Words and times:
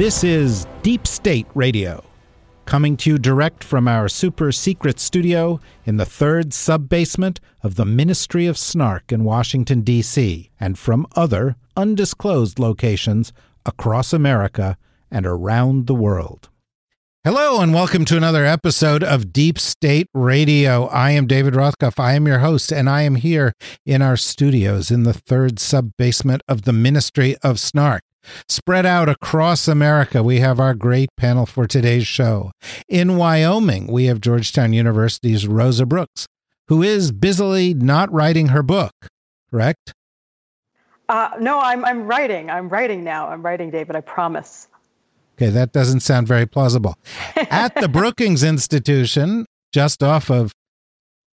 This 0.00 0.24
is 0.24 0.66
Deep 0.82 1.06
State 1.06 1.46
Radio, 1.54 2.02
coming 2.64 2.96
to 2.96 3.10
you 3.10 3.18
direct 3.18 3.62
from 3.62 3.86
our 3.86 4.08
super 4.08 4.50
secret 4.50 4.98
studio 4.98 5.60
in 5.84 5.98
the 5.98 6.06
third 6.06 6.54
sub 6.54 6.88
basement 6.88 7.38
of 7.62 7.74
the 7.74 7.84
Ministry 7.84 8.46
of 8.46 8.56
Snark 8.56 9.12
in 9.12 9.24
Washington, 9.24 9.82
D.C., 9.82 10.50
and 10.58 10.78
from 10.78 11.06
other 11.16 11.56
undisclosed 11.76 12.58
locations 12.58 13.34
across 13.66 14.14
America 14.14 14.78
and 15.10 15.26
around 15.26 15.86
the 15.86 15.94
world. 15.94 16.48
Hello, 17.22 17.60
and 17.60 17.74
welcome 17.74 18.06
to 18.06 18.16
another 18.16 18.46
episode 18.46 19.04
of 19.04 19.34
Deep 19.34 19.58
State 19.58 20.08
Radio. 20.14 20.86
I 20.86 21.10
am 21.10 21.26
David 21.26 21.52
Rothkopf. 21.52 22.00
I 22.00 22.14
am 22.14 22.26
your 22.26 22.38
host, 22.38 22.72
and 22.72 22.88
I 22.88 23.02
am 23.02 23.16
here 23.16 23.52
in 23.84 24.00
our 24.00 24.16
studios 24.16 24.90
in 24.90 25.02
the 25.02 25.12
third 25.12 25.58
sub 25.58 25.90
basement 25.98 26.40
of 26.48 26.62
the 26.62 26.72
Ministry 26.72 27.36
of 27.42 27.60
Snark. 27.60 28.02
Spread 28.48 28.86
out 28.86 29.08
across 29.08 29.68
America, 29.68 30.22
we 30.22 30.40
have 30.40 30.60
our 30.60 30.74
great 30.74 31.08
panel 31.16 31.46
for 31.46 31.66
today's 31.66 32.06
show. 32.06 32.50
In 32.88 33.16
Wyoming, 33.16 33.86
we 33.86 34.04
have 34.06 34.20
Georgetown 34.20 34.72
University's 34.72 35.46
Rosa 35.46 35.86
Brooks, 35.86 36.26
who 36.68 36.82
is 36.82 37.12
busily 37.12 37.74
not 37.74 38.12
writing 38.12 38.48
her 38.48 38.62
book, 38.62 38.92
correct? 39.50 39.92
Uh, 41.08 41.30
no, 41.40 41.58
I'm 41.58 41.84
I'm 41.84 42.06
writing. 42.06 42.50
I'm 42.50 42.68
writing 42.68 43.02
now. 43.02 43.28
I'm 43.28 43.42
writing, 43.42 43.70
David. 43.70 43.96
I 43.96 44.00
promise. 44.00 44.68
Okay, 45.36 45.50
that 45.50 45.72
doesn't 45.72 46.00
sound 46.00 46.28
very 46.28 46.46
plausible. 46.46 46.94
At 47.36 47.74
the 47.74 47.88
Brookings 47.88 48.44
Institution, 48.44 49.46
just 49.72 50.02
off 50.02 50.30
of 50.30 50.52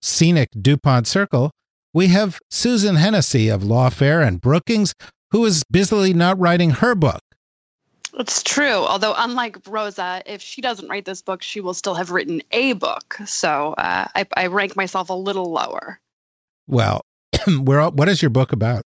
scenic 0.01 0.49
DuPont 0.59 1.07
Circle, 1.07 1.51
we 1.93 2.09
have 2.09 2.39
Susan 2.51 2.97
Hennessy 2.97 3.49
of 3.49 3.63
Lawfare 3.63 4.27
and 4.27 4.41
Brookings, 4.41 4.95
who 5.37 5.45
is 5.45 5.63
busily 5.65 6.15
not 6.15 6.39
writing 6.41 6.71
her 6.71 6.95
book. 6.95 7.21
It's 8.19 8.43
true. 8.43 8.65
Although, 8.73 9.13
unlike 9.19 9.59
Rosa, 9.69 10.23
if 10.25 10.41
she 10.41 10.63
doesn't 10.63 10.89
write 10.89 11.05
this 11.05 11.21
book, 11.21 11.43
she 11.43 11.61
will 11.61 11.75
still 11.75 11.93
have 11.93 12.11
written 12.11 12.41
a 12.53 12.73
book. 12.73 13.19
So 13.27 13.75
uh, 13.75 14.07
I, 14.15 14.27
I 14.35 14.47
rank 14.47 14.77
myself 14.77 15.11
a 15.11 15.13
little 15.13 15.53
lower. 15.53 16.01
Well, 16.67 17.03
we're 17.47 17.81
all, 17.81 17.91
what 17.91 18.09
is 18.09 18.23
your 18.23 18.31
book 18.31 18.53
about? 18.53 18.81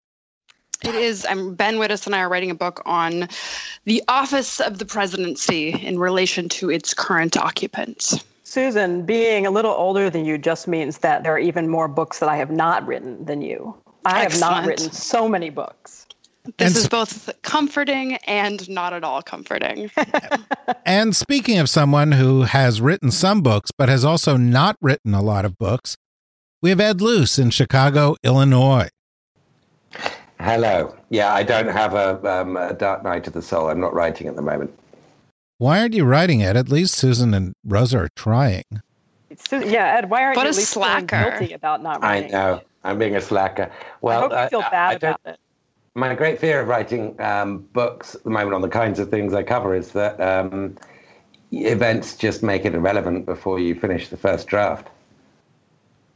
It 0.86 0.96
is. 0.96 1.26
I'm 1.30 1.54
Ben 1.54 1.80
Wittes 1.80 2.06
and 2.06 2.16
I 2.16 2.22
are 2.22 2.30
writing 2.30 2.52
a 2.52 2.56
book 2.56 2.82
on 2.86 3.28
the 3.84 4.02
office 4.08 4.62
of 4.62 4.78
the 4.78 4.86
presidency 4.86 5.72
in 5.72 6.00
relation 6.00 6.48
to 6.48 6.72
its 6.72 6.94
current 6.94 7.36
occupants. 7.36 8.24
Susan, 8.46 9.06
being 9.06 9.46
a 9.46 9.52
little 9.52 9.74
older 9.74 10.10
than 10.10 10.24
you 10.24 10.38
just 10.38 10.66
means 10.66 11.00
that 11.00 11.24
there 11.24 11.34
are 11.34 11.40
even 11.40 11.68
more 11.68 11.90
books 11.90 12.20
that 12.20 12.30
I 12.30 12.38
have 12.38 12.52
not 12.52 12.88
written 12.88 13.26
than 13.26 13.42
you. 13.42 13.76
I 14.06 14.22
have 14.22 14.40
not 14.40 14.66
written 14.66 14.90
so 14.94 15.28
many 15.28 15.50
books. 15.50 16.07
This 16.58 16.68
And 16.68 16.76
is 16.78 16.84
s- 16.86 16.90
both 16.90 17.30
comforting 17.44 18.16
and 18.26 18.68
not 18.70 18.94
at 18.94 19.04
all 19.04 19.22
comforting. 19.22 19.90
And 20.86 21.16
speaking 21.16 21.60
of 21.60 21.70
someone 21.70 22.14
who 22.14 22.44
has 22.44 22.80
written 22.82 23.12
some 23.12 23.42
books, 23.42 23.72
but 23.78 23.90
has 23.90 24.04
also 24.06 24.38
not 24.38 24.76
written 24.82 25.14
a 25.14 25.22
lot 25.22 25.44
of 25.46 25.58
books, 25.58 25.98
we 26.62 26.70
have 26.70 26.80
Ed 26.80 27.02
Luce 27.02 27.38
in 27.38 27.50
Chicago, 27.52 28.16
Illinois. 28.24 28.88
Hello. 30.40 30.96
Yeah, 31.10 31.34
I 31.34 31.44
don't 31.44 31.68
have 31.68 31.94
a, 31.94 32.42
um, 32.42 32.58
a 32.58 32.74
Dark 32.74 33.04
Night 33.04 33.28
of 33.28 33.34
the 33.34 33.42
Soul. 33.42 33.70
I'm 33.70 33.80
not 33.80 33.94
writing 33.94 34.28
at 34.28 34.36
the 34.36 34.42
moment. 34.42 34.78
Why 35.58 35.80
aren't 35.80 35.94
you 35.94 36.06
writing 36.06 36.42
it? 36.42 36.56
At 36.56 36.70
least 36.70 36.96
Susan 36.96 37.34
and 37.34 37.54
Rosa 37.66 38.00
are 38.00 38.10
trying. 38.16 38.64
Su- 39.38 39.68
yeah, 39.68 39.98
Ed, 39.98 40.10
why 40.10 40.24
aren't 40.24 40.38
What 40.38 40.44
you 40.44 40.48
a 40.50 40.52
at 40.52 40.56
least 40.58 40.72
slacker. 40.72 41.38
guilty 41.38 41.54
about 41.54 41.82
not 41.82 42.02
writing? 42.02 42.30
I 42.34 42.38
know. 42.38 42.62
I'm 42.84 42.98
being 42.98 43.16
a 43.16 43.22
slacker. 43.22 43.72
Well, 44.02 44.32
I 44.32 44.44
hope 44.44 44.52
you 44.52 44.58
feel 44.60 44.68
I- 44.68 44.70
bad 44.70 44.90
I 44.96 44.98
don't- 44.98 45.10
about 45.26 45.34
it. 45.34 45.40
My 45.98 46.14
great 46.14 46.38
fear 46.38 46.62
of 46.62 46.68
writing 46.68 47.20
um, 47.20 47.68
books 47.74 48.14
at 48.14 48.24
the 48.24 48.30
moment 48.30 48.54
on 48.54 48.62
the 48.62 48.70
kinds 48.70 49.00
of 49.00 49.10
things 49.10 49.34
I 49.34 49.42
cover 49.42 49.74
is 49.74 49.94
that 49.94 50.22
um, 50.22 50.78
events 51.52 52.16
just 52.16 52.44
make 52.44 52.66
it 52.66 52.76
irrelevant 52.76 53.26
before 53.26 53.60
you 53.60 53.74
finish 53.74 54.10
the 54.10 54.16
first 54.16 54.46
draft. 54.46 54.90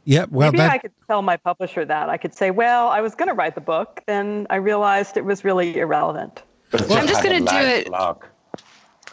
Yeah, 0.04 0.26
well, 0.30 0.52
Maybe 0.52 0.58
that 0.58 0.70
I 0.70 0.78
could 0.78 0.92
tell 1.08 1.22
my 1.22 1.36
publisher 1.36 1.84
that. 1.84 2.08
I 2.08 2.16
could 2.16 2.32
say, 2.32 2.52
well, 2.52 2.90
I 2.90 3.00
was 3.00 3.16
going 3.16 3.26
to 3.28 3.34
write 3.34 3.56
the 3.56 3.60
book, 3.60 4.02
then 4.06 4.46
I 4.50 4.56
realized 4.56 5.16
it 5.16 5.24
was 5.24 5.42
really 5.42 5.76
irrelevant. 5.76 6.44
I'm 6.72 7.08
just 7.08 7.24
gonna 7.24 7.40
do 7.40 7.56
it- 7.56 7.88
blog. 7.88 8.24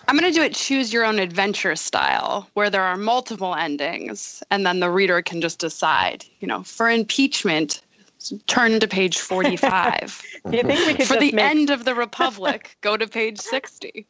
I'm 0.07 0.17
going 0.17 0.31
to 0.31 0.39
do 0.39 0.43
it 0.43 0.55
choose 0.55 0.91
your 0.91 1.05
own 1.05 1.19
adventure 1.19 1.75
style, 1.75 2.47
where 2.53 2.71
there 2.71 2.81
are 2.81 2.97
multiple 2.97 3.53
endings, 3.53 4.41
and 4.49 4.65
then 4.65 4.79
the 4.79 4.89
reader 4.89 5.21
can 5.21 5.39
just 5.39 5.59
decide. 5.59 6.25
You 6.39 6.47
know, 6.47 6.63
for 6.63 6.89
impeachment, 6.89 7.81
turn 8.47 8.79
to 8.79 8.87
page 8.87 9.17
45. 9.31 10.21
Do 10.49 10.57
you 10.57 10.63
think 10.63 10.85
we 10.87 10.93
could 10.93 11.07
for 11.07 11.13
just 11.15 11.19
the 11.19 11.31
make, 11.31 11.45
end 11.45 11.69
of 11.69 11.85
the 11.85 11.95
Republic, 11.95 12.77
go 12.81 12.97
to 12.97 13.07
page 13.07 13.39
60. 13.39 14.05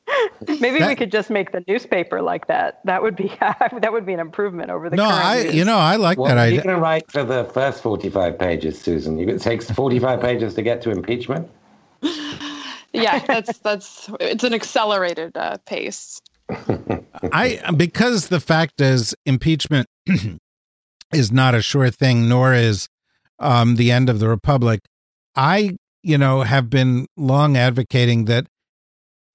maybe 0.60 0.80
That- 0.80 0.88
we 0.90 0.96
could 0.96 1.12
just 1.12 1.30
make 1.30 1.52
the 1.52 1.64
newspaper 1.68 2.22
like 2.22 2.48
that? 2.48 2.80
That 2.86 3.02
would 3.02 3.16
be 3.16 3.28
that 3.40 3.90
would 3.92 4.06
be 4.06 4.14
an 4.14 4.20
improvement 4.20 4.70
over 4.72 4.90
the 4.90 4.96
no, 4.96 5.04
current 5.04 5.26
I 5.26 5.44
news. 5.44 5.56
you 5.56 5.66
know 5.66 5.78
I 5.78 5.96
like 5.98 6.18
What 6.18 6.30
that 6.30 6.38
are 6.38 6.48
you 6.48 6.54
idea. 6.60 6.64
going 6.64 6.76
to 6.76 6.82
write 6.82 7.12
for 7.12 7.24
the 7.24 7.44
first 7.46 7.82
45 7.84 8.38
pages, 8.40 8.80
Susan? 8.82 9.20
It 9.20 9.42
takes 9.42 9.70
45 9.70 10.22
pages 10.22 10.54
to 10.56 10.62
get 10.62 10.82
to 10.84 10.92
impeachment? 10.92 11.50
Yeah, 12.92 13.20
that's 13.20 13.60
that's 13.60 14.10
it's 14.20 14.44
an 14.44 14.54
accelerated 14.54 15.38
uh, 15.38 15.58
pace. 15.68 16.20
I 17.32 17.62
because 17.78 18.30
the 18.30 18.40
fact 18.40 18.82
is 18.82 19.14
impeachment 19.28 19.86
is 21.14 21.32
not 21.32 21.54
a 21.54 21.62
sure 21.62 21.92
thing, 21.92 22.28
nor 22.28 22.54
is 22.56 22.88
um, 23.40 23.76
the 23.76 23.92
end 23.92 24.10
of 24.10 24.20
the 24.20 24.28
republic. 24.28 24.82
I 25.36 25.78
you 26.04 26.18
know 26.18 26.42
have 26.42 26.70
been 26.70 27.08
long 27.18 27.58
advocating 27.58 28.26
that 28.26 28.48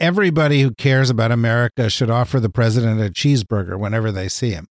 everybody 0.00 0.62
who 0.62 0.72
cares 0.72 1.10
about 1.10 1.30
America 1.30 1.88
should 1.88 2.10
offer 2.10 2.40
the 2.40 2.48
president 2.50 3.00
a 3.00 3.10
cheeseburger 3.10 3.78
whenever 3.78 4.10
they 4.10 4.28
see 4.28 4.50
him, 4.50 4.66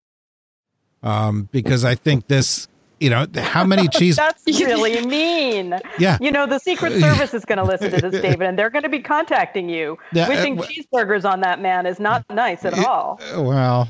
um, 1.01 1.49
because 1.51 1.83
I 1.85 1.95
think 1.95 2.27
this 2.27 2.67
you 2.99 3.09
know 3.09 3.25
how 3.35 3.65
many 3.65 3.87
cheese 3.93 4.15
That's 4.15 4.45
really 4.45 5.05
mean. 5.05 5.79
yeah 5.99 6.17
You 6.21 6.31
know, 6.31 6.45
the 6.45 6.59
Secret 6.59 6.99
Service 7.01 7.33
is 7.33 7.43
going 7.43 7.57
to 7.57 7.63
listen 7.63 7.91
to 7.91 8.09
this, 8.09 8.21
David, 8.21 8.41
and 8.47 8.57
they're 8.57 8.69
going 8.69 8.83
to 8.83 8.89
be 8.89 9.01
contacting 9.01 9.67
you. 9.67 9.97
Yeah, 10.13 10.25
uh, 10.25 10.29
Wishing 10.29 10.55
w- 10.55 10.83
cheeseburgers 10.83 11.29
on 11.29 11.41
that 11.41 11.59
man 11.59 11.85
is 11.85 11.99
not 11.99 12.23
nice 12.29 12.63
at 12.65 12.77
all. 12.85 13.19
well 13.35 13.87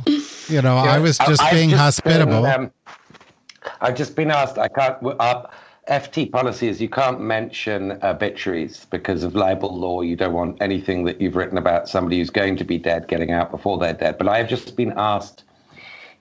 you 0.48 0.62
know 0.62 0.78
I 0.78 0.96
Yeah, 0.96 1.00
was 1.00 1.20
I- 1.20 1.26
just 1.28 1.42
I've 1.44 1.54
being 1.54 1.70
been, 1.70 1.78
hospitable. 1.80 2.72
I've 3.82 3.96
just 3.96 4.16
been 4.16 4.32
asked. 4.32 4.58
I 4.58 4.68
can't. 4.68 4.98
Our 5.20 5.50
FT 5.90 6.32
policy 6.32 6.70
is 6.70 6.82
you 6.82 6.90
can't 6.90 7.20
mention 7.20 8.00
obituaries 8.04 8.86
because 8.90 9.24
of 9.24 9.36
libel 9.36 9.78
law. 9.78 10.02
You 10.02 10.16
don't 10.16 10.34
want 10.34 10.62
anything 10.62 11.04
that 11.06 11.20
you've 11.20 11.36
written 11.36 11.58
about 11.58 11.90
somebody 11.90 12.20
who's 12.20 12.30
going 12.30 12.56
to 12.58 12.64
be 12.64 12.78
dead 12.78 13.08
getting 13.08 13.32
out 13.32 13.52
before 13.52 13.78
they're 13.78 13.94
dead. 13.94 14.18
But 14.18 14.30
I 14.30 14.38
have 14.38 14.48
just 14.48 14.76
been 14.78 14.94
asked 14.96 15.44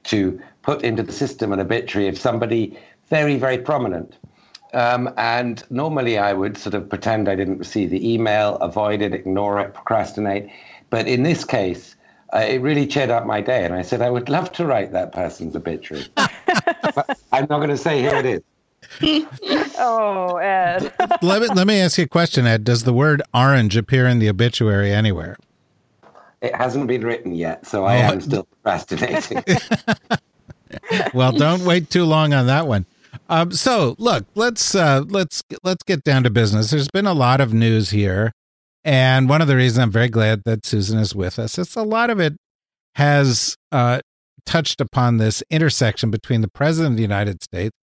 to 0.05 0.41
put 0.63 0.83
into 0.83 1.03
the 1.03 1.13
system 1.13 1.53
an 1.53 1.61
obituary 1.61 2.09
of 2.09 2.19
somebody 2.19 2.77
very, 3.09 3.37
very 3.37 3.59
prominent. 3.59 4.17
Um, 4.75 5.13
and 5.17 5.63
normally 5.71 6.19
I 6.19 6.33
would 6.33 6.57
sort 6.57 6.75
of 6.75 6.89
pretend 6.89 7.29
I 7.29 7.37
didn't 7.37 7.59
receive 7.59 7.91
the 7.91 8.13
email, 8.13 8.57
avoid 8.57 9.03
it, 9.03 9.13
ignore 9.13 9.61
it, 9.61 9.75
procrastinate. 9.75 10.51
But 10.91 11.07
in 11.07 11.23
this 11.23 11.45
case, 11.45 11.95
uh, 11.95 12.02
it 12.41 12.61
really 12.61 12.87
cheered 12.87 13.11
up 13.11 13.27
my 13.27 13.41
day. 13.41 13.65
And 13.65 13.75
I 13.75 13.83
said, 13.83 14.01
I 14.03 14.11
would 14.11 14.29
love 14.29 14.53
to 14.53 14.65
write 14.67 14.93
that 14.93 15.13
person's 15.13 15.55
obituary. 15.57 16.07
but 16.17 17.19
I'm 17.33 17.47
not 17.51 17.59
going 17.59 17.69
to 17.71 17.77
say 17.77 18.03
who 18.03 18.09
it 18.17 18.27
is. 18.27 18.43
Oh, 19.79 20.37
Ed. 20.37 20.93
let 21.23 21.41
me 21.43 21.49
let 21.49 21.67
me 21.67 21.81
ask 21.81 21.99
you 21.99 22.05
a 22.05 22.09
question, 22.09 22.47
Ed. 22.47 22.63
Does 22.65 22.85
the 22.85 22.93
word 22.93 23.23
orange 23.35 23.77
appear 23.77 24.07
in 24.07 24.19
the 24.19 24.29
obituary 24.29 24.93
anywhere? 24.93 25.37
It 26.41 26.55
hasn't 26.55 26.87
been 26.89 27.03
written 27.05 27.35
yet, 27.35 27.67
so 27.67 27.85
I 27.85 27.97
Oh. 27.97 28.13
am 28.13 28.21
still 28.21 28.45
procrastinating. 28.45 29.43
well, 31.15 31.33
don't 31.33 31.65
wait 31.65 31.91
too 31.91 32.05
long 32.05 32.33
on 32.35 32.47
that 32.47 32.67
one. 32.67 32.87
Um, 33.29 33.53
so 33.53 33.95
look, 33.99 34.27
let's 34.35 34.75
uh, 34.75 35.05
let's 35.09 35.43
let's 35.63 35.83
get 35.85 36.05
down 36.05 36.23
to 36.25 36.31
business. 36.31 36.71
There's 36.71 36.89
been 36.89 37.07
a 37.07 37.15
lot 37.15 37.41
of 37.41 37.53
news 37.55 37.91
here, 37.91 38.33
and 38.85 39.29
one 39.29 39.41
of 39.41 39.49
the 39.49 39.57
reasons 39.57 39.79
I'm 39.79 39.91
very 39.91 40.09
glad 40.09 40.43
that 40.45 40.67
Susan 40.67 40.99
is 40.99 41.15
with 41.15 41.39
us 41.39 41.59
is 41.59 41.77
a 41.77 41.83
lot 41.83 42.11
of 42.11 42.21
it 42.21 42.35
has 42.97 43.57
uh, 43.71 44.01
touched 44.45 44.81
upon 44.81 45.19
this 45.19 45.43
intersection 45.51 46.11
between 46.11 46.41
the 46.41 46.51
president 46.51 46.93
of 46.93 46.97
the 46.97 47.03
United 47.03 47.43
States 47.43 47.75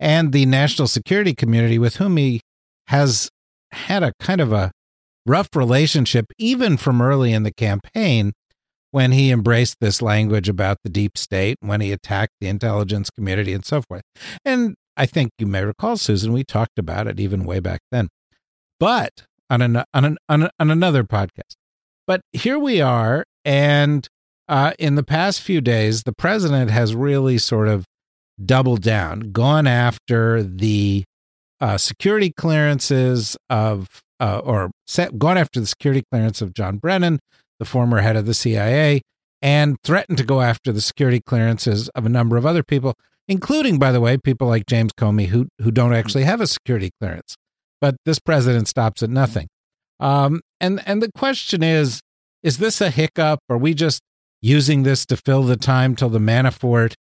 and 0.00 0.32
the 0.32 0.46
national 0.46 0.88
security 0.88 1.34
community, 1.34 1.78
with 1.78 1.96
whom 1.96 2.16
he 2.16 2.40
has 2.88 3.28
had 3.72 4.02
a 4.02 4.12
kind 4.20 4.40
of 4.40 4.52
a 4.52 4.70
rough 5.26 5.48
relationship, 5.54 6.26
even 6.38 6.76
from 6.76 7.00
early 7.00 7.32
in 7.32 7.42
the 7.42 7.52
campaign 7.52 8.32
when 8.90 9.12
he 9.12 9.32
embraced 9.32 9.76
this 9.80 10.00
language 10.00 10.48
about 10.48 10.78
the 10.84 10.90
deep 10.90 11.18
state, 11.18 11.56
when 11.60 11.80
he 11.80 11.90
attacked 11.90 12.32
the 12.40 12.46
intelligence 12.46 13.10
community 13.10 13.52
and 13.52 13.64
so 13.64 13.82
forth. 13.82 14.02
And 14.44 14.76
I 14.96 15.06
think 15.06 15.30
you 15.38 15.46
may 15.46 15.64
recall, 15.64 15.96
Susan, 15.96 16.32
we 16.32 16.44
talked 16.44 16.78
about 16.78 17.08
it 17.08 17.18
even 17.18 17.44
way 17.44 17.58
back 17.58 17.80
then. 17.90 18.08
But 18.78 19.24
on, 19.54 19.62
an, 19.62 19.84
on, 19.94 20.04
an, 20.04 20.18
on, 20.28 20.48
on 20.58 20.70
another 20.70 21.04
podcast. 21.04 21.54
But 22.06 22.20
here 22.32 22.58
we 22.58 22.80
are. 22.80 23.24
And 23.44 24.06
uh, 24.48 24.72
in 24.78 24.96
the 24.96 25.02
past 25.02 25.40
few 25.40 25.60
days, 25.60 26.02
the 26.02 26.12
president 26.12 26.70
has 26.70 26.94
really 26.94 27.38
sort 27.38 27.68
of 27.68 27.84
doubled 28.44 28.82
down, 28.82 29.32
gone 29.32 29.66
after 29.66 30.42
the 30.42 31.04
uh, 31.60 31.78
security 31.78 32.30
clearances 32.30 33.36
of, 33.48 34.02
uh, 34.20 34.40
or 34.44 34.70
set, 34.86 35.18
gone 35.18 35.38
after 35.38 35.60
the 35.60 35.66
security 35.66 36.02
clearance 36.10 36.42
of 36.42 36.52
John 36.52 36.78
Brennan, 36.78 37.20
the 37.58 37.64
former 37.64 38.00
head 38.00 38.16
of 38.16 38.26
the 38.26 38.34
CIA, 38.34 39.02
and 39.40 39.76
threatened 39.84 40.18
to 40.18 40.24
go 40.24 40.40
after 40.40 40.72
the 40.72 40.80
security 40.80 41.20
clearances 41.20 41.88
of 41.90 42.04
a 42.04 42.08
number 42.10 42.36
of 42.36 42.44
other 42.44 42.62
people, 42.62 42.94
including, 43.28 43.78
by 43.78 43.92
the 43.92 44.00
way, 44.00 44.18
people 44.18 44.48
like 44.48 44.66
James 44.66 44.92
Comey 44.92 45.26
who 45.26 45.46
who 45.62 45.70
don't 45.70 45.94
actually 45.94 46.24
have 46.24 46.40
a 46.40 46.46
security 46.46 46.90
clearance. 47.00 47.36
But 47.84 47.96
this 48.06 48.18
president 48.18 48.66
stops 48.66 49.02
at 49.02 49.10
nothing. 49.10 49.46
Um, 50.00 50.40
and 50.58 50.80
and 50.86 51.02
the 51.02 51.12
question 51.12 51.62
is, 51.62 52.00
is 52.42 52.56
this 52.56 52.80
a 52.80 52.88
hiccup? 52.88 53.40
Are 53.50 53.58
we 53.58 53.74
just 53.74 54.00
using 54.40 54.84
this 54.84 55.04
to 55.04 55.18
fill 55.18 55.42
the 55.42 55.58
time 55.58 55.94
till 55.94 56.08
the 56.08 56.18
Manafort 56.18 56.94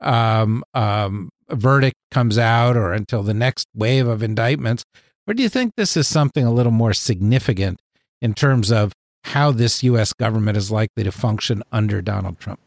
um, 0.00 0.64
um, 0.72 1.28
verdict 1.50 1.96
comes 2.10 2.38
out, 2.38 2.74
or 2.74 2.94
until 2.94 3.22
the 3.22 3.34
next 3.34 3.66
wave 3.74 4.08
of 4.08 4.22
indictments? 4.22 4.82
Or 5.26 5.34
do 5.34 5.42
you 5.42 5.50
think 5.50 5.72
this 5.76 5.94
is 5.94 6.08
something 6.08 6.46
a 6.46 6.54
little 6.54 6.72
more 6.72 6.94
significant 6.94 7.78
in 8.22 8.32
terms 8.32 8.72
of 8.72 8.94
how 9.24 9.50
this 9.50 9.82
U.S. 9.82 10.14
government 10.14 10.56
is 10.56 10.70
likely 10.70 11.04
to 11.04 11.12
function 11.12 11.62
under 11.70 12.00
Donald 12.00 12.40
Trump? 12.40 12.60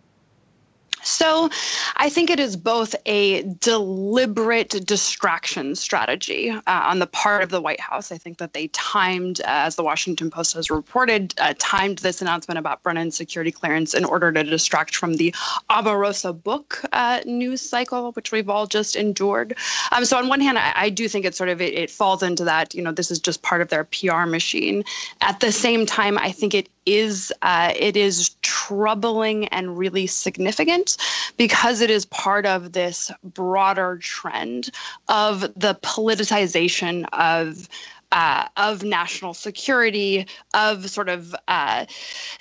So 1.03 1.49
I 1.97 2.09
think 2.09 2.29
it 2.29 2.39
is 2.39 2.55
both 2.55 2.95
a 3.05 3.43
deliberate 3.43 4.85
distraction 4.85 5.75
strategy 5.75 6.49
uh, 6.49 6.61
on 6.67 6.99
the 6.99 7.07
part 7.07 7.43
of 7.43 7.49
the 7.49 7.61
White 7.61 7.79
House. 7.79 8.11
I 8.11 8.17
think 8.17 8.37
that 8.37 8.53
they 8.53 8.67
timed, 8.67 9.41
uh, 9.41 9.45
as 9.47 9.75
the 9.75 9.83
Washington 9.83 10.31
Post 10.31 10.53
has 10.53 10.69
reported, 10.69 11.33
uh, 11.37 11.53
timed 11.59 11.99
this 11.99 12.21
announcement 12.21 12.57
about 12.57 12.83
Brennan's 12.83 13.15
security 13.15 13.51
clearance 13.51 13.93
in 13.93 14.05
order 14.05 14.31
to 14.31 14.43
distract 14.43 14.95
from 14.95 15.15
the 15.15 15.31
Omarosa 15.69 16.41
book 16.41 16.81
uh, 16.93 17.21
news 17.25 17.61
cycle, 17.61 18.11
which 18.13 18.31
we've 18.31 18.49
all 18.49 18.67
just 18.67 18.95
endured. 18.95 19.55
Um, 19.91 20.05
so 20.05 20.17
on 20.17 20.27
one 20.27 20.41
hand, 20.41 20.57
I, 20.57 20.73
I, 20.75 20.89
do 20.89 21.07
think 21.07 21.25
it 21.25 21.35
sort 21.35 21.49
of 21.49 21.61
it, 21.61 21.73
it 21.73 21.89
falls 21.89 22.23
into 22.23 22.43
that, 22.45 22.73
you 22.73 22.81
know, 22.81 22.91
this 22.91 23.11
is 23.11 23.19
just 23.19 23.41
part 23.41 23.61
of 23.61 23.69
their 23.69 23.83
PR 23.83 24.25
machine. 24.25 24.83
At 25.21 25.39
the 25.39 25.51
same 25.51 25.85
time, 25.85 26.17
I 26.17 26.31
think 26.31 26.53
it 26.53 26.69
is 26.85 27.31
uh, 27.41 27.73
it 27.75 27.95
is 27.95 28.31
troubling 28.41 29.47
and 29.49 29.77
really 29.77 30.07
significant 30.07 30.97
because 31.37 31.81
it 31.81 31.89
is 31.89 32.05
part 32.05 32.45
of 32.45 32.73
this 32.73 33.11
broader 33.23 33.97
trend 33.97 34.69
of 35.07 35.41
the 35.55 35.77
politicization 35.81 37.05
of 37.13 37.67
uh, 38.13 38.47
of 38.57 38.83
national 38.83 39.33
security, 39.33 40.27
of 40.53 40.87
sort 40.87 41.09
of 41.09 41.35
uh, 41.47 41.83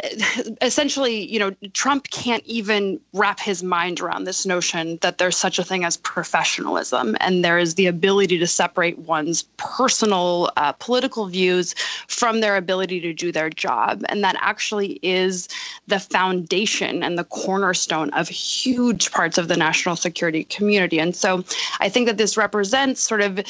essentially, 0.62 1.24
you 1.32 1.38
know, 1.38 1.50
Trump 1.72 2.10
can't 2.10 2.44
even 2.44 3.00
wrap 3.14 3.40
his 3.40 3.62
mind 3.62 3.98
around 3.98 4.24
this 4.24 4.44
notion 4.44 4.98
that 5.00 5.16
there's 5.16 5.36
such 5.36 5.58
a 5.58 5.64
thing 5.64 5.82
as 5.84 5.96
professionalism 5.96 7.16
and 7.20 7.42
there 7.42 7.58
is 7.58 7.76
the 7.76 7.86
ability 7.86 8.38
to 8.38 8.46
separate 8.46 8.98
one's 8.98 9.44
personal 9.56 10.50
uh, 10.58 10.72
political 10.72 11.26
views 11.26 11.74
from 12.06 12.42
their 12.42 12.56
ability 12.56 13.00
to 13.00 13.14
do 13.14 13.32
their 13.32 13.48
job. 13.48 14.02
And 14.10 14.22
that 14.22 14.36
actually 14.40 15.00
is 15.02 15.48
the 15.86 15.98
foundation 15.98 17.02
and 17.02 17.16
the 17.16 17.24
cornerstone 17.24 18.10
of 18.10 18.28
huge 18.28 19.10
parts 19.10 19.38
of 19.38 19.48
the 19.48 19.56
national 19.56 19.96
security 19.96 20.44
community. 20.44 20.98
And 20.98 21.16
so 21.16 21.44
I 21.80 21.88
think 21.88 22.06
that 22.08 22.18
this 22.18 22.36
represents 22.36 23.00
sort 23.00 23.22
of 23.22 23.40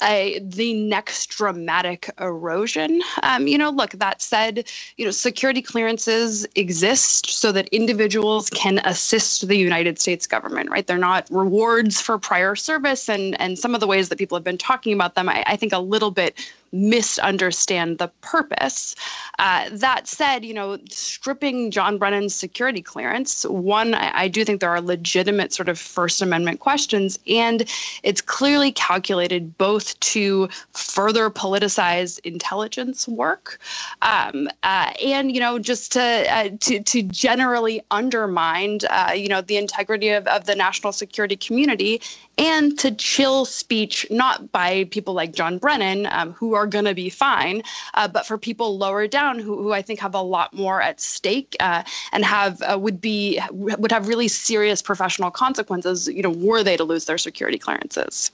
a, 0.00 0.38
the 0.44 0.74
next 0.74 1.30
dramatic 1.30 1.71
dramatic 1.72 2.10
erosion. 2.20 3.00
Um, 3.22 3.46
you 3.46 3.56
know, 3.56 3.70
look, 3.70 3.92
that 3.92 4.20
said, 4.20 4.68
you 4.98 5.06
know, 5.06 5.10
security 5.10 5.62
clearances 5.62 6.46
exist 6.54 7.30
so 7.30 7.50
that 7.50 7.66
individuals 7.68 8.50
can 8.50 8.78
assist 8.84 9.48
the 9.48 9.56
United 9.56 9.98
States 9.98 10.26
government, 10.26 10.70
right? 10.70 10.86
They're 10.86 10.98
not 10.98 11.26
rewards 11.30 11.98
for 11.98 12.18
prior 12.18 12.56
service 12.56 13.08
and 13.08 13.40
and 13.40 13.58
some 13.58 13.74
of 13.74 13.80
the 13.80 13.86
ways 13.86 14.10
that 14.10 14.18
people 14.18 14.36
have 14.36 14.44
been 14.44 14.58
talking 14.58 14.92
about 14.92 15.14
them, 15.14 15.30
I, 15.30 15.44
I 15.46 15.56
think 15.56 15.72
a 15.72 15.78
little 15.78 16.10
bit 16.10 16.34
misunderstand 16.72 17.98
the 17.98 18.08
purpose. 18.22 18.94
Uh, 19.38 19.68
that 19.72 20.08
said, 20.08 20.44
you 20.44 20.54
know, 20.54 20.78
stripping 20.88 21.70
John 21.70 21.98
Brennan's 21.98 22.34
security 22.34 22.80
clearance, 22.80 23.44
one, 23.44 23.94
I, 23.94 24.22
I, 24.22 24.28
do 24.28 24.44
think 24.44 24.60
there 24.60 24.70
are 24.70 24.80
legitimate 24.80 25.52
sort 25.52 25.68
of 25.68 25.78
First 25.78 26.22
Amendment 26.22 26.60
questions, 26.60 27.18
and 27.26 27.68
it's 28.02 28.20
clearly 28.20 28.72
calculated 28.72 29.56
both 29.58 29.98
to 30.00 30.48
further 30.72 31.28
politicize 31.30 32.18
intelligence 32.20 33.06
work, 33.06 33.58
um, 34.02 34.48
uh, 34.62 34.92
and 35.04 35.32
you 35.32 35.40
know, 35.40 35.58
just 35.58 35.92
to 35.92 36.00
uh, 36.00 36.50
to 36.60 36.80
to 36.80 37.02
generally 37.02 37.82
undermine, 37.90 38.78
uh, 38.90 39.12
you 39.14 39.28
know, 39.28 39.40
the 39.40 39.56
integrity 39.56 40.10
of, 40.10 40.26
of 40.26 40.44
the 40.44 40.54
national 40.54 40.92
security 40.92 41.36
community, 41.36 42.00
and 42.38 42.78
to 42.78 42.90
chill 42.92 43.44
speech, 43.44 44.06
not 44.10 44.50
by 44.52 44.84
people 44.84 45.14
like 45.14 45.32
John 45.32 45.58
Brennan, 45.58 46.06
um, 46.06 46.32
who 46.32 46.54
are 46.54 46.66
going 46.66 46.84
to 46.86 46.94
be 46.94 47.10
fine. 47.10 47.62
Uh, 47.94 48.08
but 48.08 48.26
for 48.26 48.38
people 48.38 48.78
lower 48.78 49.06
down 49.06 49.38
who, 49.38 49.62
who 49.62 49.72
I 49.72 49.82
think 49.82 50.00
have 50.00 50.14
a 50.14 50.22
lot 50.22 50.54
more 50.54 50.80
at 50.80 51.00
stake 51.00 51.56
uh, 51.60 51.82
and 52.12 52.24
have 52.24 52.62
uh, 52.62 52.78
would 52.78 53.00
be 53.00 53.40
would 53.50 53.92
have 53.92 54.08
really 54.08 54.28
serious 54.28 54.82
professional 54.82 55.30
consequences, 55.30 56.08
you 56.08 56.22
know, 56.22 56.30
were 56.30 56.62
they 56.62 56.76
to 56.76 56.84
lose 56.84 57.04
their 57.04 57.18
security 57.18 57.58
clearances. 57.58 58.30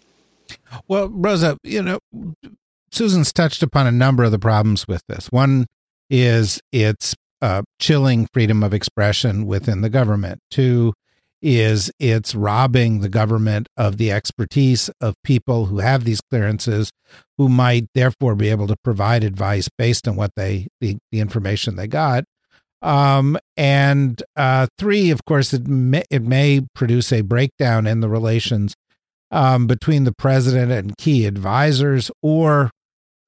Well, 0.86 1.08
Rosa, 1.08 1.58
you 1.62 1.82
know, 1.82 1.98
Susan's 2.90 3.32
touched 3.32 3.62
upon 3.62 3.86
a 3.86 3.92
number 3.92 4.24
of 4.24 4.30
the 4.30 4.38
problems 4.38 4.88
with 4.88 5.02
this. 5.08 5.30
One 5.30 5.66
is 6.08 6.60
it's 6.72 7.14
uh, 7.42 7.62
chilling 7.78 8.28
freedom 8.32 8.62
of 8.62 8.72
expression 8.72 9.46
within 9.46 9.82
the 9.82 9.90
government. 9.90 10.40
Two 10.50 10.94
is 11.40 11.90
it's 11.98 12.34
robbing 12.34 13.00
the 13.00 13.08
government 13.08 13.68
of 13.76 13.96
the 13.96 14.10
expertise 14.10 14.90
of 15.00 15.14
people 15.22 15.66
who 15.66 15.78
have 15.78 16.04
these 16.04 16.20
clearances 16.20 16.90
who 17.36 17.48
might 17.48 17.86
therefore 17.94 18.34
be 18.34 18.48
able 18.48 18.66
to 18.66 18.76
provide 18.82 19.22
advice 19.22 19.68
based 19.78 20.08
on 20.08 20.16
what 20.16 20.32
they 20.36 20.66
the, 20.80 20.96
the 21.12 21.20
information 21.20 21.76
they 21.76 21.86
got. 21.86 22.24
Um, 22.80 23.38
and 23.56 24.22
uh, 24.36 24.68
three 24.78 25.10
of 25.10 25.24
course 25.24 25.52
it 25.52 25.66
may, 25.66 26.04
it 26.10 26.22
may 26.22 26.66
produce 26.74 27.12
a 27.12 27.22
breakdown 27.22 27.86
in 27.86 28.00
the 28.00 28.08
relations 28.08 28.74
um, 29.30 29.66
between 29.66 30.04
the 30.04 30.14
president 30.14 30.72
and 30.72 30.96
key 30.96 31.26
advisors 31.26 32.10
or 32.22 32.70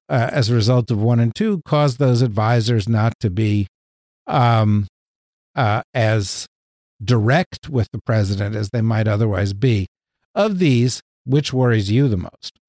uh, 0.09 0.29
as 0.31 0.49
a 0.49 0.55
result 0.55 0.91
of 0.91 1.01
one 1.01 1.19
and 1.19 1.33
two 1.35 1.61
cause 1.65 1.97
those 1.97 2.21
advisors 2.21 2.87
not 2.89 3.13
to 3.19 3.29
be 3.29 3.67
um, 4.27 4.87
uh, 5.55 5.81
as 5.93 6.47
direct 7.03 7.69
with 7.69 7.89
the 7.91 7.99
president 7.99 8.55
as 8.55 8.69
they 8.69 8.81
might 8.81 9.07
otherwise 9.07 9.53
be. 9.53 9.87
Of 10.35 10.59
these, 10.59 11.01
which 11.25 11.51
worries 11.53 11.91
you 11.91 12.07
the 12.07 12.17
most? 12.17 12.59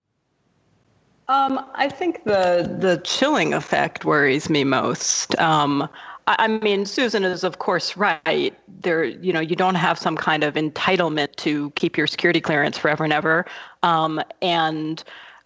Um, 1.28 1.64
I 1.74 1.88
think 1.88 2.24
the 2.24 2.76
the 2.78 3.00
chilling 3.04 3.54
effect 3.54 4.04
worries 4.04 4.50
me 4.50 4.64
most. 4.64 5.38
Um, 5.38 5.88
I, 6.26 6.36
I 6.38 6.48
mean, 6.48 6.84
Susan 6.84 7.24
is 7.24 7.44
of 7.44 7.58
course 7.58 7.96
right. 7.96 8.54
There, 8.80 9.04
you 9.04 9.32
know, 9.32 9.40
you 9.40 9.56
don't 9.56 9.76
have 9.76 9.98
some 9.98 10.16
kind 10.16 10.44
of 10.44 10.54
entitlement 10.54 11.36
to 11.36 11.70
keep 11.70 11.96
your 11.96 12.06
security 12.06 12.40
clearance 12.40 12.76
forever 12.76 13.04
and 13.04 13.12
ever, 13.12 13.46
um, 13.82 14.20
and 14.42 15.02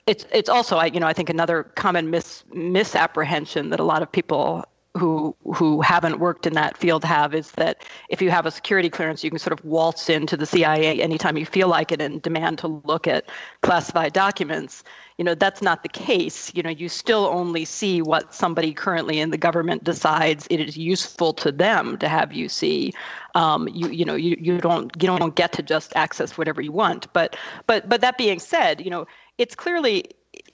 it's 0.07 0.27
it's 0.33 0.49
also 0.49 0.77
I 0.77 0.87
you 0.87 0.99
know 0.99 1.07
I 1.07 1.13
think 1.13 1.29
another 1.29 1.65
common 1.75 2.11
mis 2.11 2.45
misapprehension 2.53 3.71
that 3.71 3.79
a 3.79 3.85
lot 3.85 4.03
of 4.03 4.11
people 4.11 4.65
who 4.97 5.37
who 5.55 5.81
haven't 5.81 6.19
worked 6.19 6.47
in 6.47 6.55
that 6.55 6.77
field 6.77 7.05
have 7.05 7.35
is 7.35 7.53
that 7.53 7.85
if 8.09 8.23
you 8.23 8.31
have 8.31 8.47
a 8.47 8.51
security 8.51 8.89
clearance, 8.89 9.23
you 9.23 9.31
can 9.31 9.39
sort 9.39 9.59
of 9.59 9.65
waltz 9.65 10.09
into 10.09 10.37
the 10.37 10.47
CIA 10.47 11.01
anytime 11.01 11.37
you 11.37 11.47
feel 11.47 11.69
like 11.69 11.93
it 11.93 12.01
and 12.01 12.23
demand 12.23 12.59
to 12.59 12.69
look 12.85 13.07
at 13.07 13.29
classified 13.63 14.13
documents. 14.13 14.83
You 15.19 15.25
know 15.25 15.35
that's 15.35 15.63
not 15.63 15.83
the 15.83 15.89
case. 15.89 16.53
You 16.55 16.63
know 16.63 16.71
you 16.71 16.89
still 16.89 17.27
only 17.27 17.65
see 17.65 18.03
what 18.03 18.35
somebody 18.35 18.73
currently 18.73 19.21
in 19.21 19.31
the 19.31 19.39
government 19.39 19.85
decides 19.85 20.47
it 20.51 20.61
is 20.61 20.77
useful 20.77 21.33
to 21.35 21.53
them 21.53 21.97
to 21.99 22.09
have 22.09 22.33
you 22.33 22.49
see. 22.49 22.93
Um, 23.35 23.69
you 23.69 23.89
you 23.89 24.05
know 24.05 24.15
you 24.15 24.37
you 24.39 24.59
don't 24.59 24.91
you 25.01 25.07
don't 25.07 25.35
get 25.35 25.53
to 25.53 25.63
just 25.63 25.95
access 25.97 26.37
whatever 26.37 26.61
you 26.61 26.73
want. 26.73 27.13
But 27.13 27.37
but 27.67 27.89
but 27.89 28.01
that 28.01 28.19
being 28.19 28.39
said, 28.39 28.81
you 28.81 28.91
know 28.91 29.07
it's 29.39 29.55
clearly 29.55 30.05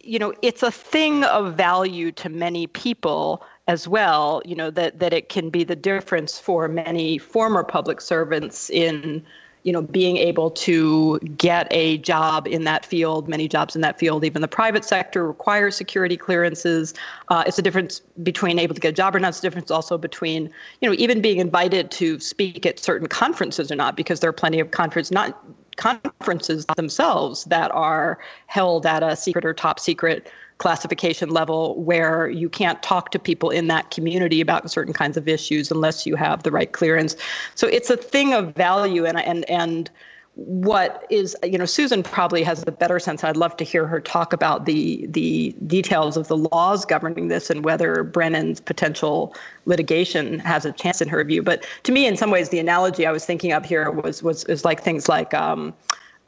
you 0.00 0.18
know 0.18 0.32
it's 0.42 0.62
a 0.62 0.70
thing 0.70 1.24
of 1.24 1.54
value 1.54 2.12
to 2.12 2.28
many 2.28 2.66
people 2.66 3.44
as 3.68 3.86
well, 3.86 4.42
you 4.44 4.54
know, 4.54 4.70
that, 4.70 4.98
that 4.98 5.12
it 5.12 5.28
can 5.28 5.50
be 5.50 5.64
the 5.64 5.76
difference 5.76 6.38
for 6.38 6.68
many 6.68 7.18
former 7.18 7.62
public 7.62 8.00
servants 8.00 8.70
in 8.70 9.24
you 9.64 9.72
know, 9.72 9.82
being 9.82 10.16
able 10.16 10.50
to 10.50 11.18
get 11.36 11.68
a 11.70 11.98
job 11.98 12.48
in 12.48 12.64
that 12.64 12.84
field, 12.84 13.28
many 13.28 13.46
jobs 13.46 13.76
in 13.76 13.80
that 13.82 13.98
field, 13.98 14.24
even 14.24 14.42
the 14.42 14.48
private 14.48 14.84
sector 14.84 15.26
require 15.26 15.70
security 15.70 16.16
clearances. 16.16 16.94
Uh, 17.28 17.44
it's 17.46 17.58
a 17.58 17.62
difference 17.62 18.00
between 18.22 18.58
able 18.58 18.74
to 18.74 18.80
get 18.80 18.88
a 18.88 18.92
job 18.92 19.14
or 19.14 19.20
not. 19.20 19.28
It's 19.28 19.38
a 19.38 19.42
difference 19.42 19.70
also 19.70 19.96
between, 19.96 20.50
you 20.80 20.88
know, 20.88 20.94
even 20.98 21.22
being 21.22 21.38
invited 21.38 21.90
to 21.92 22.18
speak 22.18 22.66
at 22.66 22.80
certain 22.80 23.06
conferences 23.06 23.70
or 23.70 23.76
not, 23.76 23.96
because 23.96 24.20
there 24.20 24.30
are 24.30 24.34
plenty 24.34 24.58
of 24.58 24.72
conferences, 24.72 25.12
not 25.12 25.40
conferences 25.76 26.66
themselves 26.76 27.44
that 27.44 27.70
are 27.70 28.18
held 28.46 28.84
at 28.84 29.02
a 29.02 29.16
secret 29.16 29.44
or 29.44 29.54
top 29.54 29.78
secret 29.78 30.28
classification 30.58 31.30
level 31.30 31.80
where 31.82 32.28
you 32.28 32.48
can't 32.48 32.82
talk 32.82 33.10
to 33.10 33.18
people 33.18 33.50
in 33.50 33.66
that 33.68 33.90
community 33.90 34.40
about 34.40 34.70
certain 34.70 34.92
kinds 34.92 35.16
of 35.16 35.28
issues 35.28 35.70
unless 35.70 36.06
you 36.06 36.14
have 36.16 36.42
the 36.42 36.50
right 36.50 36.72
clearance. 36.72 37.16
So 37.54 37.66
it's 37.66 37.90
a 37.90 37.96
thing 37.96 38.32
of 38.32 38.54
value 38.54 39.04
and 39.04 39.18
and 39.18 39.48
and 39.50 39.90
what 40.34 41.06
is 41.10 41.36
you 41.42 41.58
know 41.58 41.66
Susan 41.66 42.02
probably 42.02 42.42
has 42.42 42.64
the 42.64 42.72
better 42.72 42.98
sense. 42.98 43.22
I'd 43.22 43.36
love 43.36 43.56
to 43.58 43.64
hear 43.64 43.86
her 43.86 44.00
talk 44.00 44.32
about 44.32 44.64
the 44.64 45.06
the 45.06 45.54
details 45.66 46.16
of 46.16 46.28
the 46.28 46.36
laws 46.36 46.86
governing 46.86 47.28
this 47.28 47.50
and 47.50 47.64
whether 47.64 48.02
Brennan's 48.02 48.60
potential 48.60 49.34
litigation 49.66 50.38
has 50.38 50.64
a 50.64 50.72
chance 50.72 51.02
in 51.02 51.08
her 51.08 51.22
view. 51.22 51.42
But 51.42 51.66
to 51.82 51.92
me, 51.92 52.06
in 52.06 52.16
some 52.16 52.30
ways, 52.30 52.48
the 52.48 52.58
analogy 52.58 53.06
I 53.06 53.12
was 53.12 53.26
thinking 53.26 53.52
of 53.52 53.64
here 53.64 53.90
was 53.90 54.22
was 54.22 54.44
is 54.44 54.64
like 54.64 54.82
things 54.82 55.08
like. 55.08 55.34
Um, 55.34 55.74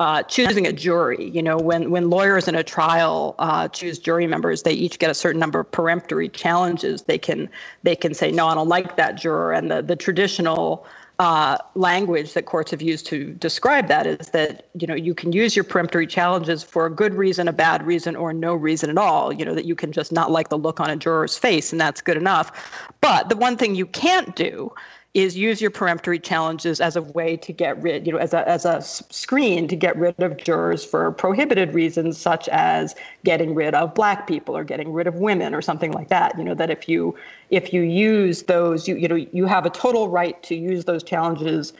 uh, 0.00 0.22
choosing 0.24 0.66
a 0.66 0.72
jury. 0.72 1.30
You 1.30 1.42
know, 1.42 1.56
when 1.56 1.90
when 1.90 2.10
lawyers 2.10 2.48
in 2.48 2.54
a 2.54 2.62
trial 2.62 3.34
uh, 3.38 3.68
choose 3.68 3.98
jury 3.98 4.26
members, 4.26 4.62
they 4.62 4.72
each 4.72 4.98
get 4.98 5.10
a 5.10 5.14
certain 5.14 5.40
number 5.40 5.60
of 5.60 5.70
peremptory 5.70 6.28
challenges. 6.28 7.02
They 7.02 7.18
can 7.18 7.48
they 7.82 7.96
can 7.96 8.14
say 8.14 8.30
no, 8.30 8.46
I 8.48 8.54
don't 8.54 8.68
like 8.68 8.96
that 8.96 9.16
juror. 9.16 9.52
And 9.52 9.70
the 9.70 9.82
the 9.82 9.96
traditional 9.96 10.86
uh, 11.20 11.58
language 11.76 12.32
that 12.32 12.46
courts 12.46 12.72
have 12.72 12.82
used 12.82 13.06
to 13.06 13.32
describe 13.34 13.86
that 13.86 14.04
is 14.04 14.30
that 14.30 14.68
you 14.76 14.86
know 14.86 14.94
you 14.94 15.14
can 15.14 15.30
use 15.30 15.54
your 15.54 15.64
peremptory 15.64 16.08
challenges 16.08 16.64
for 16.64 16.86
a 16.86 16.90
good 16.90 17.14
reason, 17.14 17.46
a 17.46 17.52
bad 17.52 17.86
reason, 17.86 18.16
or 18.16 18.32
no 18.32 18.54
reason 18.54 18.90
at 18.90 18.98
all. 18.98 19.32
You 19.32 19.44
know 19.44 19.54
that 19.54 19.64
you 19.64 19.76
can 19.76 19.92
just 19.92 20.10
not 20.10 20.32
like 20.32 20.48
the 20.48 20.58
look 20.58 20.80
on 20.80 20.90
a 20.90 20.96
juror's 20.96 21.38
face, 21.38 21.70
and 21.70 21.80
that's 21.80 22.00
good 22.00 22.16
enough. 22.16 22.90
But 23.00 23.28
the 23.28 23.36
one 23.36 23.56
thing 23.56 23.76
you 23.76 23.86
can't 23.86 24.34
do 24.34 24.72
is 25.14 25.36
use 25.36 25.60
your 25.60 25.70
peremptory 25.70 26.18
challenges 26.18 26.80
as 26.80 26.96
a 26.96 27.02
way 27.02 27.36
to 27.36 27.52
get 27.52 27.80
rid, 27.80 28.04
you 28.04 28.12
know, 28.12 28.18
as 28.18 28.34
a, 28.34 28.46
as 28.48 28.64
a 28.64 28.82
screen 28.82 29.68
to 29.68 29.76
get 29.76 29.96
rid 29.96 30.20
of 30.20 30.36
jurors 30.36 30.84
for 30.84 31.12
prohibited 31.12 31.72
reasons, 31.72 32.18
such 32.18 32.48
as 32.48 32.96
getting 33.24 33.54
rid 33.54 33.74
of 33.74 33.94
black 33.94 34.26
people 34.26 34.56
or 34.56 34.64
getting 34.64 34.92
rid 34.92 35.06
of 35.06 35.14
women 35.14 35.54
or 35.54 35.62
something 35.62 35.92
like 35.92 36.08
that. 36.08 36.36
You 36.36 36.42
know, 36.42 36.54
that 36.54 36.68
if 36.68 36.88
you 36.88 37.16
if 37.50 37.72
you 37.72 37.82
use 37.82 38.42
those, 38.42 38.88
you 38.88 38.96
you 38.96 39.06
know, 39.06 39.14
you 39.14 39.46
have 39.46 39.64
a 39.64 39.70
total 39.70 40.08
right 40.08 40.42
to 40.42 40.56
use 40.56 40.84
those 40.84 41.02
challenges 41.02 41.72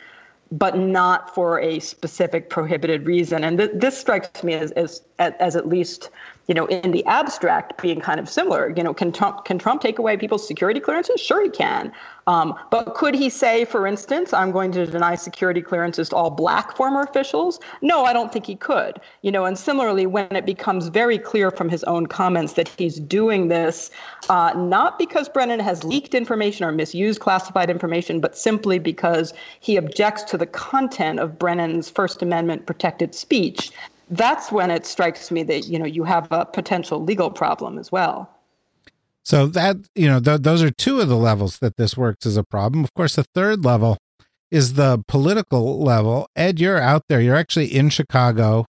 but 0.53 0.79
not 0.79 1.35
for 1.35 1.59
a 1.59 1.81
specific 1.81 2.49
prohibited 2.49 3.07
reason. 3.07 3.43
And 3.43 3.59
th- 3.59 3.71
this 3.75 3.99
strikes 3.99 4.45
me 4.45 4.55
as, 4.55 4.71
as, 4.73 5.03
as 5.19 5.57
at 5.57 5.67
least 5.67 6.11
you 6.47 6.55
know, 6.55 6.67
in 6.67 6.91
the 6.91 7.05
abstract 7.07 7.81
being 7.81 8.01
kind 8.01 8.21
of 8.21 8.29
similar. 8.29 8.73
You 8.77 8.83
know, 8.83 8.95
can 8.95 9.13
Trump 9.13 9.45
can 9.45 9.59
Trump 9.59 9.81
take 9.81 9.99
away 9.99 10.17
people's 10.17 10.47
security 10.47 10.81
clearances? 10.81 11.21
Sure, 11.21 11.43
he 11.43 11.51
can. 11.51 11.93
Um, 12.27 12.55
but 12.71 12.95
could 12.95 13.15
he 13.15 13.29
say, 13.29 13.67
for 13.67 13.87
instance, 13.87 14.33
I'm 14.33 14.51
going 14.51 14.73
to 14.73 14.87
deny 14.87 15.15
security 15.15 15.61
clearances 15.61 16.09
to 16.09 16.17
all 16.17 16.31
black 16.31 16.75
former 16.75 17.03
officials? 17.03 17.61
No, 17.83 18.05
I 18.05 18.15
don't 18.15 18.33
think 18.33 18.47
he 18.47 18.57
could. 18.57 18.99
You 19.21 19.31
know, 19.31 19.45
and 19.45 19.59
similarly, 19.59 20.07
when 20.07 20.35
it 20.35 20.47
becomes 20.47 20.89
very 20.89 21.19
clear 21.19 21.51
from 21.51 21.69
his 21.69 21.85
own 21.85 22.07
comments 22.07 22.55
that 22.55 22.69
he's 22.69 22.99
doing 22.99 23.49
this 23.49 23.91
uh, 24.29 24.53
not 24.57 24.99
because 24.99 25.29
Brennan 25.29 25.61
has 25.61 25.85
leaked 25.85 26.15
information 26.15 26.65
or 26.65 26.73
misused 26.73 27.21
classified 27.21 27.69
information, 27.71 28.21
but 28.21 28.37
simply 28.37 28.79
because 28.79 29.35
he 29.61 29.77
objects 29.77 30.23
to 30.25 30.39
the 30.39 30.47
content 30.47 31.21
of 31.21 31.39
Brennan's 31.39 31.91
First 31.91 32.23
Amendment 32.23 32.67
protected 32.67 33.15
speech 33.15 33.71
that's 34.11 34.53
when 34.53 34.71
it 34.71 34.87
strikes 34.87 35.31
me 35.31 35.43
that 35.45 35.67
you 35.67 35.79
know 35.79 35.87
you 35.87 36.05
have 36.05 36.31
a 36.31 36.45
potential 36.45 37.03
legal 37.03 37.31
problem 37.31 37.79
as 37.79 37.91
well. 37.91 38.31
So 39.23 39.47
that 39.47 39.77
you 39.95 40.07
know 40.07 40.21
th- 40.21 40.43
those 40.43 40.63
are 40.63 40.71
two 40.71 41.01
of 41.01 41.09
the 41.09 41.17
levels 41.17 41.59
that 41.59 41.77
this 41.77 41.97
works 41.97 42.27
as 42.27 42.37
a 42.37 42.45
problem. 42.45 42.85
Of 42.85 42.93
course, 42.95 43.17
the 43.17 43.25
third 43.35 43.65
level 43.65 43.99
is 44.51 44.75
the 44.75 45.03
political 45.09 45.83
level. 45.83 46.29
Ed, 46.37 46.61
you're 46.61 46.81
out 46.81 47.05
there. 47.09 47.21
You're 47.21 47.37
actually 47.37 47.75
in 47.75 47.89
Chicago, 47.89 48.67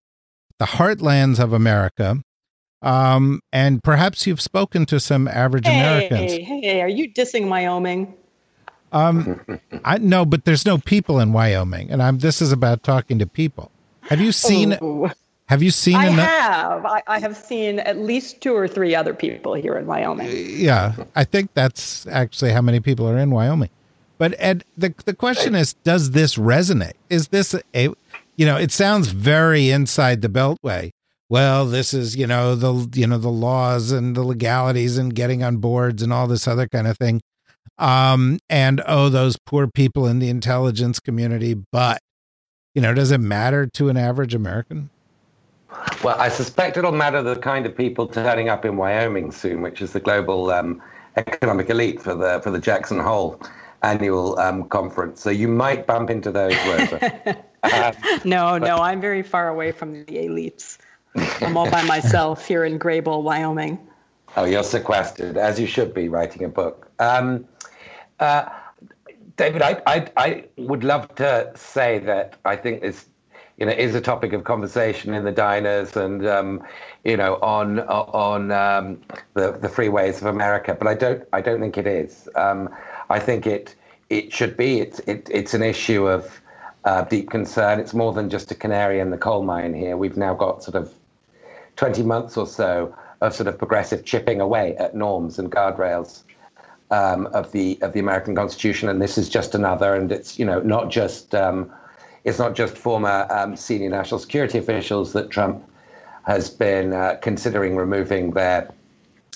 the 0.60 0.66
heartlands 0.66 1.40
of 1.40 1.54
America. 1.54 2.22
Um, 2.82 3.40
and 3.52 3.82
perhaps 3.82 4.28
you've 4.28 4.42
spoken 4.42 4.86
to 4.88 5.00
some 5.00 5.28
average 5.28 5.66
hey, 5.66 5.80
Americans. 5.80 6.32
Hey, 6.34 6.44
hey, 6.44 6.82
are 6.82 6.90
you 6.90 7.12
dissing 7.12 7.48
Wyoming? 7.48 8.14
Um, 8.92 9.42
I 9.86 9.98
no, 9.98 10.26
but 10.26 10.46
there's 10.46 10.66
no 10.66 10.78
people 10.78 11.20
in 11.20 11.34
Wyoming, 11.34 11.90
and 11.92 12.04
I'm. 12.04 12.20
This 12.20 12.42
is 12.42 12.52
about 12.52 12.84
talking 12.84 13.20
to 13.20 13.26
people. 13.26 13.72
Have 14.04 14.22
you 14.22 14.32
seen? 14.32 14.78
Ooh. 14.84 15.10
Have 15.54 15.62
you 15.62 15.70
seen? 15.70 15.96
I 15.96 16.08
enough? 16.08 16.28
have. 16.28 16.86
I, 16.88 17.04
I, 17.06 17.20
have 17.20 17.38
seen 17.38 17.78
at 17.78 18.00
least 18.00 18.42
two 18.42 18.56
or 18.56 18.68
three 18.68 18.96
other 18.96 19.14
people 19.14 19.54
here 19.54 19.78
in 19.78 19.86
Wyoming. 19.86 20.28
Yeah, 20.32 20.96
I 21.16 21.26
think 21.26 21.54
that's 21.54 22.08
actually 22.08 22.54
how 22.54 22.64
many 22.64 22.80
people 22.80 23.08
are 23.08 23.20
in 23.20 23.30
Wyoming. 23.30 23.70
But 24.18 24.34
Ed, 24.40 24.64
the 24.76 24.96
the 25.06 25.14
question 25.14 25.54
is, 25.54 25.76
does 25.84 26.10
this 26.10 26.38
resonate? 26.38 26.94
Is 27.12 27.28
this 27.28 27.54
a, 27.76 27.90
you 28.36 28.48
know, 28.48 28.58
it 28.58 28.72
sounds 28.72 29.10
very 29.10 29.70
inside 29.70 30.24
the 30.24 30.28
Beltway. 30.28 30.90
Well, 31.30 31.68
this 31.68 31.94
is 31.94 32.16
you 32.16 32.26
know 32.26 32.56
the 32.56 32.90
you 33.00 33.06
know 33.06 33.20
the 33.20 33.30
laws 33.30 33.92
and 33.92 34.16
the 34.16 34.24
legalities 34.24 34.98
and 34.98 35.14
getting 35.14 35.44
on 35.44 35.58
boards 35.58 36.02
and 36.02 36.12
all 36.12 36.26
this 36.26 36.48
other 36.48 36.68
kind 36.68 36.88
of 36.88 36.98
thing. 36.98 37.22
Um, 37.78 38.40
and 38.50 38.82
oh, 38.88 39.10
those 39.10 39.38
poor 39.46 39.68
people 39.68 40.08
in 40.08 40.18
the 40.18 40.30
intelligence 40.30 41.00
community. 41.00 41.54
But 41.54 42.02
you 42.74 42.82
know, 42.82 42.96
does 42.96 43.12
it 43.12 43.20
matter 43.20 43.68
to 43.68 43.90
an 43.90 43.98
average 43.98 44.34
American? 44.34 44.90
Well, 46.04 46.20
I 46.20 46.30
suspect 46.30 46.78
it'll 46.78 46.92
matter 46.92 47.22
the 47.22 47.36
kind 47.36 47.66
of 47.66 47.76
people 47.76 48.08
turning 48.08 48.50
up 48.50 48.66
in 48.66 48.78
Wyoming 48.78 49.32
soon, 49.32 49.62
which 49.62 49.82
is 49.82 49.94
the 49.94 50.00
global 50.00 50.52
um, 50.52 50.82
economic 51.18 51.70
elite 51.70 52.02
for 52.02 52.16
the 52.16 52.42
for 52.42 52.52
the 52.52 52.60
Jackson 52.60 53.00
Hole 53.00 53.42
annual 53.84 54.40
um, 54.40 54.68
conference. 54.70 55.22
So 55.22 55.30
you 55.30 55.48
might 55.48 55.86
bump 55.86 56.10
into 56.10 56.32
those. 56.32 56.56
no, 58.26 58.58
no, 58.58 58.78
I'm 58.78 59.02
very 59.02 59.22
far 59.22 59.50
away 59.50 59.72
from 59.72 59.94
the 60.06 60.16
elites. 60.16 60.78
I'm 61.42 61.56
all 61.58 61.70
by 61.70 61.84
myself 61.84 62.48
here 62.48 62.64
in 62.64 62.80
Greybull, 62.80 63.24
Wyoming. 63.24 63.78
Oh, 64.36 64.46
you're 64.46 64.64
sequestered, 64.64 65.38
as 65.38 65.60
you 65.60 65.68
should 65.68 65.94
be, 65.94 66.10
writing 66.10 66.44
a 66.44 66.50
book. 66.50 66.90
Um, 67.00 67.46
uh, 68.20 68.50
David, 69.36 69.62
I, 69.62 69.82
I, 69.86 70.12
I 70.18 70.46
would 70.58 70.84
love 70.84 71.14
to 71.16 71.52
say 71.56 72.00
that 72.00 72.38
I 72.46 72.56
think 72.56 72.82
this 72.82 73.06
you 73.58 73.66
know, 73.66 73.72
is 73.72 73.96
a 73.96 74.02
topic 74.02 74.34
of 74.34 74.44
conversation 74.44 75.14
in 75.14 75.24
the 75.24 75.32
diners 75.32 75.96
and 75.96 76.26
um, 76.26 76.64
you 77.04 77.16
know 77.16 77.36
on 77.36 77.80
on 77.82 78.52
um, 78.52 79.02
the 79.34 79.52
the 79.52 79.68
freeways 79.68 80.18
of 80.18 80.26
America. 80.26 80.76
But 80.78 80.88
I 80.88 80.96
don't 80.96 81.24
I 81.34 81.42
don't 81.42 81.60
think 81.60 81.78
it 81.78 81.88
is. 81.88 82.28
Um, 82.36 82.70
I 83.10 83.20
think 83.20 83.46
it 83.46 83.76
it 84.10 84.34
should 84.34 84.58
be. 84.58 84.80
It's 84.80 85.00
it, 85.00 85.30
it's 85.32 85.54
an 85.54 85.62
issue 85.62 86.08
of 86.08 86.42
uh, 86.86 87.04
deep 87.04 87.30
concern. 87.30 87.80
It's 87.80 87.94
more 87.94 88.12
than 88.14 88.30
just 88.30 88.52
a 88.52 88.56
canary 88.56 89.00
in 89.00 89.12
the 89.12 89.18
coal 89.18 89.44
mine 89.44 89.74
here. 89.74 89.98
We've 89.98 90.18
now 90.18 90.34
got 90.34 90.64
sort 90.64 90.76
of 90.76 90.94
20 91.76 92.04
months 92.04 92.38
or 92.38 92.46
so 92.46 92.96
of 93.22 93.34
sort 93.34 93.48
of 93.48 93.58
progressive 93.58 94.04
chipping 94.04 94.42
away 94.42 94.76
at 94.78 94.96
norms 94.96 95.40
and 95.40 95.52
guardrails. 95.52 96.24
Um, 96.92 97.26
of 97.28 97.52
the 97.54 97.80
of 97.82 97.94
the 97.94 98.00
American 98.00 98.36
Constitution, 98.36 98.88
and 98.88 99.02
this 99.02 99.18
is 99.18 99.28
just 99.28 99.56
another. 99.56 99.96
And 99.96 100.12
it's 100.12 100.38
you 100.38 100.46
know 100.46 100.60
not 100.60 100.92
just 100.92 101.34
um, 101.34 101.72
it's 102.24 102.40
not 102.40 102.56
just 102.56 102.78
former 102.78 103.28
um, 103.30 103.56
senior 103.56 103.90
national 103.90 104.20
security 104.20 104.58
officials 104.58 105.14
that 105.14 105.30
Trump 105.30 105.64
has 106.26 106.50
been 106.50 106.94
uh, 106.94 107.18
considering 107.22 107.76
removing 107.76 108.32
their 108.32 108.72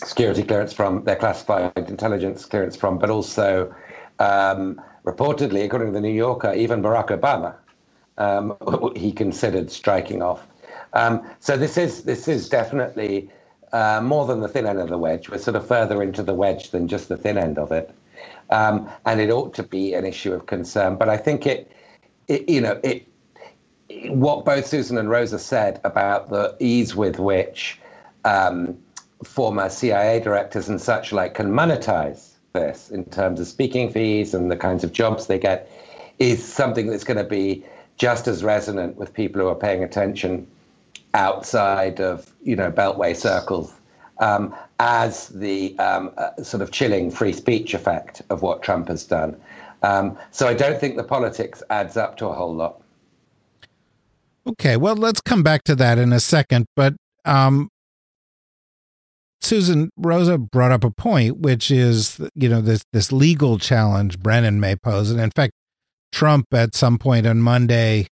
security 0.04 0.44
clearance 0.44 0.74
from, 0.74 1.04
their 1.04 1.16
classified 1.16 1.72
intelligence 1.76 2.46
clearance 2.46 2.76
from, 2.76 2.98
but 2.98 3.10
also 3.10 3.74
um, 4.20 4.82
reportedly, 5.06 5.66
according 5.66 5.88
to 5.88 5.94
the 5.94 6.02
New 6.02 6.14
Yorker, 6.14 6.54
even 6.54 6.82
Barack 6.82 7.08
Obama, 7.08 7.56
um, 8.18 8.56
he 8.96 9.12
considered 9.12 9.72
striking 9.72 10.22
off. 10.22 10.48
Um, 10.94 11.30
so 11.40 11.58
this 11.58 11.78
is 11.78 12.04
this 12.04 12.28
is 12.28 12.48
definitely 12.48 13.30
uh, 13.74 14.00
more 14.02 14.26
than 14.26 14.40
the 14.40 14.48
thin 14.48 14.66
end 14.66 14.80
of 14.80 14.88
the 14.90 14.98
wedge. 14.98 15.30
We're 15.30 15.38
sort 15.38 15.58
of 15.58 15.68
further 15.68 16.02
into 16.02 16.24
the 16.24 16.34
wedge 16.34 16.72
than 16.72 16.88
just 16.88 17.10
the 17.10 17.18
thin 17.18 17.38
end 17.38 17.58
of 17.58 17.72
it, 17.72 17.94
um, 18.50 18.90
and 19.06 19.20
it 19.20 19.30
ought 19.30 19.54
to 19.56 19.64
be 19.64 19.94
an 19.94 20.06
issue 20.06 20.34
of 20.34 20.46
concern. 20.46 20.96
But 20.96 21.10
I 21.10 21.18
think 21.18 21.46
it 21.46 21.70
it, 22.28 22.50
you 22.50 22.62
know, 22.62 22.80
it, 22.84 23.08
what 24.10 24.46
both 24.46 24.68
Susan 24.68 24.98
and 24.98 25.10
Rosa 25.10 25.40
said 25.40 25.80
about 25.84 26.30
the 26.30 26.56
ease 26.60 26.96
with 26.96 27.20
which 27.20 27.80
um, 28.26 28.78
former 29.24 29.70
CIA 29.70 30.20
directors 30.20 30.70
and 30.70 30.82
such 30.82 31.12
like 31.12 31.34
can 31.34 31.52
monetize 31.52 32.34
this 32.54 32.90
in 32.90 33.06
terms 33.06 33.40
of 33.40 33.48
speaking 33.48 33.92
fees 33.92 34.34
and 34.34 34.52
the 34.52 34.58
kinds 34.58 34.84
of 34.84 34.92
jobs 34.92 35.28
they 35.28 35.40
get 35.40 35.70
is 36.20 36.44
something 36.44 36.88
that's 36.88 37.04
going 37.04 37.18
to 37.18 37.24
be 37.24 37.64
just 37.98 38.28
as 38.28 38.44
resonant 38.44 38.98
with 38.98 39.14
people 39.14 39.42
who 39.42 39.48
are 39.48 39.56
paying 39.56 39.84
attention 39.84 40.48
outside 41.14 42.00
of 42.00 42.32
you 42.44 42.56
know 42.56 42.72
beltway 42.72 43.16
circles 43.16 43.74
um, 44.20 44.56
as 44.80 45.30
the 45.30 45.78
um, 45.80 46.12
uh, 46.18 46.42
sort 46.44 46.62
of 46.62 46.72
chilling 46.72 47.12
free 47.12 47.34
speech 47.34 47.74
effect 47.74 48.22
of 48.30 48.42
what 48.42 48.64
Trump 48.64 48.88
has 48.88 49.04
done. 49.04 49.40
Um, 49.84 50.18
so 50.32 50.48
I 50.48 50.54
don't 50.54 50.80
think 50.80 50.98
the 50.98 51.04
politics 51.04 51.62
adds 51.70 51.98
up 51.98 52.18
to 52.18 52.28
a 52.28 52.34
whole 52.34 52.54
lot. 52.54 52.82
Okay, 54.48 54.78
well, 54.78 54.96
let's 54.96 55.22
come 55.22 55.44
back 55.44 55.64
to 55.66 55.76
that 55.76 55.98
in 55.98 56.14
a 56.14 56.20
second. 56.20 56.66
But 56.76 56.96
um, 57.26 57.70
Susan 59.42 59.90
Rosa 59.98 60.38
brought 60.38 60.72
up 60.72 60.84
a 60.84 60.92
point, 60.92 61.38
which 61.38 61.70
is 61.70 62.20
you 62.34 62.50
know 62.50 62.62
this 62.62 62.84
this 62.94 63.12
legal 63.12 63.60
challenge 63.60 64.20
Brennan 64.20 64.60
may 64.60 64.76
pose, 64.76 65.12
and 65.12 65.20
in 65.20 65.32
fact, 65.32 65.54
Trump 66.12 66.46
at 66.54 66.76
some 66.76 66.98
point 66.98 67.28
on 67.28 67.42
Monday 67.42 68.08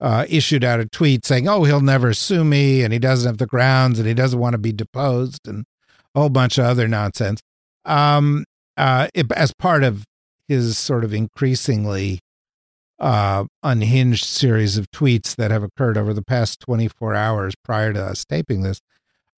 uh, 0.00 0.24
issued 0.28 0.64
out 0.64 0.80
a 0.80 0.86
tweet 0.86 1.26
saying, 1.26 1.48
"Oh, 1.48 1.64
he'll 1.64 1.80
never 1.80 2.14
sue 2.14 2.44
me, 2.44 2.82
and 2.82 2.92
he 2.92 2.98
doesn't 2.98 3.26
have 3.26 3.38
the 3.38 3.46
grounds, 3.46 3.98
and 3.98 4.06
he 4.06 4.14
doesn't 4.14 4.38
want 4.38 4.54
to 4.54 4.58
be 4.58 4.72
deposed, 4.72 5.46
and 5.46 5.64
a 6.14 6.20
whole 6.20 6.30
bunch 6.30 6.56
of 6.56 6.64
other 6.64 6.88
nonsense." 6.88 7.40
Um, 7.84 8.44
uh, 8.76 9.08
it, 9.14 9.30
as 9.32 9.52
part 9.52 9.82
of 9.84 10.04
his 10.50 10.76
sort 10.76 11.04
of 11.04 11.14
increasingly 11.14 12.18
uh, 12.98 13.44
unhinged 13.62 14.24
series 14.24 14.76
of 14.76 14.90
tweets 14.90 15.36
that 15.36 15.52
have 15.52 15.62
occurred 15.62 15.96
over 15.96 16.12
the 16.12 16.24
past 16.24 16.58
24 16.58 17.14
hours 17.14 17.54
prior 17.64 17.92
to 17.92 18.02
us 18.02 18.24
taping 18.24 18.62
this. 18.62 18.80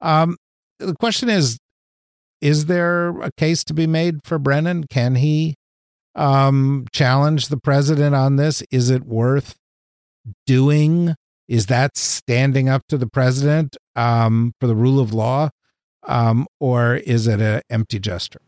Um, 0.00 0.38
the 0.78 0.94
question 0.94 1.28
is 1.28 1.58
Is 2.40 2.64
there 2.64 3.10
a 3.20 3.30
case 3.32 3.62
to 3.64 3.74
be 3.74 3.86
made 3.86 4.20
for 4.24 4.38
Brennan? 4.38 4.84
Can 4.84 5.16
he 5.16 5.54
um, 6.14 6.86
challenge 6.92 7.48
the 7.48 7.58
president 7.58 8.14
on 8.14 8.36
this? 8.36 8.62
Is 8.70 8.88
it 8.88 9.04
worth 9.04 9.56
doing? 10.46 11.14
Is 11.46 11.66
that 11.66 11.98
standing 11.98 12.70
up 12.70 12.86
to 12.88 12.96
the 12.96 13.06
president 13.06 13.76
um, 13.94 14.54
for 14.58 14.66
the 14.66 14.74
rule 14.74 14.98
of 14.98 15.12
law? 15.12 15.50
Um, 16.04 16.46
or 16.58 16.94
is 16.96 17.26
it 17.26 17.42
an 17.42 17.60
empty 17.68 17.98
gesture? 17.98 18.40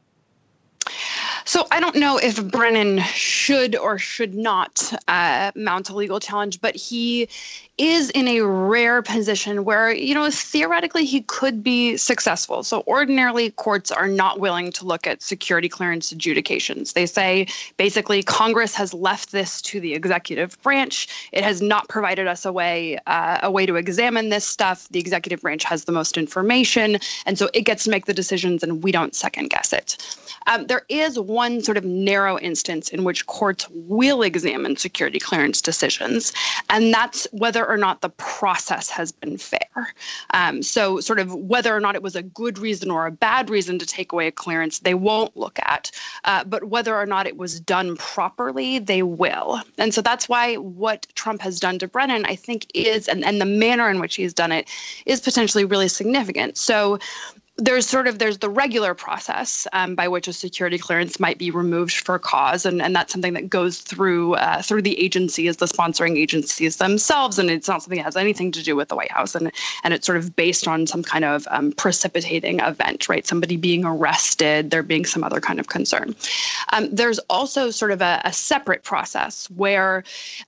So 1.46 1.66
I 1.70 1.78
don't 1.78 1.96
know 1.96 2.16
if 2.16 2.42
Brennan 2.50 3.00
should 3.00 3.76
or 3.76 3.98
should 3.98 4.34
not 4.34 4.92
uh, 5.08 5.52
mount 5.54 5.90
a 5.90 5.94
legal 5.94 6.18
challenge, 6.18 6.60
but 6.60 6.74
he 6.74 7.28
is 7.76 8.10
in 8.10 8.28
a 8.28 8.40
rare 8.40 9.02
position 9.02 9.64
where, 9.64 9.92
you 9.92 10.14
know, 10.14 10.30
theoretically 10.30 11.04
he 11.04 11.22
could 11.22 11.62
be 11.62 11.96
successful. 11.96 12.62
So 12.62 12.84
ordinarily 12.86 13.50
courts 13.50 13.90
are 13.90 14.06
not 14.06 14.38
willing 14.38 14.70
to 14.72 14.84
look 14.84 15.06
at 15.06 15.22
security 15.22 15.68
clearance 15.68 16.12
adjudications. 16.12 16.92
They 16.92 17.04
say 17.04 17.48
basically 17.76 18.22
Congress 18.22 18.74
has 18.76 18.94
left 18.94 19.32
this 19.32 19.60
to 19.62 19.80
the 19.80 19.92
executive 19.94 20.60
branch. 20.62 21.08
It 21.32 21.42
has 21.42 21.60
not 21.60 21.88
provided 21.88 22.28
us 22.28 22.44
a 22.44 22.52
way 22.52 22.98
uh, 23.06 23.40
a 23.42 23.50
way 23.50 23.66
to 23.66 23.74
examine 23.74 24.28
this 24.28 24.46
stuff. 24.46 24.88
The 24.90 25.00
executive 25.00 25.40
branch 25.42 25.64
has 25.64 25.84
the 25.84 25.92
most 25.92 26.16
information, 26.16 26.98
and 27.26 27.36
so 27.38 27.48
it 27.52 27.62
gets 27.62 27.84
to 27.84 27.90
make 27.90 28.06
the 28.06 28.14
decisions, 28.14 28.62
and 28.62 28.84
we 28.84 28.92
don't 28.92 29.14
second 29.14 29.50
guess 29.50 29.72
it. 29.72 30.16
Um, 30.46 30.66
there 30.66 30.84
is 30.88 31.18
sort 31.62 31.76
of 31.76 31.84
narrow 31.84 32.38
instance 32.38 32.88
in 32.90 33.04
which 33.04 33.26
courts 33.26 33.66
will 33.70 34.22
examine 34.22 34.76
security 34.76 35.18
clearance 35.18 35.60
decisions, 35.60 36.32
and 36.68 36.92
that's 36.92 37.26
whether 37.32 37.54
whether 37.54 37.68
or 37.68 37.76
not 37.76 38.00
the 38.00 38.08
process 38.10 38.90
has 38.90 39.12
been 39.12 39.38
fair. 39.38 39.94
Um, 40.32 40.62
so, 40.62 40.98
sort 40.98 41.20
of 41.20 41.32
whether 41.34 41.74
or 41.74 41.78
not 41.78 41.94
it 41.94 42.02
was 42.02 42.16
a 42.16 42.22
good 42.22 42.58
reason 42.58 42.90
or 42.90 43.06
a 43.06 43.12
bad 43.12 43.48
reason 43.48 43.78
to 43.78 43.86
take 43.86 44.12
away 44.12 44.26
a 44.26 44.32
clearance, 44.32 44.80
they 44.80 44.94
won't 44.94 45.36
look 45.36 45.58
at. 45.62 45.92
Uh, 46.24 46.42
but 46.42 46.64
whether 46.64 46.96
or 46.96 47.06
not 47.06 47.28
it 47.28 47.36
was 47.36 47.60
done 47.60 47.96
properly, 47.96 48.80
they 48.80 49.02
will. 49.02 49.60
And 49.78 49.94
so 49.94 50.02
that's 50.02 50.28
why 50.28 50.56
what 50.56 51.06
Trump 51.14 51.40
has 51.42 51.60
done 51.60 51.78
to 51.78 51.86
Brennan, 51.86 52.24
I 52.26 52.34
think, 52.34 52.66
is, 52.74 53.08
and, 53.08 53.24
and 53.24 53.40
the 53.40 53.46
manner 53.46 53.88
in 53.88 54.00
which 54.00 54.16
he's 54.16 54.34
done 54.34 54.50
it, 54.50 54.68
is 55.06 55.20
potentially 55.20 55.64
really 55.64 55.88
significant. 55.88 56.58
So, 56.58 56.98
there's 57.56 57.86
sort 57.86 58.08
of 58.08 58.18
there's 58.18 58.38
the 58.38 58.50
regular 58.50 58.94
process 58.94 59.66
um, 59.72 59.94
by 59.94 60.08
which 60.08 60.26
a 60.26 60.32
security 60.32 60.76
clearance 60.76 61.20
might 61.20 61.38
be 61.38 61.52
removed 61.52 61.98
for 61.98 62.18
cause 62.18 62.66
and, 62.66 62.82
and 62.82 62.96
that's 62.96 63.12
something 63.12 63.34
that 63.34 63.48
goes 63.48 63.78
through 63.78 64.34
uh, 64.34 64.60
through 64.60 64.82
the 64.82 65.00
agencies 65.00 65.58
the 65.58 65.66
sponsoring 65.66 66.16
agencies 66.16 66.78
themselves 66.78 67.38
and 67.38 67.50
it's 67.50 67.68
not 67.68 67.80
something 67.80 67.98
that 67.98 68.04
has 68.04 68.16
anything 68.16 68.50
to 68.50 68.62
do 68.62 68.74
with 68.74 68.88
the 68.88 68.96
white 68.96 69.10
house 69.12 69.36
and 69.36 69.52
and 69.84 69.94
it's 69.94 70.04
sort 70.04 70.18
of 70.18 70.34
based 70.34 70.66
on 70.66 70.84
some 70.86 71.02
kind 71.02 71.24
of 71.24 71.46
um, 71.50 71.70
precipitating 71.72 72.58
event 72.60 73.08
right? 73.08 73.26
Somebody 73.26 73.56
being 73.56 73.84
arrested 73.84 74.70
there 74.70 74.82
being 74.82 75.04
some 75.04 75.22
other 75.22 75.40
kind 75.40 75.60
of 75.60 75.68
concern. 75.68 76.14
Um, 76.72 76.88
there's 76.90 77.18
also 77.30 77.70
sort 77.70 77.92
of 77.92 78.02
a, 78.02 78.20
a 78.24 78.32
separate 78.32 78.82
process 78.82 79.48
where 79.50 80.04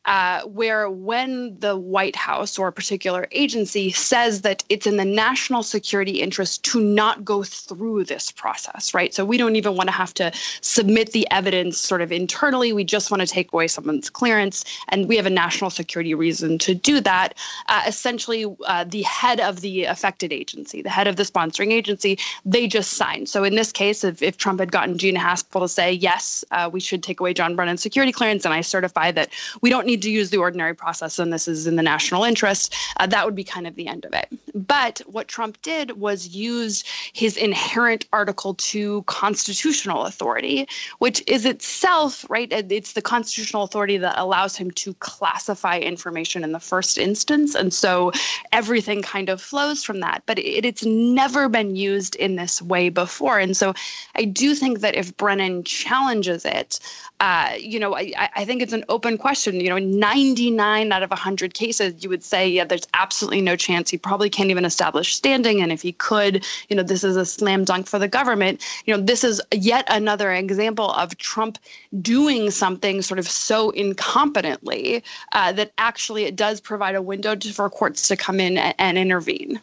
uh, 0.07 0.43
where 0.43 0.91
when 0.91 1.57
the 1.61 1.77
white 1.77 2.17
house 2.17 2.59
or 2.59 2.69
a 2.69 2.73
particular 2.73 3.29
agency 3.31 3.93
says 3.93 4.43
that 4.43 4.65
it's 4.69 4.87
in 4.87 4.97
the 4.97 5.05
national 5.05 5.63
security 5.63 6.21
interest 6.21 6.65
to 6.65 6.81
not 6.97 7.25
go 7.25 7.45
through 7.45 8.05
this 8.05 8.33
process, 8.33 8.93
right? 8.95 9.15
So 9.15 9.25
we 9.25 9.37
don't 9.37 9.55
even 9.55 9.77
want 9.77 9.89
to 9.89 9.93
have 9.93 10.13
to 10.15 10.33
submit 10.63 11.13
the 11.13 11.31
evidence 11.31 11.79
sort 11.79 12.03
of 12.03 12.11
internally. 12.11 12.73
We 12.73 12.83
just 12.83 13.11
want 13.11 13.21
to 13.21 13.27
take 13.27 13.53
away 13.53 13.69
someone's 13.69 14.11
clearance, 14.11 14.65
and 14.89 15.07
we 15.07 15.17
have 15.17 15.27
a 15.27 15.31
national 15.31 15.71
security 15.71 16.15
reason 16.15 16.59
to 16.59 16.75
do 16.75 17.01
that. 17.03 17.35
Uh, 17.69 17.83
essentially, 17.87 18.45
uh, 18.67 18.85
the 18.85 19.03
head 19.03 19.39
of 19.39 19.61
the 19.61 19.85
affected 19.85 20.33
agency, 20.33 20.83
the 20.83 20.91
head 20.91 21.07
of 21.07 21.17
the 21.17 21.23
sponsoring 21.23 21.71
agency, 21.71 22.19
they 22.45 22.67
just 22.67 22.95
sign. 22.95 23.27
So 23.27 23.45
in 23.45 23.55
this 23.55 23.71
case, 23.71 24.03
if, 24.03 24.23
if 24.23 24.39
Trump 24.39 24.59
had 24.59 24.73
gotten 24.73 24.99
Gina 24.99 25.21
Haspel 25.21 25.61
to 25.61 25.69
say, 25.69 25.93
yes, 25.93 26.45
uh, 26.51 26.69
we 26.73 26.81
should 26.81 27.03
take 27.03 27.21
away 27.21 27.33
John 27.35 27.55
Brennan's 27.55 27.83
security 27.83 28.13
clearance, 28.13 28.45
and 28.45 28.55
I 28.55 28.63
certify 28.63 29.13
that 29.13 29.31
we 29.61 29.71
don't 29.71 29.87
need 29.87 30.03
to 30.03 30.11
use 30.11 30.31
the 30.31 30.39
ordinary 30.39 30.75
process 30.75 31.19
and 31.19 31.33
this 31.33 31.47
is 31.49 31.67
in 31.67 31.77
the 31.77 31.83
national 31.83 32.25
interest, 32.25 32.75
uh, 32.99 33.07
that 33.07 33.25
would 33.25 33.35
be 33.35 33.45
kind 33.45 33.67
of 33.67 33.75
the 33.75 33.87
end 33.87 34.05
of 34.05 34.13
it. 34.15 34.29
But 34.55 35.03
what 35.07 35.29
Trump 35.29 35.61
did 35.63 36.01
was 36.01 36.29
use 36.29 36.85
his 37.13 37.37
inherent 37.37 38.07
Article 38.13 38.55
2 38.55 39.03
constitutional 39.03 40.05
authority, 40.05 40.69
which 40.99 41.23
is 41.27 41.45
itself, 41.45 42.25
right, 42.29 42.53
it's 42.53 42.93
the 42.93 43.03
constitutional 43.03 43.63
authority 43.63 43.97
that 43.99 44.19
allows 44.19 44.57
him 44.57 44.71
to 44.73 44.95
classify 44.95 45.79
information 45.79 46.45
in 46.45 46.53
the 46.53 46.61
first 46.61 46.99
instance. 46.99 47.55
And 47.55 47.73
so 47.73 48.13
everything 48.53 49.03
kind 49.03 49.29
of 49.29 49.41
flows 49.41 49.85
from 49.85 50.01
that. 50.01 50.23
But 50.27 50.39
it, 50.39 50.65
it's 50.65 50.85
never 50.85 51.49
been 51.49 51.77
used 51.77 52.17
in 52.17 52.37
this 52.37 52.61
way 52.63 52.89
before. 52.89 53.39
And 53.39 53.57
so 53.57 53.75
I 54.15 54.25
do 54.25 54.55
think 54.55 54.81
that 54.81 54.95
if 54.95 55.17
Brennan 55.17 55.65
challenges 55.65 56.45
it, 56.45 56.81
uh, 57.21 57.53
you 57.59 57.81
know, 57.81 57.97
I, 57.97 58.29
I 58.37 58.45
think 58.45 58.61
it's 58.61 58.75
an 58.75 58.85
open 58.89 59.17
question. 59.17 59.59
You 59.61 59.71
know, 59.71 59.79
99 59.79 60.93
out 60.93 61.03
of 61.03 61.11
100 61.11 61.55
cases, 61.55 62.03
you 62.03 62.11
would 62.11 62.23
say, 62.23 62.49
yeah, 62.49 62.65
there's 62.65 62.87
absolutely 62.95 63.41
no 63.41 63.57
chance. 63.57 63.91
He 63.91 63.97
probably 63.97 64.29
can't 64.29 64.51
even 64.51 64.65
establish 64.65 65.15
standing. 65.15 65.63
And 65.63 65.73
if 65.73 65.81
he 65.81 65.93
could, 65.93 66.45
you 66.69 66.76
know, 66.76 66.76
this 66.83 67.05
is 67.05 67.17
a 67.17 67.25
slam 67.25 67.65
dunk 67.65 67.87
for 67.87 67.99
the 67.99 68.09
government. 68.09 68.63
You 68.85 68.97
know, 68.97 69.03
this 69.03 69.25
is 69.25 69.41
yet 69.53 69.85
another 69.89 70.33
example 70.33 70.91
of 70.93 71.17
Trump 71.19 71.59
doing 72.01 72.51
something 72.51 73.03
sort 73.03 73.19
of 73.19 73.29
so 73.29 73.73
incompetently 73.73 75.03
uh, 75.33 75.53
that 75.53 75.73
actually 75.79 76.25
it 76.25 76.37
does 76.37 76.61
provide 76.61 76.95
a 76.95 77.03
window 77.03 77.35
to, 77.35 77.53
for 77.53 77.69
courts 77.71 78.09
to 78.09 78.17
come 78.17 78.41
in 78.41 78.59
and, 78.59 78.75
and 78.79 78.99
intervene. 78.99 79.61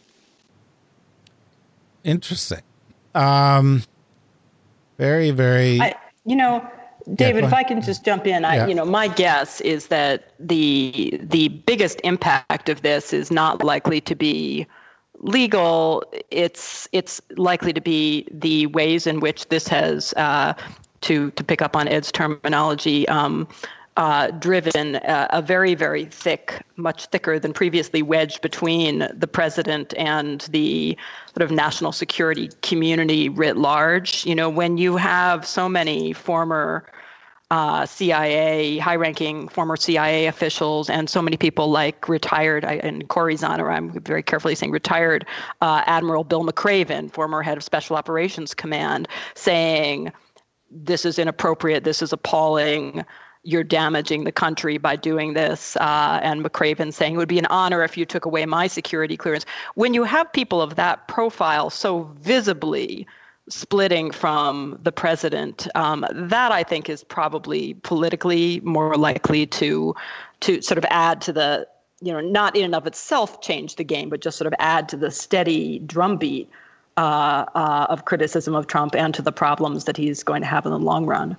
Interesting. 2.04 2.62
Um, 3.16 3.84
very, 4.98 5.32
very. 5.32 5.80
I, 5.80 5.96
you 6.26 6.36
know, 6.36 6.68
David, 7.16 7.42
yeah, 7.42 7.48
if 7.48 7.54
I 7.54 7.64
can 7.64 7.82
just 7.82 8.06
jump 8.06 8.26
in, 8.26 8.46
I, 8.46 8.56
yeah. 8.56 8.68
you 8.68 8.76
know, 8.76 8.86
my 8.86 9.08
guess 9.08 9.60
is 9.62 9.88
that 9.88 10.34
the 10.40 11.20
the 11.22 11.50
biggest 11.50 12.00
impact 12.04 12.70
of 12.70 12.82
this 12.82 13.12
is 13.12 13.30
not 13.30 13.64
likely 13.64 14.00
to 14.02 14.16
be 14.16 14.66
legal. 15.24 16.04
It's 16.30 16.88
it's 16.92 17.22
likely 17.38 17.74
to 17.74 17.82
be 17.82 18.28
the 18.32 18.68
ways 18.68 19.08
in 19.08 19.20
which 19.20 19.48
this 19.48 19.68
has, 19.70 20.14
uh, 20.14 20.54
to 21.02 21.32
to 21.32 21.44
pick 21.44 21.62
up 21.62 21.76
on 21.76 21.88
Ed's 21.88 22.12
terminology, 22.12 23.08
um, 23.08 23.48
uh, 23.98 24.32
driven 24.32 24.96
a, 24.96 25.28
a, 25.32 25.42
very, 25.42 25.76
very 25.76 26.06
thick, 26.06 26.62
much 26.78 27.06
thicker 27.08 27.38
than 27.40 27.54
previously 27.54 28.02
wedged 28.02 28.42
between 28.42 29.08
the 29.14 29.28
president 29.28 29.94
and 29.98 30.42
the 30.52 30.98
sort 31.36 31.44
of 31.44 31.52
national 31.52 31.92
security 31.92 32.50
community 32.62 33.30
writ 33.30 33.58
large. 33.58 34.26
You 34.26 34.36
know, 34.36 34.50
when 34.50 34.78
you 34.78 34.98
have 34.98 35.46
so 35.46 35.70
many 35.70 36.14
former 36.14 36.86
uh, 37.52 37.86
CIA, 37.86 38.78
high 38.78 38.96
ranking 38.96 39.48
former 39.48 39.76
CIA 39.76 40.28
officials, 40.28 40.90
and 40.90 41.10
so 41.10 41.22
many 41.22 41.38
people 41.38 41.70
like 41.70 42.10
retired, 42.10 42.66
and 42.66 43.08
Corey's 43.08 43.44
honor, 43.44 43.72
I'm 43.72 44.00
very 44.02 44.24
carefully 44.24 44.56
saying 44.56 44.72
retired 44.72 45.26
uh, 45.62 45.84
Admiral 45.86 46.24
Bill 46.24 46.44
McRaven, 46.44 47.12
former 47.12 47.42
head 47.44 47.58
of 47.58 47.64
Special 47.64 47.96
Operations 47.96 48.54
Command, 48.54 49.08
saying, 49.36 50.12
This 50.72 51.06
is 51.06 51.20
inappropriate, 51.20 51.84
this 51.84 52.02
is 52.02 52.12
appalling 52.14 53.06
you're 53.44 53.64
damaging 53.64 54.24
the 54.24 54.32
country 54.32 54.78
by 54.78 54.96
doing 54.96 55.34
this. 55.34 55.76
Uh, 55.76 56.20
and 56.24 56.44
McRaven 56.44 56.94
saying 56.94 57.16
it 57.16 57.18
would 57.18 57.28
be 57.28 57.40
an 57.40 57.46
honor 57.48 57.84
if 57.84 57.98
you 57.98 58.06
took 58.06 58.26
away 58.26 58.46
my 58.46 58.68
security 58.68 59.18
clearance. 59.18 59.46
When 59.76 59.94
you 59.94 60.06
have 60.06 60.32
people 60.32 60.62
of 60.62 60.76
that 60.76 61.08
profile 61.08 61.70
so 61.70 62.04
visibly 62.20 63.06
splitting 63.50 64.12
from 64.12 64.80
the 64.84 64.92
president, 64.92 65.68
um, 65.76 66.06
that 66.12 66.52
I 66.52 66.64
think 66.64 66.90
is 66.90 67.04
probably 67.04 67.74
politically 67.84 68.62
more 68.62 68.96
likely 68.96 69.46
to 69.48 69.96
to 70.42 70.62
sort 70.62 70.78
of 70.78 70.86
add 70.90 71.22
to 71.22 71.34
the 71.34 71.68
you 72.02 72.12
know 72.14 72.22
not 72.22 72.56
in 72.56 72.66
and 72.66 72.76
of 72.76 72.88
itself 72.88 73.42
change 73.42 73.76
the 73.76 73.84
game, 73.84 74.10
but 74.10 74.22
just 74.22 74.38
sort 74.38 74.48
of 74.48 74.54
add 74.60 74.90
to 74.90 74.98
the 74.98 75.12
steady 75.12 75.80
drumbeat 75.80 76.50
uh, 76.98 77.46
uh, 77.56 77.88
of 77.90 78.06
criticism 78.06 78.56
of 78.56 78.68
Trump 78.68 78.96
and 78.96 79.14
to 79.14 79.22
the 79.22 79.32
problems 79.32 79.86
that 79.86 79.98
he's 79.98 80.24
going 80.24 80.42
to 80.42 80.48
have 80.48 80.66
in 80.66 80.72
the 80.72 80.80
long 80.80 81.06
run. 81.06 81.36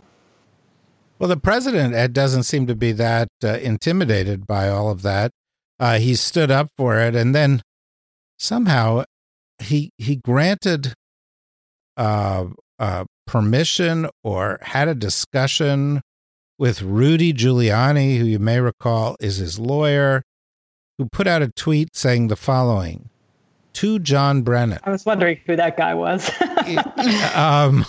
Well, 1.19 1.29
the 1.29 1.37
president 1.37 2.13
doesn't 2.13 2.43
seem 2.43 2.67
to 2.67 2.75
be 2.75 2.93
that 2.93 3.29
uh, 3.43 3.59
intimidated 3.59 4.47
by 4.47 4.69
all 4.69 4.91
of 4.91 5.03
that. 5.03 5.31
uh, 5.79 5.99
he 5.99 6.15
stood 6.15 6.51
up 6.51 6.69
for 6.77 6.99
it, 6.99 7.15
and 7.15 7.35
then 7.35 7.63
somehow 8.39 9.05
he 9.59 9.91
he 9.97 10.17
granted 10.17 10.95
uh, 11.97 12.47
uh, 12.79 13.05
permission 13.27 14.09
or 14.23 14.59
had 14.63 14.89
a 14.89 14.95
discussion 14.95 16.01
with 16.59 16.83
Rudy 16.83 17.33
Giuliani, 17.33 18.19
who 18.19 18.25
you 18.25 18.39
may 18.39 18.61
recall 18.61 19.17
is 19.21 19.39
his 19.39 19.59
lawyer, 19.59 20.23
who 20.99 21.07
put 21.07 21.27
out 21.27 21.43
a 21.43 21.49
tweet 21.49 21.97
saying 21.97 22.29
the 22.29 22.37
following 22.37 23.11
to 23.75 23.99
John 23.99 24.43
Brennan. 24.43 24.79
I 24.85 24.91
was 24.91 25.05
wondering 25.05 25.41
who 25.47 25.57
that 25.57 25.77
guy 25.77 25.95
was. 25.95 26.31
um, 27.35 27.85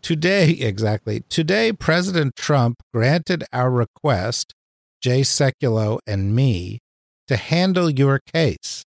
today, 0.00 0.50
exactly. 0.50 1.24
Today, 1.28 1.72
President 1.72 2.36
Trump 2.36 2.82
granted 2.94 3.44
our 3.52 3.70
request, 3.70 4.54
Jay 5.00 5.22
Sekulow 5.22 5.98
and 6.06 6.34
me, 6.34 6.78
to 7.26 7.36
handle 7.36 7.90
your 7.90 8.20
case. 8.20 8.84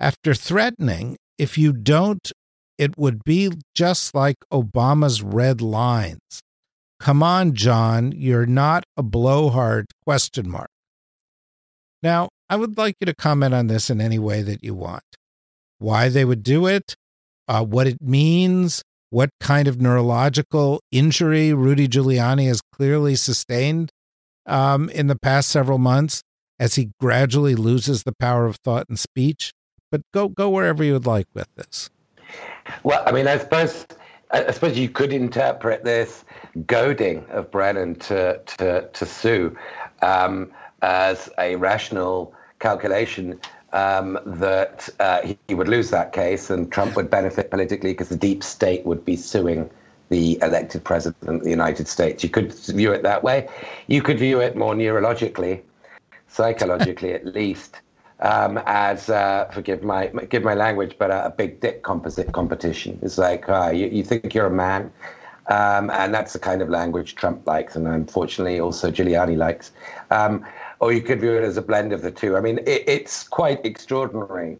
After 0.00 0.34
threatening, 0.34 1.16
if 1.38 1.56
you 1.56 1.72
don't, 1.72 2.32
it 2.78 2.98
would 2.98 3.24
be 3.24 3.50
just 3.74 4.14
like 4.14 4.36
Obama's 4.52 5.22
red 5.22 5.60
lines. 5.60 6.42
Come 7.00 7.22
on, 7.22 7.54
John, 7.54 8.12
you're 8.12 8.46
not 8.46 8.84
a 8.96 9.02
blowhard 9.02 9.86
question 10.04 10.50
mark. 10.50 10.70
Now, 12.02 12.28
I 12.48 12.56
would 12.56 12.76
like 12.76 12.96
you 13.00 13.06
to 13.06 13.14
comment 13.14 13.54
on 13.54 13.66
this 13.66 13.90
in 13.90 14.00
any 14.00 14.18
way 14.18 14.42
that 14.42 14.62
you 14.62 14.74
want. 14.74 15.02
Why 15.78 16.08
they 16.08 16.24
would 16.24 16.42
do 16.42 16.66
it, 16.66 16.94
uh, 17.48 17.64
what 17.64 17.86
it 17.86 18.00
means, 18.00 18.82
what 19.10 19.30
kind 19.40 19.68
of 19.68 19.80
neurological 19.80 20.80
injury 20.90 21.52
Rudy 21.52 21.88
Giuliani 21.88 22.46
has 22.46 22.60
clearly 22.72 23.16
sustained 23.16 23.90
um, 24.46 24.88
in 24.90 25.06
the 25.06 25.18
past 25.18 25.50
several 25.50 25.78
months 25.78 26.22
as 26.58 26.74
he 26.74 26.90
gradually 27.00 27.54
loses 27.54 28.02
the 28.02 28.14
power 28.18 28.46
of 28.46 28.56
thought 28.56 28.86
and 28.88 28.98
speech. 28.98 29.52
But 29.90 30.02
go 30.12 30.28
go 30.28 30.50
wherever 30.50 30.82
you 30.82 30.94
would 30.94 31.06
like 31.06 31.26
with 31.34 31.48
this. 31.54 31.90
Well, 32.82 33.02
I 33.06 33.12
mean, 33.12 33.26
I 33.26 33.38
suppose 33.38 33.86
I 34.30 34.50
suppose 34.50 34.76
you 34.76 34.88
could 34.88 35.12
interpret 35.12 35.84
this 35.84 36.24
goading 36.66 37.24
of 37.30 37.50
Brennan 37.50 37.96
to 37.96 38.40
to, 38.58 38.88
to 38.88 39.06
sue 39.06 39.56
um, 40.02 40.50
as 40.82 41.30
a 41.38 41.56
rational 41.56 42.34
calculation 42.58 43.40
um, 43.72 44.18
that 44.24 44.88
uh, 45.00 45.20
he, 45.22 45.38
he, 45.48 45.54
would 45.54 45.68
lose 45.68 45.90
that 45.90 46.12
case 46.12 46.48
and 46.48 46.70
Trump 46.70 46.94
would 46.94 47.10
benefit 47.10 47.50
politically 47.50 47.92
because 47.92 48.08
the 48.08 48.16
deep 48.16 48.44
state 48.44 48.86
would 48.86 49.04
be 49.04 49.16
suing 49.16 49.68
the 50.10 50.38
elected 50.42 50.84
president 50.84 51.38
of 51.38 51.42
the 51.42 51.50
United 51.50 51.88
States. 51.88 52.22
You 52.22 52.30
could 52.30 52.54
view 52.54 52.92
it 52.92 53.02
that 53.02 53.24
way. 53.24 53.48
You 53.88 54.00
could 54.00 54.18
view 54.18 54.40
it 54.40 54.56
more 54.56 54.74
neurologically, 54.74 55.62
psychologically 56.28 57.12
at 57.14 57.26
least, 57.26 57.80
um, 58.20 58.60
as 58.66 59.10
uh, 59.10 59.50
forgive 59.52 59.82
my 59.82 60.06
give 60.28 60.42
my 60.42 60.54
language, 60.54 60.96
but 60.98 61.10
a, 61.10 61.26
a 61.26 61.30
big 61.30 61.60
dick 61.60 61.82
composite 61.82 62.32
competition. 62.32 62.98
It's 63.02 63.18
like 63.18 63.48
uh, 63.48 63.70
you, 63.74 63.86
you 63.88 64.04
think 64.04 64.34
you're 64.34 64.46
a 64.46 64.50
man. 64.50 64.92
Um, 65.48 65.90
and 65.90 66.14
that's 66.14 66.32
the 66.32 66.38
kind 66.38 66.62
of 66.62 66.70
language 66.70 67.16
Trump 67.16 67.46
likes, 67.46 67.76
and 67.76 67.86
unfortunately 67.86 68.60
also 68.60 68.90
Giuliani 68.90 69.36
likes. 69.36 69.72
Um, 70.10 70.42
or 70.80 70.92
you 70.92 71.02
could 71.02 71.20
view 71.20 71.36
it 71.36 71.44
as 71.44 71.58
a 71.58 71.62
blend 71.62 71.92
of 71.92 72.00
the 72.00 72.10
two. 72.10 72.36
I 72.36 72.40
mean, 72.40 72.58
it, 72.60 72.84
it's 72.86 73.28
quite 73.28 73.64
extraordinary 73.64 74.56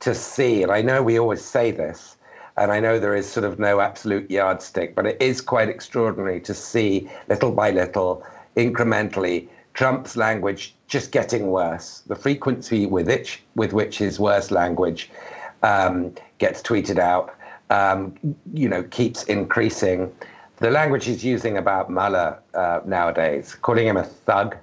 to 0.00 0.14
see, 0.14 0.62
and 0.64 0.72
I 0.72 0.82
know 0.82 1.04
we 1.04 1.18
always 1.20 1.44
say 1.44 1.70
this, 1.70 2.16
and 2.56 2.72
I 2.72 2.80
know 2.80 2.98
there 2.98 3.14
is 3.14 3.30
sort 3.30 3.44
of 3.44 3.60
no 3.60 3.80
absolute 3.80 4.28
yardstick, 4.28 4.96
but 4.96 5.06
it 5.06 5.22
is 5.22 5.40
quite 5.40 5.68
extraordinary 5.68 6.40
to 6.40 6.54
see 6.54 7.08
little 7.28 7.52
by 7.52 7.70
little, 7.70 8.24
incrementally, 8.56 9.48
Trump's 9.78 10.16
language 10.16 10.74
just 10.88 11.12
getting 11.12 11.52
worse. 11.52 12.02
The 12.08 12.16
frequency 12.16 12.84
with 12.84 13.06
which, 13.06 13.40
with 13.54 13.72
which 13.72 13.98
his 13.98 14.18
worst 14.18 14.50
language 14.50 15.08
um, 15.62 16.12
gets 16.38 16.60
tweeted 16.60 16.98
out, 16.98 17.32
um, 17.70 18.12
you 18.52 18.68
know, 18.68 18.82
keeps 18.82 19.22
increasing. 19.26 20.12
The 20.56 20.72
language 20.72 21.04
he's 21.04 21.24
using 21.24 21.56
about 21.56 21.92
Mueller 21.92 22.40
uh, 22.54 22.80
nowadays, 22.86 23.54
calling 23.54 23.86
him 23.86 23.96
a 23.96 24.02
thug, 24.02 24.56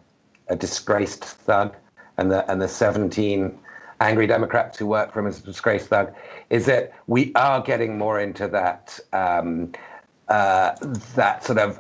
a 0.50 0.56
disgraced 0.58 1.24
thug, 1.24 1.74
and 2.18 2.30
the 2.30 2.52
and 2.52 2.62
the 2.62 2.68
17 2.68 3.58
angry 4.02 4.28
Democrats 4.28 4.78
who 4.78 4.86
work 4.86 5.14
for 5.14 5.22
him 5.22 5.28
as 5.28 5.40
a 5.40 5.44
disgraced 5.44 5.88
thug, 5.88 6.14
is 6.50 6.66
that 6.66 6.92
we 7.08 7.32
are 7.36 7.62
getting 7.62 7.98
more 7.98 8.20
into 8.20 8.50
that 8.50 9.00
um, 9.14 9.72
uh, 10.28 10.76
that 11.16 11.46
sort 11.46 11.60
of 11.60 11.80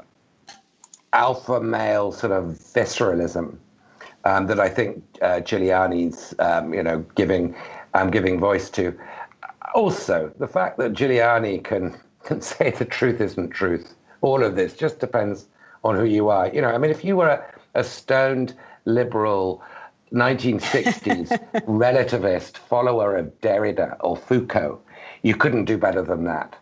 alpha 1.15 1.60
male 1.62 2.12
sort 2.12 2.32
of 2.32 2.45
visceralism 2.73 3.58
um, 4.25 4.47
that 4.47 4.60
I 4.60 4.69
think 4.69 5.04
uh, 5.21 5.39
Giuliani's 5.41 6.36
um, 6.39 6.73
you 6.73 6.84
know 6.84 7.06
giving 7.15 7.56
um, 7.93 8.12
giving 8.12 8.39
voice 8.39 8.69
to. 8.71 8.97
Also, 9.73 10.32
the 10.39 10.47
fact 10.47 10.78
that 10.78 10.93
Giuliani 10.93 11.63
can 11.63 11.97
can 12.23 12.41
say 12.41 12.71
the 12.71 12.86
truth 12.86 13.21
isn't 13.21 13.49
truth. 13.49 13.95
All 14.21 14.43
of 14.43 14.56
this 14.56 14.73
just 14.75 14.99
depends 14.99 15.47
on 15.84 15.95
who 15.95 16.06
you 16.06 16.30
are. 16.30 16.47
You 16.47 16.62
know, 16.62 16.69
I 16.69 16.78
mean, 16.78 16.91
if 16.91 17.04
you 17.04 17.15
were 17.15 17.28
a 17.30 17.43
a 17.75 17.84
stoned 17.84 18.56
liberal 18.86 19.62
1960s 20.12 21.28
relativist 21.67 22.58
follower 22.58 23.17
of 23.17 23.25
Derrida 23.41 23.97
or 23.99 24.15
Foucault. 24.17 24.82
You 25.21 25.36
couldn't 25.36 25.65
do 25.65 25.78
better 25.78 26.01
than 26.01 26.23
that. 26.23 26.56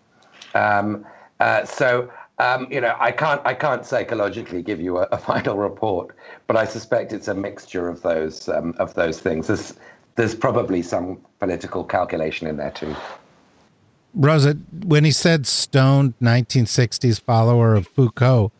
Um, 0.56 1.06
uh, 1.39 1.66
so 1.66 2.10
um, 2.39 2.67
you 2.72 2.82
know, 2.82 2.96
I 3.00 3.12
can't 3.12 3.41
I 3.46 3.54
can't 3.54 3.86
psychologically 3.86 4.62
give 4.62 4.82
you 4.82 4.98
a, 4.98 5.04
a, 5.12 5.17
final 5.17 5.58
report, 5.58 6.15
but 6.48 6.58
I 6.58 6.65
suspect 6.65 7.13
it's 7.13 7.28
a 7.28 7.36
mixture 7.36 7.88
of 7.88 8.02
those 8.02 8.50
um, 8.50 8.74
of 8.80 8.96
those 8.96 9.19
things. 9.19 9.48
There's 9.48 9.76
there's 10.15 10.34
probably 10.34 10.82
some 10.82 11.19
political 11.39 11.84
calculation 11.84 12.48
in 12.48 12.58
there 12.58 12.72
too. 12.72 12.96
Rosa, 14.15 14.58
when 14.86 15.04
he 15.04 15.12
said 15.12 15.48
stoned 15.48 16.13
1960s 16.22 17.19
follower 17.19 17.74
of 17.74 17.88
Foucault, 17.88 18.52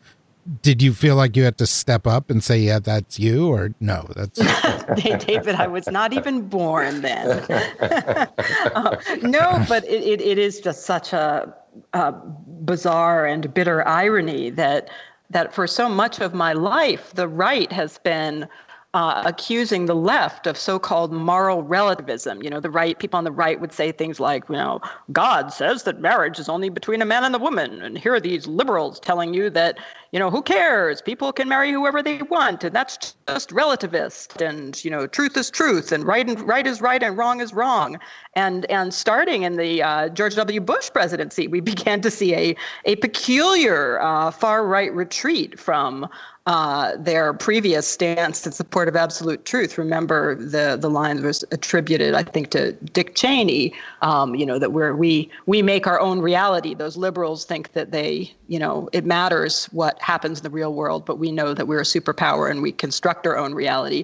did 0.62 0.81
you 0.81 0.93
feel 0.93 1.15
like 1.15 1.38
you 1.38 1.43
had 1.43 1.57
to 1.59 1.67
step 1.67 2.05
up 2.05 2.29
and 2.29 2.43
say, 2.43 2.59
"Yeah, 2.59 2.79
that's 2.79 3.17
you," 3.17 3.47
or 3.47 3.73
no? 3.79 4.07
That's 4.15 4.39
David. 5.25 5.55
I 5.55 5.67
was 5.67 5.88
not 5.88 6.13
even 6.13 6.47
born 6.47 7.01
then. 7.01 7.27
uh, 7.79 8.97
no, 9.21 9.63
but 9.67 9.83
it, 9.86 10.03
it, 10.03 10.21
it 10.21 10.38
is 10.38 10.59
just 10.59 10.86
such 10.86 11.13
a, 11.13 11.55
a 11.93 12.12
bizarre 12.12 13.25
and 13.25 13.53
bitter 13.53 13.88
irony 13.88 14.49
that 14.51 14.89
that 15.29 15.53
for 15.53 15.65
so 15.65 15.89
much 15.89 16.19
of 16.21 16.33
my 16.33 16.53
life, 16.53 17.12
the 17.15 17.27
right 17.27 17.71
has 17.71 17.97
been 17.99 18.47
uh, 18.93 19.23
accusing 19.25 19.88
the 19.88 19.95
left 19.95 20.45
of 20.45 20.56
so-called 20.56 21.12
moral 21.12 21.63
relativism. 21.63 22.43
You 22.43 22.49
know, 22.51 22.60
the 22.60 22.69
right 22.69 22.97
people 22.97 23.17
on 23.17 23.23
the 23.23 23.32
right 23.32 23.60
would 23.60 23.73
say 23.73 23.91
things 23.91 24.19
like, 24.19 24.47
you 24.49 24.56
know, 24.56 24.82
God 25.12 25.51
says 25.51 25.84
that 25.84 25.99
marriage 25.99 26.38
is 26.38 26.47
only 26.47 26.69
between 26.69 27.01
a 27.01 27.06
man 27.06 27.23
and 27.23 27.34
a 27.34 27.39
woman, 27.39 27.82
and 27.82 27.97
here 27.97 28.13
are 28.13 28.19
these 28.19 28.45
liberals 28.45 28.99
telling 28.99 29.34
you 29.34 29.49
that, 29.49 29.79
you 30.12 30.19
know, 30.19 30.29
who 30.29 30.43
cares? 30.43 31.01
People 31.01 31.34
can 31.34 31.49
marry 31.49 31.71
whoever 31.71 32.03
they 32.03 32.21
want, 32.21 32.63
and 32.63 32.75
that's 32.75 33.15
just 33.27 33.49
relativist. 33.49 34.39
And 34.45 34.84
you 34.86 34.91
know, 34.91 35.08
truth 35.08 35.36
is 35.38 35.49
truth, 35.49 35.91
and 35.91 36.06
right 36.06 36.27
and 36.29 36.39
right 36.47 36.67
is 36.67 36.79
right, 36.79 37.01
and 37.01 37.17
wrong 37.17 37.41
is 37.41 37.51
wrong. 37.51 37.97
And 38.36 38.65
and 38.69 38.93
starting 38.93 39.41
in 39.41 39.56
the 39.58 39.82
uh, 39.82 40.10
George 40.10 40.36
W. 40.36 40.62
Bush 40.62 40.91
presidency, 40.93 41.47
we 41.47 41.60
began 41.73 42.01
to 42.01 42.12
see 42.12 42.36
a 42.36 42.56
a 42.86 42.95
peculiar 42.97 43.99
uh, 44.01 44.29
far 44.29 44.67
right 44.67 44.93
retreat 44.93 45.60
from 45.60 46.08
uh, 46.45 46.97
their 46.97 47.34
previous 47.34 47.88
stance 47.88 48.45
in 48.45 48.51
support 48.51 48.89
of 48.89 48.97
absolute 48.97 49.45
truth. 49.45 49.77
Remember, 49.77 50.36
the 50.36 50.77
the 50.79 50.89
line 50.89 51.23
was 51.23 51.45
attributed, 51.51 52.13
I 52.13 52.23
think, 52.23 52.49
to 52.51 52.73
Dick 52.73 53.15
Cheney. 53.15 53.73
Um, 54.01 54.36
you 54.36 54.45
know 54.45 54.60
that 54.60 54.73
we're 54.73 54.93
we 54.93 55.29
we 55.45 55.62
make 55.62 55.88
our 55.88 55.99
own 56.01 56.19
reality. 56.19 56.73
Those 56.73 56.97
liberals 56.97 57.45
think 57.45 57.71
that 57.73 57.91
they, 57.91 58.29
you 58.49 58.60
know, 58.60 58.89
it 58.91 59.06
matters 59.06 59.65
what 59.65 60.01
happens 60.01 60.39
in 60.39 60.43
the 60.43 60.49
real 60.49 60.73
world, 60.73 61.06
but 61.06 61.17
we 61.17 61.32
know 61.32 61.53
that 61.53 61.67
we're 61.67 61.79
a 61.79 61.84
superpower 61.84 62.51
and 62.51 62.62
we 62.62 62.73
construct 62.73 63.25
our 63.25 63.38
own 63.38 63.53
reality. 63.53 64.03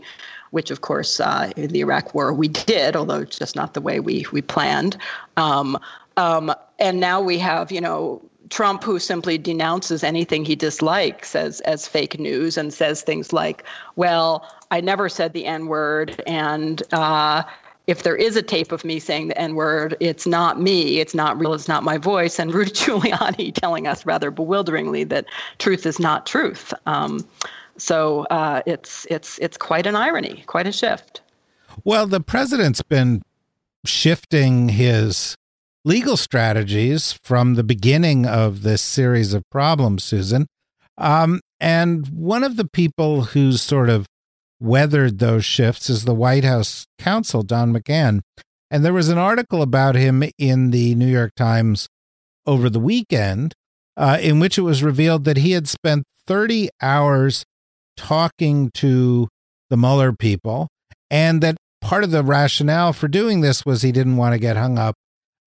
Which, 0.52 0.72
of 0.72 0.82
course, 0.82 1.20
uh, 1.20 1.52
in 1.58 1.72
the 1.72 1.82
Iraq 1.82 2.16
War 2.16 2.34
we 2.34 2.48
did, 2.48 2.96
although 2.96 3.20
it's 3.20 3.38
just 3.38 3.56
not 3.56 3.74
the 3.74 3.82
way 3.82 4.00
we 4.00 4.26
we 4.32 4.42
planned. 4.42 4.98
Um, 5.36 5.78
um, 6.16 6.54
and 6.80 7.00
now 7.00 7.22
we 7.22 7.38
have, 7.38 7.72
you 7.72 7.82
know, 7.82 8.22
Trump, 8.50 8.84
who 8.84 9.00
simply 9.00 9.38
denounces 9.38 10.04
anything 10.04 10.46
he 10.46 10.56
dislikes 10.56 11.36
as 11.36 11.62
as 11.62 11.88
fake 11.88 12.20
news 12.20 12.58
and 12.58 12.74
says 12.74 13.02
things 13.02 13.32
like, 13.32 13.64
"Well, 13.96 14.46
I 14.72 14.82
never 14.82 15.10
said 15.10 15.34
the 15.34 15.46
N 15.46 15.68
word," 15.68 16.22
and 16.28 16.82
uh, 16.92 17.44
if 17.90 18.04
there 18.04 18.16
is 18.16 18.36
a 18.36 18.44
tape 18.44 18.72
of 18.72 18.86
me 18.86 19.00
saying 19.00 19.30
the 19.30 19.38
N 19.42 19.56
word, 19.56 19.98
it's 20.00 20.28
not 20.28 20.62
me, 20.62 21.00
it's 21.00 21.16
not 21.16 21.40
real, 21.40 21.56
it's 21.56 21.68
not 21.68 21.84
my 21.84 21.98
voice. 21.98 22.40
And 22.40 22.54
Rudy 22.54 22.72
Giuliani 22.74 23.54
telling 23.54 23.88
us 23.88 24.06
rather 24.06 24.30
bewilderingly 24.30 25.06
that 25.06 25.26
truth 25.58 25.88
is 25.88 26.00
not 26.00 26.28
truth. 26.28 26.72
Um, 26.86 27.28
so 27.78 28.26
uh, 28.26 28.62
it's 28.68 29.08
it's 29.10 29.40
it's 29.40 29.58
quite 29.58 29.88
an 29.88 29.96
irony, 29.96 30.44
quite 30.46 30.68
a 30.68 30.72
shift. 30.72 31.22
Well, 31.84 32.06
the 32.06 32.22
president's 32.22 32.82
been 32.82 33.24
shifting 33.86 34.70
his 34.70 35.36
legal 35.90 36.16
strategies 36.16 37.14
from 37.24 37.56
the 37.56 37.64
beginning 37.64 38.24
of 38.24 38.62
this 38.62 38.80
series 38.80 39.34
of 39.34 39.42
problems, 39.50 40.04
Susan. 40.04 40.46
Um, 41.00 41.42
and 41.60 42.08
one 42.10 42.44
of 42.44 42.58
the 42.58 42.70
people 42.70 43.24
who's 43.24 43.60
sort 43.60 43.90
of 43.90 44.06
weathered 44.60 45.18
those 45.18 45.46
shifts 45.46 45.90
is 45.90 46.06
the 46.06 46.14
White 46.14 46.44
House 46.44 46.86
counsel, 47.00 47.42
Don 47.42 47.74
McGahn. 47.74 48.22
And 48.70 48.86
there 48.86 48.94
was 48.94 49.10
an 49.10 49.18
article 49.18 49.64
about 49.64 49.96
him 49.96 50.24
in 50.38 50.70
the 50.70 50.94
New 50.94 51.08
York 51.08 51.32
Times 51.36 51.88
over 52.46 52.70
the 52.70 52.80
weekend 52.80 53.56
uh, 53.98 54.20
in 54.22 54.40
which 54.40 54.60
it 54.60 54.62
was 54.62 54.84
revealed 54.84 55.24
that 55.24 55.38
he 55.38 55.54
had 55.54 55.68
spent 55.68 56.04
30 56.28 56.70
hours 56.84 57.44
talking 57.98 58.70
to 58.76 59.28
the 59.72 59.78
Mueller 59.78 60.14
people, 60.14 60.68
and 61.10 61.42
that 61.42 61.58
part 61.82 62.04
of 62.04 62.12
the 62.12 62.24
rationale 62.24 62.94
for 62.94 63.08
doing 63.08 63.42
this 63.42 63.66
was 63.66 63.82
he 63.82 63.92
didn't 63.92 64.18
want 64.18 64.34
to 64.34 64.40
get 64.40 64.56
hung 64.56 64.78
up 64.78 64.94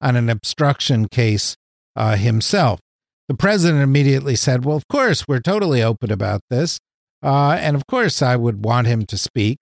on 0.03 0.17
an 0.17 0.29
obstruction 0.29 1.09
case 1.09 1.57
uh, 1.97 2.17
himself. 2.17 2.81
The 3.29 3.35
president 3.35 3.83
immediately 3.83 4.37
said, 4.37 4.65
Well, 4.65 4.77
of 4.77 4.89
course, 4.89 5.27
we're 5.27 5.41
totally 5.41 5.83
open 5.83 6.11
about 6.11 6.43
this. 6.51 6.79
Uh, 7.23 7.57
and 7.61 7.77
of 7.77 7.87
course, 7.87 8.21
I 8.21 8.37
would 8.37 8.65
want 8.65 8.89
him 8.89 9.07
to 9.07 9.17
speak, 9.17 9.59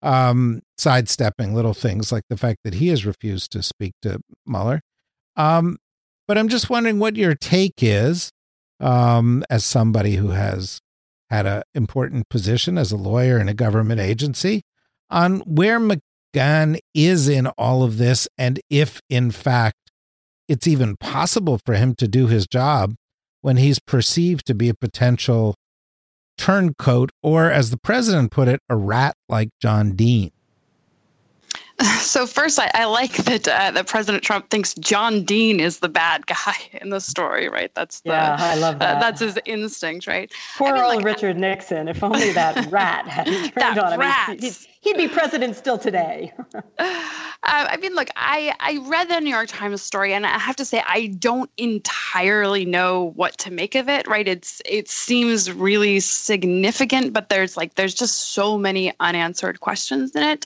um, 0.00 0.62
sidestepping 0.78 1.54
little 1.54 1.74
things 1.74 2.12
like 2.12 2.22
the 2.30 2.36
fact 2.36 2.58
that 2.64 2.74
he 2.74 2.88
has 2.88 3.04
refused 3.04 3.50
to 3.52 3.62
speak 3.62 3.92
to 4.02 4.20
Mueller. 4.46 4.80
Um, 5.36 5.76
but 6.28 6.38
I'm 6.38 6.48
just 6.48 6.70
wondering 6.70 7.00
what 7.00 7.16
your 7.16 7.34
take 7.34 7.82
is 7.82 8.30
um, 8.78 9.44
as 9.50 9.64
somebody 9.64 10.16
who 10.16 10.28
has 10.28 10.80
had 11.28 11.46
an 11.46 11.62
important 11.74 12.28
position 12.28 12.78
as 12.78 12.92
a 12.92 12.96
lawyer 12.96 13.38
in 13.38 13.48
a 13.48 13.54
government 13.54 14.00
agency 14.00 14.62
on 15.10 15.40
where 15.40 15.80
McGahn 16.34 16.78
is 16.94 17.28
in 17.28 17.46
all 17.58 17.82
of 17.82 17.98
this 17.98 18.28
and 18.38 18.60
if, 18.70 19.00
in 19.08 19.30
fact, 19.30 19.76
it's 20.48 20.66
even 20.66 20.96
possible 20.96 21.58
for 21.64 21.74
him 21.74 21.94
to 21.94 22.08
do 22.08 22.26
his 22.26 22.46
job 22.46 22.94
when 23.40 23.56
he's 23.56 23.78
perceived 23.78 24.46
to 24.46 24.54
be 24.54 24.68
a 24.68 24.74
potential 24.74 25.54
turncoat, 26.36 27.10
or 27.22 27.50
as 27.50 27.70
the 27.70 27.76
president 27.76 28.30
put 28.30 28.48
it, 28.48 28.60
a 28.68 28.76
rat 28.76 29.14
like 29.28 29.50
John 29.60 29.92
Dean. 29.92 30.30
So 32.00 32.26
first, 32.26 32.58
I, 32.58 32.70
I 32.74 32.84
like 32.86 33.12
that 33.24 33.46
uh, 33.46 33.70
that 33.70 33.86
President 33.86 34.22
Trump 34.24 34.50
thinks 34.50 34.74
John 34.74 35.22
Dean 35.24 35.60
is 35.60 35.78
the 35.78 35.88
bad 35.88 36.26
guy 36.26 36.54
in 36.74 36.90
the 36.90 37.00
story, 37.00 37.48
right? 37.48 37.70
That's 37.74 38.00
the, 38.00 38.10
yeah, 38.10 38.36
I 38.38 38.56
love 38.56 38.80
that. 38.80 38.96
Uh, 38.96 39.00
that's 39.00 39.20
his 39.20 39.38
instinct, 39.46 40.06
right? 40.06 40.30
Poor 40.58 40.68
I 40.68 40.72
mean, 40.72 40.82
old 40.82 40.96
like, 40.96 41.04
Richard 41.04 41.38
Nixon. 41.38 41.88
If 41.88 42.02
only 42.02 42.32
that 42.32 42.66
rat 42.70 43.06
hadn't 43.06 43.34
turned 43.34 43.52
that 43.56 43.78
on 43.78 43.92
him. 43.92 44.00
Rat. 44.00 44.40
He'd, 44.40 44.56
he'd 44.80 44.96
be 44.96 45.08
president 45.08 45.56
still 45.56 45.78
today. 45.78 46.32
Uh, 47.42 47.68
I 47.70 47.78
mean, 47.78 47.94
look, 47.94 48.08
I, 48.16 48.54
I 48.60 48.78
read 48.86 49.08
the 49.08 49.18
New 49.18 49.30
York 49.30 49.48
Times 49.48 49.80
story, 49.80 50.12
and 50.12 50.26
I 50.26 50.38
have 50.38 50.56
to 50.56 50.64
say 50.64 50.82
I 50.86 51.06
don't 51.06 51.50
entirely 51.56 52.66
know 52.66 53.12
what 53.16 53.38
to 53.38 53.50
make 53.50 53.74
of 53.74 53.88
it. 53.88 54.06
Right? 54.06 54.28
It's 54.28 54.60
it 54.66 54.90
seems 54.90 55.50
really 55.50 56.00
significant, 56.00 57.14
but 57.14 57.30
there's 57.30 57.56
like 57.56 57.76
there's 57.76 57.94
just 57.94 58.34
so 58.34 58.58
many 58.58 58.92
unanswered 59.00 59.60
questions 59.60 60.14
in 60.14 60.22
it. 60.22 60.44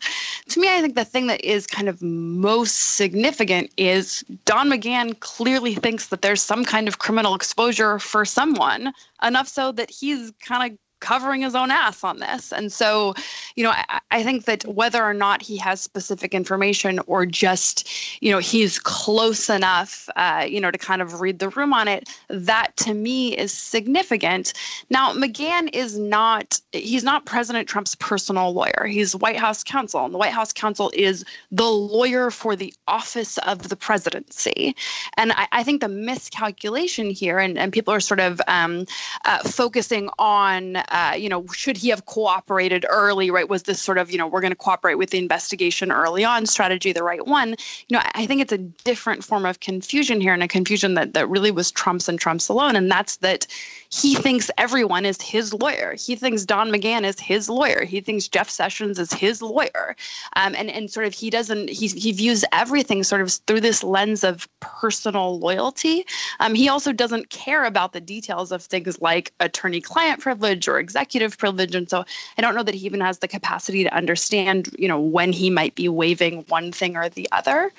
To 0.50 0.60
me, 0.60 0.68
I 0.72 0.80
think 0.80 0.94
the 0.94 1.04
thing 1.04 1.26
that 1.26 1.44
is 1.44 1.66
kind 1.66 1.88
of 1.88 2.00
most 2.00 2.94
significant 2.94 3.72
is 3.76 4.24
Don 4.44 4.70
McGahn 4.70 5.18
clearly 5.18 5.74
thinks 5.74 6.06
that 6.08 6.22
there's 6.22 6.42
some 6.42 6.64
kind 6.64 6.86
of 6.86 7.00
criminal 7.00 7.34
exposure 7.34 7.98
for 7.98 8.24
someone 8.24 8.92
enough 9.20 9.48
so 9.48 9.72
that 9.72 9.90
he's 9.90 10.32
kind 10.40 10.72
of 10.72 10.78
covering 11.04 11.42
his 11.42 11.54
own 11.54 11.70
ass 11.70 12.02
on 12.02 12.18
this. 12.18 12.50
And 12.50 12.72
so, 12.72 13.14
you 13.56 13.62
know, 13.62 13.72
I, 13.72 14.00
I, 14.10 14.22
think 14.22 14.46
that 14.46 14.64
whether 14.64 15.04
or 15.04 15.12
not 15.12 15.42
he 15.42 15.58
has 15.58 15.82
specific 15.82 16.32
information 16.32 16.98
or 17.06 17.26
just, 17.26 17.86
you 18.22 18.32
know, 18.32 18.38
he's 18.38 18.78
close 18.78 19.50
enough, 19.50 20.08
uh, 20.16 20.46
you 20.48 20.62
know, 20.62 20.70
to 20.70 20.78
kind 20.78 21.02
of 21.02 21.20
read 21.20 21.40
the 21.40 21.50
room 21.50 21.74
on 21.74 21.88
it, 21.88 22.08
that 22.30 22.74
to 22.78 22.94
me 22.94 23.36
is 23.36 23.52
significant. 23.52 24.54
Now, 24.88 25.12
McGahn 25.12 25.68
is 25.74 25.98
not, 25.98 26.58
he's 26.72 27.04
not 27.04 27.26
President 27.26 27.68
Trump's 27.68 27.94
personal 27.96 28.54
lawyer. 28.54 28.86
He's 28.88 29.14
White 29.14 29.36
House 29.36 29.62
counsel, 29.62 30.06
and 30.06 30.14
the 30.14 30.18
White 30.18 30.32
House 30.32 30.54
counsel 30.54 30.90
is 30.94 31.22
the 31.52 31.68
lawyer 31.68 32.30
for 32.30 32.56
the 32.56 32.72
office 32.88 33.36
of 33.38 33.68
the 33.68 33.76
presidency. 33.76 34.74
And 35.18 35.32
I, 35.32 35.48
I 35.52 35.62
think 35.64 35.82
the 35.82 35.88
miscalculation 35.88 37.10
here, 37.10 37.38
and, 37.38 37.58
and 37.58 37.74
people 37.74 37.92
are 37.92 38.00
sort 38.00 38.20
of 38.20 38.40
um, 38.48 38.86
uh, 39.26 39.40
focusing 39.40 40.08
on, 40.18 40.76
uh, 40.94 41.12
you 41.12 41.28
know, 41.28 41.44
should 41.48 41.76
he 41.76 41.88
have 41.88 42.06
cooperated 42.06 42.86
early, 42.88 43.28
right? 43.28 43.48
Was 43.48 43.64
this 43.64 43.82
sort 43.82 43.98
of, 43.98 44.12
you 44.12 44.16
know, 44.16 44.28
we're 44.28 44.40
going 44.40 44.52
to 44.52 44.56
cooperate 44.56 44.94
with 44.94 45.10
the 45.10 45.18
investigation 45.18 45.90
early 45.90 46.24
on 46.24 46.46
strategy 46.46 46.92
the 46.92 47.02
right 47.02 47.26
one? 47.26 47.56
You 47.88 47.96
know, 47.96 48.02
I 48.14 48.26
think 48.26 48.40
it's 48.40 48.52
a 48.52 48.58
different 48.58 49.24
form 49.24 49.44
of 49.44 49.58
confusion 49.58 50.20
here 50.20 50.32
and 50.32 50.42
a 50.42 50.46
confusion 50.46 50.94
that, 50.94 51.12
that 51.14 51.28
really 51.28 51.50
was 51.50 51.72
Trump's 51.72 52.08
and 52.08 52.16
Trump's 52.16 52.48
alone. 52.48 52.76
And 52.76 52.92
that's 52.92 53.16
that 53.16 53.48
he 53.94 54.16
thinks 54.16 54.50
everyone 54.58 55.06
is 55.06 55.20
his 55.22 55.54
lawyer. 55.54 55.94
He 55.96 56.16
thinks 56.16 56.44
Don 56.44 56.68
McGahn 56.70 57.04
is 57.04 57.20
his 57.20 57.48
lawyer. 57.48 57.84
He 57.84 58.00
thinks 58.00 58.26
Jeff 58.26 58.50
Sessions 58.50 58.98
is 58.98 59.12
his 59.12 59.40
lawyer. 59.40 59.94
Um, 60.34 60.54
and, 60.56 60.68
and 60.68 60.90
sort 60.90 61.06
of 61.06 61.14
he 61.14 61.30
doesn't, 61.30 61.70
he, 61.70 61.86
he 61.86 62.10
views 62.10 62.44
everything 62.50 63.04
sort 63.04 63.20
of 63.20 63.30
through 63.46 63.60
this 63.60 63.84
lens 63.84 64.24
of 64.24 64.48
personal 64.58 65.38
loyalty. 65.38 66.04
Um, 66.40 66.54
he 66.54 66.68
also 66.68 66.92
doesn't 66.92 67.30
care 67.30 67.64
about 67.64 67.92
the 67.92 68.00
details 68.00 68.50
of 68.50 68.64
things 68.64 69.00
like 69.00 69.32
attorney 69.38 69.80
client 69.80 70.20
privilege 70.20 70.66
or 70.66 70.80
executive 70.80 71.38
privilege. 71.38 71.76
And 71.76 71.88
so 71.88 72.04
I 72.36 72.42
don't 72.42 72.56
know 72.56 72.64
that 72.64 72.74
he 72.74 72.86
even 72.86 73.00
has 73.00 73.18
the 73.18 73.28
capacity 73.28 73.84
to 73.84 73.94
understand, 73.94 74.74
you 74.76 74.88
know, 74.88 74.98
when 74.98 75.32
he 75.32 75.50
might 75.50 75.76
be 75.76 75.88
waiving 75.88 76.44
one 76.48 76.72
thing 76.72 76.96
or 76.96 77.08
the 77.08 77.28
other. 77.30 77.70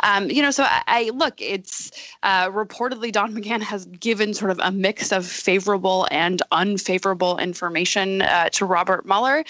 Um, 0.00 0.28
you 0.28 0.42
know, 0.42 0.50
so 0.50 0.64
I, 0.64 0.82
I 0.86 1.10
look, 1.14 1.40
it's 1.40 1.90
uh, 2.22 2.50
reportedly 2.50 3.10
Don 3.10 3.34
McGahn 3.34 3.62
has 3.62 3.86
given 3.86 4.34
sort 4.34 4.50
of 4.50 4.60
a 4.62 4.70
mix 4.70 5.12
of 5.12 5.24
favorable 5.62 6.06
and 6.10 6.42
unfavorable 6.52 7.38
information 7.38 8.22
uh, 8.22 8.48
to 8.50 8.64
Robert 8.64 9.04
Mueller. 9.06 9.44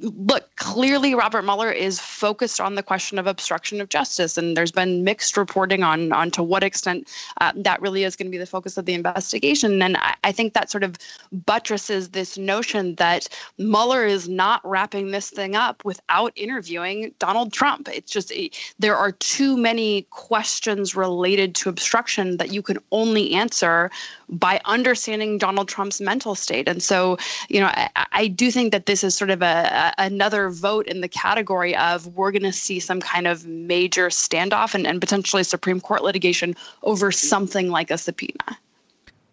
Look, 0.00 0.54
clearly 0.56 1.14
Robert 1.14 1.42
Mueller 1.42 1.70
is 1.70 2.00
focused 2.00 2.60
on 2.60 2.74
the 2.74 2.82
question 2.82 3.18
of 3.18 3.26
obstruction 3.26 3.80
of 3.80 3.88
justice, 3.88 4.38
and 4.38 4.56
there's 4.56 4.72
been 4.72 5.04
mixed 5.04 5.36
reporting 5.36 5.82
on 5.82 6.12
on 6.12 6.30
to 6.30 6.42
what 6.42 6.62
extent 6.62 7.08
uh, 7.40 7.52
that 7.56 7.80
really 7.82 8.04
is 8.04 8.16
going 8.16 8.26
to 8.26 8.30
be 8.30 8.38
the 8.38 8.46
focus 8.46 8.76
of 8.76 8.86
the 8.86 8.94
investigation. 8.94 9.82
And 9.82 9.96
I, 9.96 10.14
I 10.24 10.32
think 10.32 10.54
that 10.54 10.70
sort 10.70 10.84
of 10.84 10.96
buttresses 11.32 12.10
this 12.10 12.30
this 12.30 12.38
notion 12.38 12.94
that 12.96 13.28
Mueller 13.58 14.04
is 14.06 14.28
not 14.28 14.60
wrapping 14.64 15.10
this 15.10 15.30
thing 15.30 15.56
up 15.56 15.84
without 15.84 16.32
interviewing 16.36 17.12
Donald 17.18 17.52
Trump. 17.52 17.88
It's 17.88 18.12
just 18.12 18.32
there 18.78 18.96
are 18.96 19.10
too 19.12 19.56
many 19.56 20.02
questions 20.10 20.94
related 20.94 21.54
to 21.56 21.68
obstruction 21.68 22.36
that 22.36 22.52
you 22.52 22.62
can 22.62 22.78
only 22.92 23.32
answer 23.32 23.90
by 24.30 24.60
understanding 24.64 25.38
Donald 25.38 25.68
Trump's 25.68 26.00
mental 26.00 26.34
state. 26.34 26.68
And 26.68 26.82
so, 26.82 27.18
you 27.48 27.60
know, 27.60 27.66
I, 27.66 27.90
I 28.12 28.26
do 28.28 28.50
think 28.50 28.72
that 28.72 28.86
this 28.86 29.02
is 29.04 29.14
sort 29.14 29.30
of 29.30 29.42
a, 29.42 29.92
a 29.98 30.04
another 30.04 30.50
vote 30.50 30.86
in 30.86 31.00
the 31.00 31.08
category 31.08 31.76
of 31.76 32.06
we're 32.08 32.30
going 32.30 32.42
to 32.42 32.52
see 32.52 32.80
some 32.80 33.00
kind 33.00 33.26
of 33.26 33.46
major 33.46 34.08
standoff 34.08 34.74
and, 34.74 34.86
and 34.86 35.00
potentially 35.00 35.42
Supreme 35.42 35.80
Court 35.80 36.02
litigation 36.02 36.54
over 36.82 37.12
something 37.12 37.70
like 37.70 37.90
a 37.90 37.98
subpoena. 37.98 38.58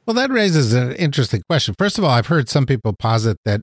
Well, 0.05 0.13
that 0.13 0.31
raises 0.31 0.73
an 0.73 0.93
interesting 0.93 1.41
question. 1.49 1.75
First 1.77 1.97
of 1.97 2.03
all, 2.03 2.11
I've 2.11 2.27
heard 2.27 2.47
some 2.47 2.65
people 2.65 2.93
posit 2.93 3.37
that 3.43 3.61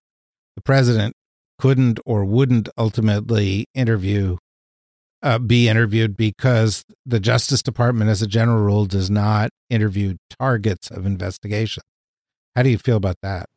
the 0.57 0.63
president 0.63 1.15
couldn't 1.59 1.99
or 2.05 2.25
wouldn't 2.25 2.69
ultimately 2.77 3.67
interview, 3.75 4.37
uh, 5.25 5.39
be 5.39 5.69
interviewed 5.69 6.17
because 6.17 6.85
the 7.07 7.19
Justice 7.19 7.63
Department, 7.63 8.11
as 8.11 8.21
a 8.21 8.27
general 8.27 8.63
rule, 8.63 8.85
does 8.85 9.11
not 9.11 9.51
interview 9.71 10.17
targets 10.39 10.91
of 10.91 11.07
investigation. 11.07 11.83
How 12.55 12.63
do 12.63 12.69
you 12.69 12.79
feel 12.79 12.97
about 12.97 13.17
that? 13.23 13.49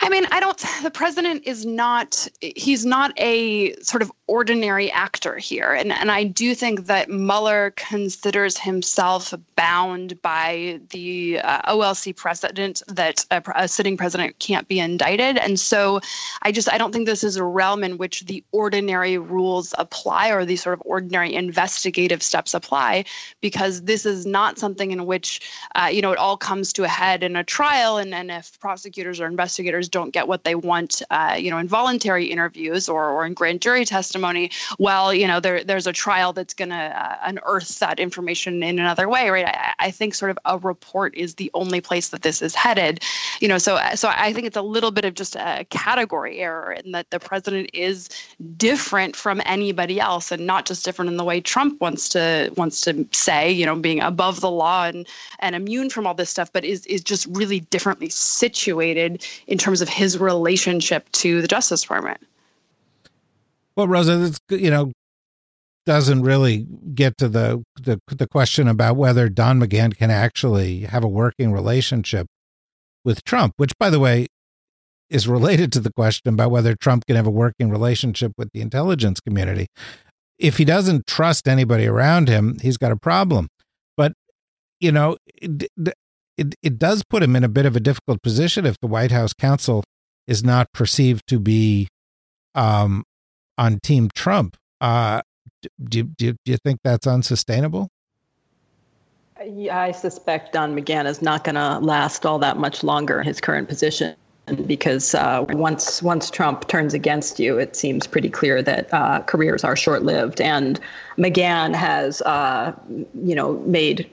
I 0.00 0.08
mean, 0.10 0.26
I 0.32 0.40
don't, 0.40 0.62
the 0.82 0.90
president 0.90 1.46
is 1.46 1.64
not, 1.64 2.28
he's 2.40 2.84
not 2.84 3.18
a 3.18 3.74
sort 3.76 4.02
of 4.02 4.10
ordinary 4.26 4.90
actor 4.90 5.36
here. 5.36 5.72
And, 5.72 5.92
and 5.92 6.10
I 6.10 6.24
do 6.24 6.54
think 6.54 6.86
that 6.86 7.10
Mueller 7.10 7.72
considers 7.76 8.56
himself 8.56 9.34
bound 9.54 10.20
by 10.22 10.80
the 10.90 11.40
uh, 11.40 11.74
OLC 11.74 12.16
precedent 12.16 12.82
that 12.88 13.24
a, 13.30 13.42
a, 13.54 13.68
sitting 13.68 13.98
president 13.98 14.38
can't 14.38 14.66
be 14.66 14.80
indicted. 14.80 15.36
And 15.36 15.60
so 15.60 16.00
I 16.42 16.52
just, 16.52 16.72
I 16.72 16.78
don't 16.78 16.92
think 16.92 17.06
this 17.06 17.22
is 17.22 17.36
a 17.36 17.44
realm 17.44 17.84
in 17.84 17.98
which 17.98 18.24
the 18.24 18.42
ordinary 18.52 19.18
rules 19.18 19.74
apply 19.76 20.30
or 20.30 20.46
these 20.46 20.62
sort 20.62 20.78
of 20.78 20.82
ordinary 20.86 21.34
investigative 21.34 22.22
steps 22.22 22.54
apply, 22.54 23.04
because 23.42 23.82
this 23.82 24.06
is 24.06 24.24
not 24.24 24.58
something 24.58 24.90
in 24.90 25.04
which, 25.04 25.40
uh, 25.74 25.90
you 25.92 26.00
know, 26.00 26.12
it 26.12 26.18
all 26.18 26.38
comes 26.38 26.72
to 26.72 26.84
a 26.84 26.88
head 26.88 27.22
in 27.22 27.36
a 27.36 27.44
trial. 27.44 27.98
And, 27.98 28.14
and 28.14 28.30
if 28.30 28.58
prosecutors 28.58 29.20
or 29.20 29.26
investigators 29.26 29.88
don't 29.88 30.10
get 30.10 30.28
what 30.28 30.44
they 30.44 30.54
want, 30.54 31.02
uh, 31.10 31.36
you 31.38 31.50
know, 31.50 31.58
in 31.58 31.68
voluntary 31.68 32.24
interviews 32.24 32.88
or, 32.88 33.10
or 33.10 33.26
in 33.26 33.34
grand 33.34 33.60
jury 33.60 33.84
testimony, 33.84 34.13
testimony, 34.14 34.50
well, 34.78 35.12
you 35.12 35.26
know, 35.26 35.40
there 35.40 35.64
there's 35.64 35.86
a 35.86 35.92
trial 35.92 36.32
that's 36.32 36.54
going 36.54 36.68
to 36.68 36.76
uh, 36.76 37.16
unearth 37.24 37.80
that 37.80 37.98
information 37.98 38.62
in 38.62 38.78
another 38.78 39.08
way, 39.08 39.28
right? 39.28 39.46
I, 39.46 39.74
I 39.80 39.90
think 39.90 40.14
sort 40.14 40.30
of 40.30 40.38
a 40.44 40.58
report 40.58 41.14
is 41.16 41.34
the 41.34 41.50
only 41.52 41.80
place 41.80 42.10
that 42.10 42.22
this 42.22 42.40
is 42.40 42.54
headed, 42.54 43.02
you 43.40 43.48
know. 43.48 43.58
So 43.58 43.80
so 43.94 44.10
I 44.12 44.32
think 44.32 44.46
it's 44.46 44.56
a 44.56 44.62
little 44.62 44.92
bit 44.92 45.04
of 45.04 45.14
just 45.14 45.34
a 45.36 45.66
category 45.70 46.38
error 46.38 46.72
in 46.72 46.92
that 46.92 47.10
the 47.10 47.18
president 47.18 47.70
is 47.72 48.08
different 48.56 49.16
from 49.16 49.42
anybody 49.44 49.98
else, 49.98 50.30
and 50.30 50.46
not 50.46 50.64
just 50.64 50.84
different 50.84 51.10
in 51.10 51.16
the 51.16 51.24
way 51.24 51.40
Trump 51.40 51.80
wants 51.80 52.08
to 52.10 52.52
wants 52.56 52.80
to 52.82 53.06
say, 53.10 53.50
you 53.50 53.66
know, 53.66 53.74
being 53.74 54.00
above 54.00 54.40
the 54.40 54.50
law 54.50 54.84
and 54.84 55.06
and 55.40 55.56
immune 55.56 55.90
from 55.90 56.06
all 56.06 56.14
this 56.14 56.30
stuff, 56.30 56.52
but 56.52 56.64
is 56.64 56.86
is 56.86 57.02
just 57.02 57.26
really 57.30 57.60
differently 57.60 58.10
situated 58.10 59.26
in 59.48 59.58
terms 59.58 59.82
of 59.82 59.88
his 59.88 60.18
relationship 60.18 61.10
to 61.12 61.42
the 61.42 61.48
Justice 61.48 61.82
Department. 61.82 62.20
Well, 63.76 63.88
Rosa, 63.88 64.16
this 64.16 64.38
you 64.50 64.70
know 64.70 64.92
doesn't 65.86 66.22
really 66.22 66.66
get 66.94 67.18
to 67.18 67.28
the, 67.28 67.62
the 67.76 68.00
the 68.06 68.26
question 68.26 68.68
about 68.68 68.96
whether 68.96 69.28
Don 69.28 69.60
McGahn 69.60 69.96
can 69.96 70.10
actually 70.10 70.80
have 70.80 71.04
a 71.04 71.08
working 71.08 71.52
relationship 71.52 72.26
with 73.04 73.24
Trump, 73.24 73.54
which, 73.56 73.72
by 73.78 73.90
the 73.90 74.00
way, 74.00 74.28
is 75.10 75.28
related 75.28 75.72
to 75.72 75.80
the 75.80 75.92
question 75.92 76.32
about 76.32 76.50
whether 76.50 76.74
Trump 76.74 77.04
can 77.06 77.16
have 77.16 77.26
a 77.26 77.30
working 77.30 77.70
relationship 77.70 78.32
with 78.38 78.50
the 78.52 78.60
intelligence 78.60 79.20
community. 79.20 79.66
If 80.38 80.56
he 80.56 80.64
doesn't 80.64 81.06
trust 81.06 81.46
anybody 81.46 81.86
around 81.86 82.28
him, 82.28 82.58
he's 82.62 82.78
got 82.78 82.92
a 82.92 82.96
problem. 82.96 83.48
But 83.96 84.14
you 84.80 84.90
know, 84.90 85.18
it, 85.26 85.68
it, 86.36 86.54
it 86.62 86.78
does 86.78 87.02
put 87.08 87.22
him 87.22 87.36
in 87.36 87.44
a 87.44 87.48
bit 87.48 87.66
of 87.66 87.76
a 87.76 87.80
difficult 87.80 88.22
position 88.22 88.66
if 88.66 88.78
the 88.80 88.86
White 88.86 89.12
House 89.12 89.32
counsel 89.32 89.84
is 90.26 90.42
not 90.42 90.72
perceived 90.72 91.26
to 91.28 91.38
be 91.38 91.88
um, 92.54 93.04
on 93.58 93.80
Team 93.80 94.08
Trump. 94.14 94.56
Uh, 94.80 95.22
do, 95.82 96.04
do, 96.04 96.32
do 96.44 96.52
you 96.52 96.58
think 96.58 96.80
that's 96.84 97.06
unsustainable? 97.06 97.90
I 99.38 99.92
suspect 99.92 100.52
Don 100.52 100.78
McGahn 100.78 101.06
is 101.06 101.20
not 101.20 101.44
going 101.44 101.56
to 101.56 101.78
last 101.78 102.24
all 102.24 102.38
that 102.38 102.56
much 102.56 102.82
longer 102.82 103.20
in 103.20 103.26
his 103.26 103.40
current 103.40 103.68
position 103.68 104.14
because 104.66 105.14
uh, 105.14 105.44
once 105.50 106.02
once 106.02 106.30
Trump 106.30 106.68
turns 106.68 106.94
against 106.94 107.40
you, 107.40 107.58
it 107.58 107.74
seems 107.76 108.06
pretty 108.06 108.28
clear 108.28 108.62
that 108.62 108.92
uh, 108.92 109.20
careers 109.22 109.64
are 109.64 109.76
short 109.76 110.02
lived. 110.02 110.40
And 110.40 110.78
McGahn 111.16 111.74
has, 111.74 112.20
uh, 112.22 112.72
you 112.88 113.34
know, 113.34 113.54
made 113.60 114.10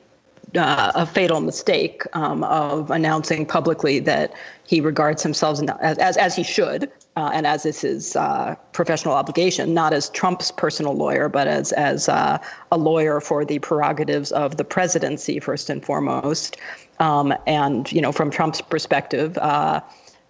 uh, 0.56 0.92
a 0.96 1.06
fatal 1.06 1.42
mistake 1.42 2.04
um, 2.14 2.44
of 2.46 2.92
announcing 2.92 3.46
publicly 3.46 4.00
that 4.00 4.34
he 4.66 4.82
regards 4.82 5.24
himself 5.24 5.60
as, 5.82 5.98
as, 5.98 6.18
as 6.18 6.36
he 6.36 6.44
should, 6.44 6.92
uh, 7.18 7.30
and 7.34 7.46
as 7.46 7.66
is 7.66 7.82
his 7.82 8.16
uh, 8.16 8.56
professional 8.72 9.14
obligation, 9.14 9.74
not 9.74 9.94
as 9.94 10.10
Trump's 10.10 10.52
personal 10.52 10.94
lawyer, 10.94 11.28
but 11.28 11.48
as, 11.48 11.74
as 11.74 12.08
uh, 12.08 12.38
a 12.72 12.78
lawyer 12.78 13.20
for 13.20 13.44
the 13.44 13.60
prerogatives 13.60 14.32
of 14.32 14.58
the 14.58 14.64
presidency, 14.64 15.40
first 15.40 15.70
and 15.70 15.84
foremost. 15.84 16.58
Um, 17.00 17.34
and, 17.48 17.92
you 17.92 18.02
know, 18.02 18.12
from 18.12 18.32
Trump's 18.32 18.62
perspective, 18.62 19.38
uh, 19.40 19.82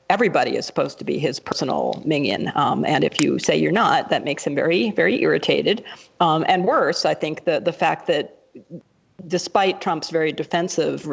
everybody 0.10 0.56
is 0.58 0.66
supposed 0.66 0.98
to 0.98 1.06
be 1.06 1.20
his 1.20 1.40
personal 1.40 2.02
minion. 2.06 2.52
Um, 2.56 2.84
and 2.86 3.04
if 3.04 3.22
you 3.22 3.40
say 3.40 3.56
you're 3.56 3.72
not, 3.72 4.10
that 4.10 4.24
makes 4.24 4.46
him 4.46 4.56
very, 4.56 4.92
very 4.92 5.22
irritated. 5.22 5.84
Um, 6.20 6.46
and 6.48 6.66
worse, 6.66 7.06
I 7.06 7.14
think 7.14 7.46
the, 7.46 7.60
the 7.60 7.74
fact 7.74 8.08
that 8.08 8.38
despite 9.28 9.82
Trump's 9.82 10.10
very 10.10 10.32
defensive 10.32 11.06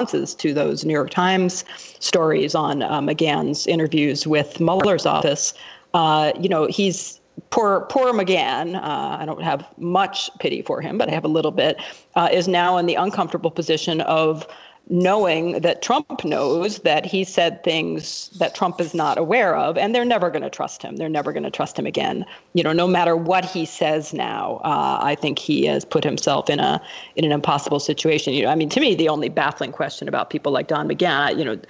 responses 0.00 0.34
to 0.34 0.54
those 0.54 0.84
New 0.84 0.94
York 0.94 1.10
Times 1.10 1.64
stories 1.98 2.54
on 2.54 2.82
uh, 2.82 3.00
McGahn's 3.00 3.66
interviews 3.66 4.26
with 4.26 4.58
Mueller's 4.58 5.04
office, 5.04 5.52
uh, 5.92 6.32
you 6.40 6.48
know, 6.48 6.66
he's 6.66 7.20
poor 7.50 7.82
poor 7.90 8.12
McGahn. 8.12 8.76
Uh, 8.76 9.18
I 9.20 9.24
don't 9.26 9.42
have 9.42 9.66
much 9.76 10.30
pity 10.38 10.62
for 10.62 10.80
him, 10.80 10.96
but 10.96 11.08
I 11.08 11.12
have 11.12 11.24
a 11.24 11.28
little 11.28 11.50
bit. 11.50 11.78
Uh, 12.16 12.28
is 12.32 12.48
now 12.48 12.78
in 12.78 12.86
the 12.86 12.94
uncomfortable 12.94 13.50
position 13.50 14.00
of 14.02 14.46
knowing 14.88 15.60
that 15.60 15.82
Trump 15.82 16.24
knows 16.24 16.80
that 16.80 17.06
he 17.06 17.22
said 17.22 17.62
things 17.62 18.28
that 18.38 18.54
Trump 18.54 18.80
is 18.80 18.92
not 18.92 19.18
aware 19.18 19.54
of, 19.56 19.78
and 19.78 19.94
they're 19.94 20.04
never 20.04 20.30
going 20.30 20.42
to 20.42 20.50
trust 20.50 20.82
him. 20.82 20.96
They're 20.96 21.08
never 21.08 21.32
going 21.32 21.44
to 21.44 21.50
trust 21.50 21.78
him 21.78 21.86
again. 21.86 22.24
You 22.54 22.64
know, 22.64 22.72
no 22.72 22.88
matter 22.88 23.16
what 23.16 23.44
he 23.44 23.64
says 23.64 24.12
now, 24.12 24.60
uh, 24.64 24.98
I 25.00 25.14
think 25.14 25.38
he 25.38 25.64
has 25.66 25.84
put 25.84 26.02
himself 26.02 26.50
in 26.50 26.58
a 26.58 26.82
in 27.14 27.24
an 27.24 27.32
impossible 27.32 27.78
situation. 27.78 28.34
You 28.34 28.42
know, 28.42 28.50
I 28.50 28.56
mean, 28.56 28.68
to 28.70 28.80
me, 28.80 28.94
the 28.94 29.08
only 29.08 29.28
baffling 29.28 29.72
question 29.72 30.08
about 30.08 30.30
people 30.30 30.50
like 30.50 30.66
Don 30.66 30.88
McGahn, 30.88 31.38
you 31.38 31.44
know, 31.44 31.60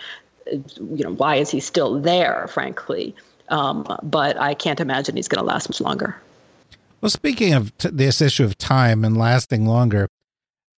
you 0.50 1.04
know, 1.04 1.12
why 1.12 1.36
is 1.36 1.50
he 1.50 1.60
still 1.60 2.00
there? 2.00 2.48
Frankly, 2.48 3.14
um, 3.48 3.86
but 4.02 4.38
I 4.38 4.54
can't 4.54 4.80
imagine 4.80 5.16
he's 5.16 5.28
going 5.28 5.44
to 5.44 5.46
last 5.46 5.68
much 5.68 5.80
longer. 5.80 6.16
Well, 7.00 7.10
speaking 7.10 7.54
of 7.54 7.76
t- 7.78 7.90
this 7.90 8.20
issue 8.20 8.44
of 8.44 8.58
time 8.58 9.04
and 9.04 9.16
lasting 9.16 9.66
longer, 9.66 10.08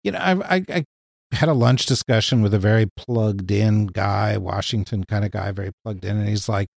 you 0.04 0.12
know, 0.12 0.18
I, 0.18 0.56
I, 0.56 0.64
I 0.68 0.84
had 1.32 1.48
a 1.48 1.54
lunch 1.54 1.86
discussion 1.86 2.42
with 2.42 2.52
a 2.52 2.58
very 2.58 2.86
plugged 2.96 3.50
in 3.50 3.86
guy, 3.86 4.36
Washington 4.36 5.04
kind 5.04 5.24
of 5.24 5.30
guy, 5.30 5.50
very 5.50 5.72
plugged 5.82 6.04
in. 6.04 6.18
And 6.18 6.28
he's 6.28 6.48
like, 6.48 6.68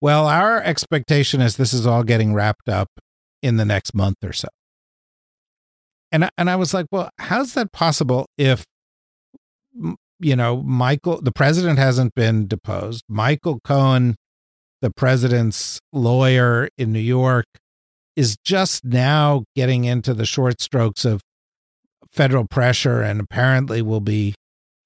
well, 0.00 0.26
our 0.26 0.60
expectation 0.62 1.40
is 1.40 1.56
this 1.56 1.72
is 1.72 1.86
all 1.86 2.02
getting 2.02 2.34
wrapped 2.34 2.68
up 2.68 2.88
in 3.42 3.56
the 3.56 3.64
next 3.64 3.94
month 3.94 4.16
or 4.24 4.32
so. 4.32 4.48
And, 6.10 6.28
and 6.36 6.50
I 6.50 6.56
was 6.56 6.74
like, 6.74 6.86
well, 6.90 7.10
how's 7.18 7.54
that 7.54 7.72
possible 7.72 8.26
if, 8.36 8.64
you 10.18 10.36
know, 10.36 10.62
Michael, 10.62 11.20
the 11.22 11.32
president 11.32 11.78
hasn't 11.78 12.14
been 12.14 12.46
deposed. 12.46 13.04
Michael 13.08 13.60
Cohen, 13.64 14.16
the 14.82 14.90
president's 14.90 15.80
lawyer 15.92 16.68
in 16.76 16.92
New 16.92 17.00
York, 17.00 17.46
is 18.16 18.36
just 18.44 18.84
now 18.84 19.44
getting 19.56 19.84
into 19.84 20.12
the 20.12 20.26
short 20.26 20.60
strokes 20.60 21.04
of 21.04 21.22
federal 22.12 22.46
pressure 22.46 23.00
and 23.02 23.20
apparently 23.20 23.82
will 23.82 24.00
be 24.00 24.34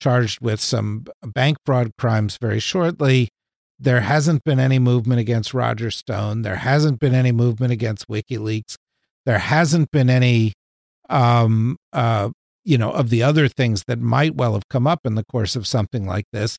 charged 0.01 0.41
with 0.41 0.61
some 0.61 1.07
bank 1.23 1.59
fraud 1.65 1.91
crimes 1.99 2.39
very 2.41 2.61
shortly. 2.61 3.29
There 3.79 4.01
hasn't 4.01 4.45
been 4.45 4.59
any 4.59 4.79
movement 4.79 5.21
against 5.21 5.53
Roger 5.53 5.91
Stone. 5.91 6.43
There 6.43 6.57
hasn't 6.57 6.99
been 6.99 7.15
any 7.15 7.33
movement 7.33 7.73
against 7.73 8.09
WikiLeaks. 8.09 8.77
There 9.27 9.39
hasn't 9.39 9.91
been 9.91 10.09
any, 10.09 10.53
um, 11.11 11.77
uh, 11.93 12.31
you 12.65 12.79
know, 12.79 12.91
of 12.91 13.11
the 13.11 13.23
other 13.23 13.49
things 13.49 13.85
that 13.87 13.99
might 13.99 14.35
well 14.35 14.55
have 14.55 14.69
come 14.69 14.87
up 14.87 15.01
in 15.05 15.15
the 15.15 15.25
course 15.25 15.57
of 15.57 15.67
something 15.67 16.07
like 16.07 16.27
this, 16.33 16.59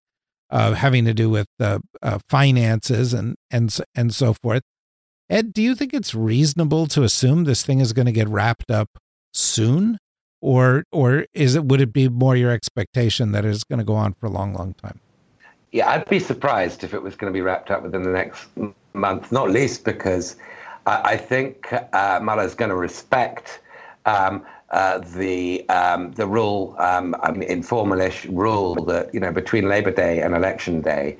uh, 0.52 0.74
having 0.74 1.06
to 1.06 1.14
do 1.14 1.30
with 1.30 1.48
uh, 1.60 1.80
uh, 2.02 2.20
finances 2.30 3.14
and 3.14 3.36
and 3.50 3.76
and 3.96 4.14
so 4.14 4.34
forth. 4.34 4.62
Ed, 5.30 5.54
do 5.54 5.62
you 5.62 5.76
think 5.76 5.94
it's 5.94 6.14
reasonable 6.14 6.88
to 6.88 7.04
assume 7.04 7.44
this 7.44 7.64
thing 7.66 7.80
is 7.80 7.94
going 7.94 8.06
to 8.06 8.12
get 8.12 8.30
wrapped 8.30 8.70
up 8.70 8.90
soon? 9.34 9.98
Or 10.42 10.84
or 10.92 11.26
is 11.34 11.56
it 11.56 11.66
would 11.66 11.82
it 11.82 11.94
be 11.94 12.10
more 12.10 12.36
your 12.36 12.52
expectation 12.52 13.32
that 13.32 13.46
it's 13.46 13.64
going 13.64 13.80
to 13.80 13.86
go 13.86 13.96
on 13.96 14.14
for 14.14 14.28
a 14.28 14.30
long, 14.30 14.54
long 14.54 14.74
time? 14.76 15.00
Yeah, 15.72 15.90
I'd 15.90 16.08
be 16.08 16.20
surprised 16.20 16.84
if 16.84 16.94
it 16.94 17.02
was 17.02 17.16
going 17.16 17.32
to 17.32 17.38
be 17.38 17.42
wrapped 17.42 17.72
up 17.72 17.84
within 17.84 18.04
the 18.04 18.12
next 18.12 18.48
month, 18.94 19.32
not 19.32 19.52
least 19.52 19.84
because 19.84 20.38
I, 20.86 21.02
I 21.04 21.18
think 21.18 21.72
uh, 21.74 22.20
is 22.40 22.56
going 22.56 22.70
to 22.70 22.76
respect 22.76 23.60
um, 24.06 24.46
uh, 24.72 25.00
the 25.00 25.68
um, 25.70 26.12
the 26.14 26.26
rule, 26.26 26.76
um, 26.80 27.16
rule 28.30 28.76
that 28.86 29.14
you 29.14 29.20
know 29.20 29.32
between 29.32 29.68
Labor 29.68 29.92
Day 29.92 30.22
and 30.22 30.36
Election 30.36 30.82
Day 30.82 31.18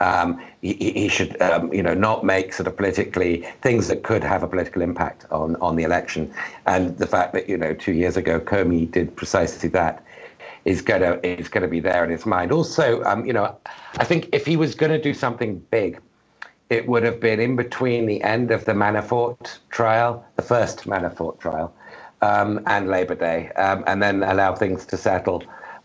um, 0.00 0.40
he, 0.60 0.74
he, 0.74 1.08
should, 1.08 1.40
um, 1.40 1.72
you 1.72 1.82
know, 1.82 1.94
not 1.94 2.24
make 2.24 2.52
sort 2.52 2.66
of 2.66 2.76
politically 2.76 3.46
things 3.62 3.88
that 3.88 4.02
could 4.02 4.24
have 4.24 4.42
a 4.42 4.48
political 4.48 4.82
impact 4.82 5.26
on 5.30 5.56
on 5.56 5.76
the 5.76 5.84
election. 5.84 6.32
And 6.66 6.96
the 6.98 7.06
fact 7.06 7.32
that 7.34 7.48
you 7.48 7.56
know 7.56 7.74
two 7.74 7.92
years 7.92 8.16
ago 8.16 8.40
Comey 8.40 8.90
did 8.90 9.14
precisely 9.16 9.68
that 9.70 10.04
is 10.64 10.82
going 10.82 11.02
to 11.02 11.24
is 11.26 11.48
going 11.48 11.62
to 11.62 11.68
be 11.68 11.80
there 11.80 12.04
in 12.04 12.10
his 12.10 12.26
mind. 12.26 12.52
Also, 12.52 13.02
um, 13.04 13.24
you 13.24 13.32
know, 13.32 13.56
I 13.98 14.04
think 14.04 14.28
if 14.32 14.46
he 14.46 14.56
was 14.56 14.74
going 14.74 14.92
to 14.92 15.00
do 15.00 15.14
something 15.14 15.58
big, 15.70 16.00
it 16.70 16.88
would 16.88 17.02
have 17.02 17.20
been 17.20 17.40
in 17.40 17.56
between 17.56 18.06
the 18.06 18.22
end 18.22 18.50
of 18.50 18.64
the 18.64 18.72
Manafort 18.72 19.58
trial, 19.70 20.24
the 20.36 20.42
first 20.42 20.84
Manafort 20.86 21.38
trial, 21.38 21.72
um, 22.22 22.60
and 22.66 22.88
Labor 22.88 23.14
Day, 23.14 23.50
um, 23.50 23.84
and 23.86 24.02
then 24.02 24.22
allow 24.22 24.54
things 24.54 24.86
to 24.86 24.96
settle. 24.96 25.42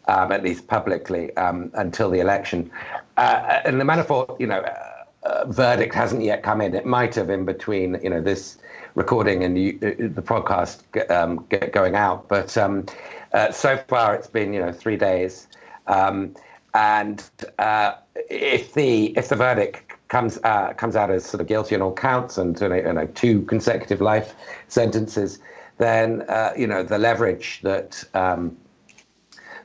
Um, 0.07 0.31
at 0.31 0.41
least 0.41 0.65
publicly, 0.65 1.29
until 1.37 2.09
the 2.09 2.19
election. 2.19 2.71
Uh, 3.19 3.61
and 3.65 3.81
the 3.81 3.83
Manafort, 3.83 4.39
you 4.39 4.47
know, 4.47 4.61
uh, 4.61 5.03
uh, 5.23 5.45
verdict 5.47 5.93
hasn't 5.93 6.23
yet 6.23 6.41
come 6.41 6.61
in. 6.61 6.73
It 6.73 6.85
might 6.85 7.13
have 7.15 7.29
in 7.29 7.43
between, 7.43 7.99
you 8.01 8.09
know, 8.09 8.21
this 8.21 8.57
recording 8.95 9.43
and 9.43 9.57
the, 9.57 9.75
uh, 9.83 10.07
the 10.13 10.21
podcast 10.21 10.79
um, 11.11 11.45
going 11.73 11.95
out. 11.95 12.29
But 12.29 12.57
um, 12.57 12.85
uh, 13.33 13.51
so 13.51 13.75
far, 13.89 14.15
it's 14.15 14.27
been, 14.27 14.53
you 14.53 14.61
know, 14.61 14.71
three 14.71 14.95
days. 14.95 15.49
Um, 15.87 16.33
and 16.73 17.29
uh, 17.59 17.95
if 18.29 18.73
the 18.73 19.07
if 19.17 19.27
the 19.27 19.35
verdict 19.35 19.83
comes 20.07 20.37
comes 20.77 20.95
out 20.95 21.11
as 21.11 21.25
sort 21.25 21.41
of 21.41 21.47
guilty 21.47 21.75
on 21.75 21.81
all 21.81 21.93
counts 21.93 22.37
and 22.37 22.57
you 22.61 22.69
know, 22.69 23.05
two 23.15 23.41
consecutive 23.41 23.99
life 23.99 24.33
sentences, 24.69 25.39
then 25.77 26.23
you 26.55 26.67
know 26.67 26.83
the 26.83 26.99
leverage 26.99 27.59
that 27.63 28.01
um, 28.13 28.55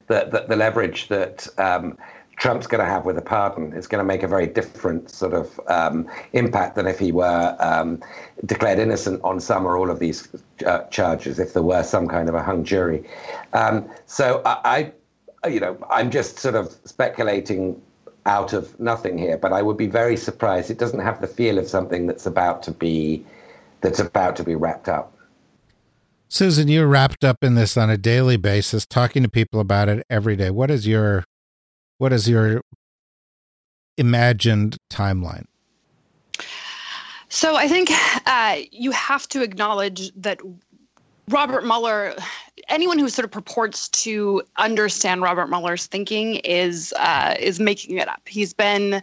the, 0.06 0.44
the 0.48 0.56
leverage 0.56 1.08
that 1.08 1.46
um, 1.58 1.96
Trump's 2.36 2.66
going 2.66 2.84
to 2.84 2.90
have 2.90 3.04
with 3.04 3.16
a 3.16 3.22
pardon 3.22 3.72
is 3.72 3.86
going 3.86 4.00
to 4.00 4.04
make 4.04 4.22
a 4.22 4.28
very 4.28 4.46
different 4.46 5.10
sort 5.10 5.34
of 5.34 5.60
um, 5.68 6.08
impact 6.32 6.76
than 6.76 6.86
if 6.86 6.98
he 6.98 7.12
were 7.12 7.56
um, 7.60 8.02
declared 8.44 8.78
innocent 8.78 9.20
on 9.22 9.40
some 9.40 9.66
or 9.66 9.76
all 9.76 9.90
of 9.90 9.98
these 9.98 10.28
uh, 10.66 10.80
charges, 10.84 11.38
if 11.38 11.52
there 11.52 11.62
were 11.62 11.82
some 11.82 12.08
kind 12.08 12.28
of 12.28 12.34
a 12.34 12.42
hung 12.42 12.64
jury. 12.64 13.04
Um, 13.52 13.88
so 14.06 14.42
I, 14.44 14.92
I, 15.44 15.48
you 15.48 15.60
know, 15.60 15.78
I'm 15.90 16.10
just 16.10 16.38
sort 16.38 16.54
of 16.54 16.76
speculating 16.84 17.80
out 18.26 18.52
of 18.52 18.78
nothing 18.80 19.18
here, 19.18 19.36
but 19.36 19.52
I 19.52 19.62
would 19.62 19.76
be 19.76 19.86
very 19.86 20.16
surprised. 20.16 20.70
It 20.70 20.78
doesn't 20.78 21.00
have 21.00 21.20
the 21.20 21.26
feel 21.26 21.58
of 21.58 21.68
something 21.68 22.06
that's 22.06 22.26
about 22.26 22.62
to 22.64 22.70
be 22.70 23.24
that's 23.80 24.00
about 24.00 24.34
to 24.36 24.44
be 24.44 24.54
wrapped 24.54 24.88
up. 24.88 25.14
Susan, 26.28 26.68
you're 26.68 26.86
wrapped 26.86 27.22
up 27.22 27.44
in 27.44 27.54
this 27.54 27.76
on 27.76 27.90
a 27.90 27.98
daily 27.98 28.38
basis, 28.38 28.86
talking 28.86 29.22
to 29.22 29.28
people 29.28 29.60
about 29.60 29.90
it 29.90 30.04
every 30.08 30.36
day. 30.36 30.50
What 30.50 30.70
is 30.70 30.86
your 30.86 31.24
what 31.98 32.12
is 32.12 32.28
your 32.28 32.62
imagined 33.96 34.76
timeline? 34.90 35.44
So 37.28 37.56
I 37.56 37.66
think 37.66 37.90
uh, 38.26 38.58
you 38.70 38.92
have 38.92 39.28
to 39.30 39.42
acknowledge 39.42 40.12
that 40.14 40.40
Robert 41.28 41.64
Mueller, 41.64 42.14
anyone 42.68 42.98
who 42.98 43.08
sort 43.08 43.24
of 43.24 43.30
purports 43.30 43.88
to 43.88 44.42
understand 44.58 45.22
Robert 45.22 45.48
Mueller's 45.48 45.86
thinking 45.86 46.36
is 46.36 46.92
uh, 46.98 47.34
is 47.38 47.58
making 47.58 47.96
it 47.96 48.08
up. 48.08 48.20
He's 48.26 48.52
been, 48.52 49.00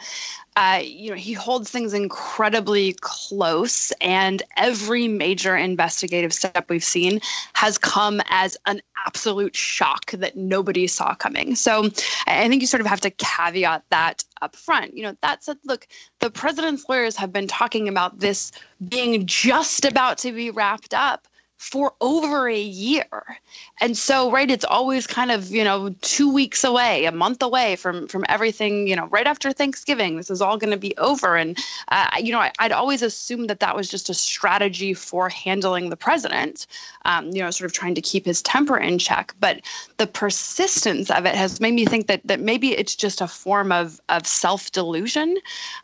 uh, 0.55 0.81
you 0.83 1.09
know, 1.09 1.15
he 1.15 1.33
holds 1.33 1.71
things 1.71 1.93
incredibly 1.93 2.93
close, 3.01 3.91
and 4.01 4.43
every 4.55 5.07
major 5.07 5.57
investigative 5.57 6.31
step 6.31 6.69
we've 6.69 6.83
seen 6.83 7.21
has 7.53 7.79
come 7.79 8.21
as 8.29 8.55
an 8.67 8.81
absolute 9.07 9.55
shock 9.55 10.11
that 10.11 10.37
nobody 10.37 10.85
saw 10.85 11.15
coming. 11.15 11.55
So 11.55 11.89
I 12.27 12.47
think 12.47 12.61
you 12.61 12.67
sort 12.67 12.81
of 12.81 12.87
have 12.87 13.01
to 13.01 13.09
caveat 13.09 13.83
that 13.89 14.23
up 14.43 14.55
front. 14.55 14.95
You 14.95 15.03
know, 15.03 15.17
that 15.21 15.43
said, 15.43 15.57
look, 15.65 15.87
the 16.19 16.29
president's 16.29 16.87
lawyers 16.87 17.15
have 17.15 17.33
been 17.33 17.47
talking 17.47 17.87
about 17.87 18.19
this 18.19 18.51
being 18.89 19.25
just 19.25 19.85
about 19.85 20.19
to 20.19 20.31
be 20.31 20.51
wrapped 20.51 20.93
up 20.93 21.27
for 21.61 21.93
over 22.01 22.49
a 22.49 22.59
year. 22.59 23.37
And 23.81 23.95
so, 23.95 24.31
right, 24.31 24.49
it's 24.49 24.65
always 24.65 25.05
kind 25.05 25.29
of, 25.29 25.51
you 25.51 25.63
know, 25.63 25.93
two 26.01 26.33
weeks 26.33 26.63
away, 26.63 27.05
a 27.05 27.11
month 27.11 27.43
away 27.43 27.75
from 27.75 28.07
from 28.07 28.25
everything, 28.27 28.87
you 28.87 28.95
know, 28.95 29.05
right 29.11 29.27
after 29.27 29.51
Thanksgiving, 29.51 30.17
this 30.17 30.31
is 30.31 30.41
all 30.41 30.57
going 30.57 30.71
to 30.71 30.77
be 30.77 30.97
over. 30.97 31.35
And, 31.35 31.55
uh, 31.89 32.09
you 32.19 32.31
know, 32.31 32.39
I, 32.39 32.51
would 32.63 32.71
always 32.71 33.03
assumed 33.03 33.47
that 33.51 33.59
that 33.59 33.75
was 33.75 33.89
just 33.89 34.09
a 34.09 34.13
strategy 34.15 34.95
for 34.95 35.29
handling 35.29 35.91
the 35.91 35.95
president, 35.95 36.65
um, 37.05 37.29
you 37.29 37.43
know, 37.43 37.51
sort 37.51 37.69
of 37.69 37.73
trying 37.73 37.93
to 37.93 38.01
keep 38.01 38.25
his 38.25 38.41
temper 38.41 38.77
in 38.77 38.97
check. 38.97 39.35
But 39.39 39.61
the 39.97 40.07
persistence 40.07 41.11
of 41.11 41.27
it 41.27 41.35
has 41.35 41.61
made 41.61 41.75
me 41.75 41.85
think 41.85 42.07
that 42.07 42.21
that 42.25 42.39
maybe 42.39 42.75
it's 42.75 42.95
just 42.95 43.21
a 43.21 43.27
form 43.27 43.71
of, 43.71 44.01
of 44.09 44.25
self 44.25 44.71
delusion. 44.71 45.37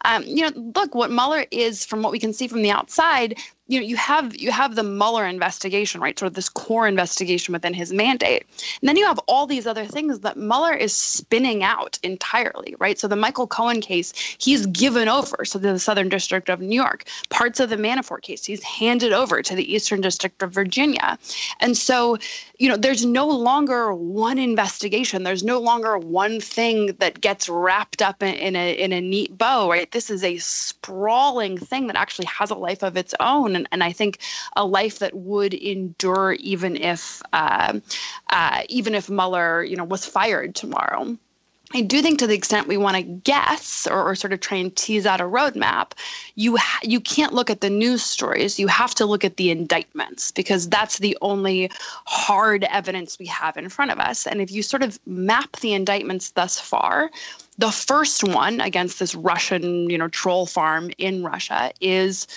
Um, 0.06 0.24
you 0.24 0.42
know, 0.42 0.72
look, 0.76 0.96
what 0.96 1.12
Mueller 1.12 1.46
is, 1.52 1.86
from 1.86 2.02
what 2.02 2.12
we 2.12 2.20
can 2.20 2.34
see 2.34 2.48
from 2.48 2.64
the 2.64 2.72
outside, 2.72 3.38
you 3.68 3.80
know 3.80 3.86
you 3.86 3.98
have 3.98 4.36
you 4.36 4.52
have 4.52 4.76
the 4.76 4.84
Mueller 4.84 5.26
investigation, 5.26 6.00
right? 6.02 6.18
Sort 6.18 6.28
of 6.28 6.34
this 6.34 6.50
core 6.50 6.88
investigation 6.88 7.52
within 7.52 7.74
his 7.74 7.92
mandate, 7.92 8.46
and 8.82 8.88
then 8.88 8.98
you 8.98 9.06
have 9.06 9.20
all 9.28 9.46
these 9.46 9.68
other 9.68 9.86
things 9.86 10.20
that 10.20 10.38
Mueller 10.38 10.74
is 10.74 10.94
spinning 10.94 11.64
out 11.64 12.00
entirely, 12.04 12.76
right? 12.80 12.98
So 12.98 13.08
the 13.08 13.16
Michael 13.16 13.48
Cohen 13.48 13.82
case, 13.82 14.14
he's 14.40 14.66
given 14.68 15.10
over 15.10 15.44
so 15.44 15.60
the 15.60 15.80
Southern 15.80 16.10
District 16.10 16.50
of 16.50 16.62
New 16.62 16.76
York. 16.76 17.06
Parts 17.30 17.60
of 17.60 17.70
the 17.70 17.76
Manafort 17.76 18.22
case, 18.22 18.46
he's 18.46 18.64
handed 18.64 19.12
over 19.12 19.42
to 19.42 19.56
the 19.56 19.74
Eastern 19.74 20.02
District 20.02 20.42
of 20.42 20.52
Virginia, 20.52 21.18
and 21.60 21.78
so 21.78 22.18
you 22.58 22.70
know 22.70 22.78
there's 22.78 23.06
no 23.06 23.28
longer 23.28 23.94
one 23.94 24.38
investigation. 24.38 25.24
There's 25.24 25.44
no 25.44 25.60
longer 25.60 25.98
one 25.98 26.40
thing 26.40 26.94
that 27.00 27.20
gets 27.20 27.50
wrapped 27.50 28.02
up 28.02 28.24
in, 28.24 28.34
in 28.36 28.56
a 28.56 28.74
in 28.74 28.94
a 28.94 29.02
neat 29.02 29.38
bow, 29.38 29.70
right? 29.70 29.92
This 29.92 30.10
is 30.10 30.24
a 30.24 30.38
sprawling 30.38 31.58
thing 31.58 31.88
that 31.88 31.98
actually 31.98 32.28
has 32.28 32.50
a 32.50 32.56
life 32.56 32.84
of 32.84 32.96
its 32.96 33.14
own 33.20 33.57
and, 33.58 33.68
and 33.74 33.84
I 33.84 33.92
think 33.92 34.20
a 34.56 34.66
life 34.66 35.00
that 35.00 35.14
would 35.14 35.54
endure 35.54 36.34
even 36.40 36.78
if 36.78 37.22
uh, 37.34 37.80
uh, 38.30 38.62
even 38.70 38.96
if 38.96 39.10
Mueller, 39.10 39.64
you 39.64 39.76
know, 39.76 39.84
was 39.84 40.06
fired 40.06 40.56
tomorrow. 40.56 41.18
I 41.74 41.82
do 41.82 42.02
think 42.02 42.20
to 42.20 42.28
the 42.28 42.34
extent 42.34 42.68
we 42.68 42.78
want 42.78 42.96
to 42.96 43.04
guess 43.04 43.88
or, 43.88 44.02
or, 44.02 44.16
sort 44.16 44.32
of 44.32 44.40
try 44.40 44.58
and 44.58 44.74
tease 44.74 45.06
out 45.06 45.20
a 45.20 45.26
roadmap, 45.26 45.92
you 46.36 46.56
ha- 46.56 46.80
you 46.82 47.02
can't 47.02 47.34
look 47.34 47.50
at 47.50 47.60
the 47.60 47.70
news 47.70 48.02
stories. 48.04 48.58
You 48.58 48.68
have 48.68 48.96
to 48.96 49.06
look 49.06 49.26
at 49.26 49.36
the 49.36 49.52
indictments 49.52 50.32
because 50.32 50.70
that's 50.70 51.00
the 51.00 51.18
only 51.22 51.70
hard 52.06 52.64
evidence 52.66 53.20
we 53.20 53.26
have 53.26 53.58
in 53.58 53.68
front 53.68 53.92
of 53.92 54.00
us. 54.00 54.26
And 54.26 54.40
if 54.40 54.50
you 54.50 54.64
sort 54.64 54.82
of 54.82 54.98
map 55.06 55.58
the 55.58 55.74
indictments 55.74 56.32
thus 56.32 56.58
far, 56.58 57.12
the 57.58 57.72
first 57.72 58.24
one 58.24 58.62
against 58.62 59.00
this 59.00 59.14
Russian, 59.14 59.90
you 59.90 59.98
know, 59.98 60.08
troll 60.08 60.46
farm 60.46 60.92
in 60.98 61.24
Russia 61.24 61.72
is 61.82 62.28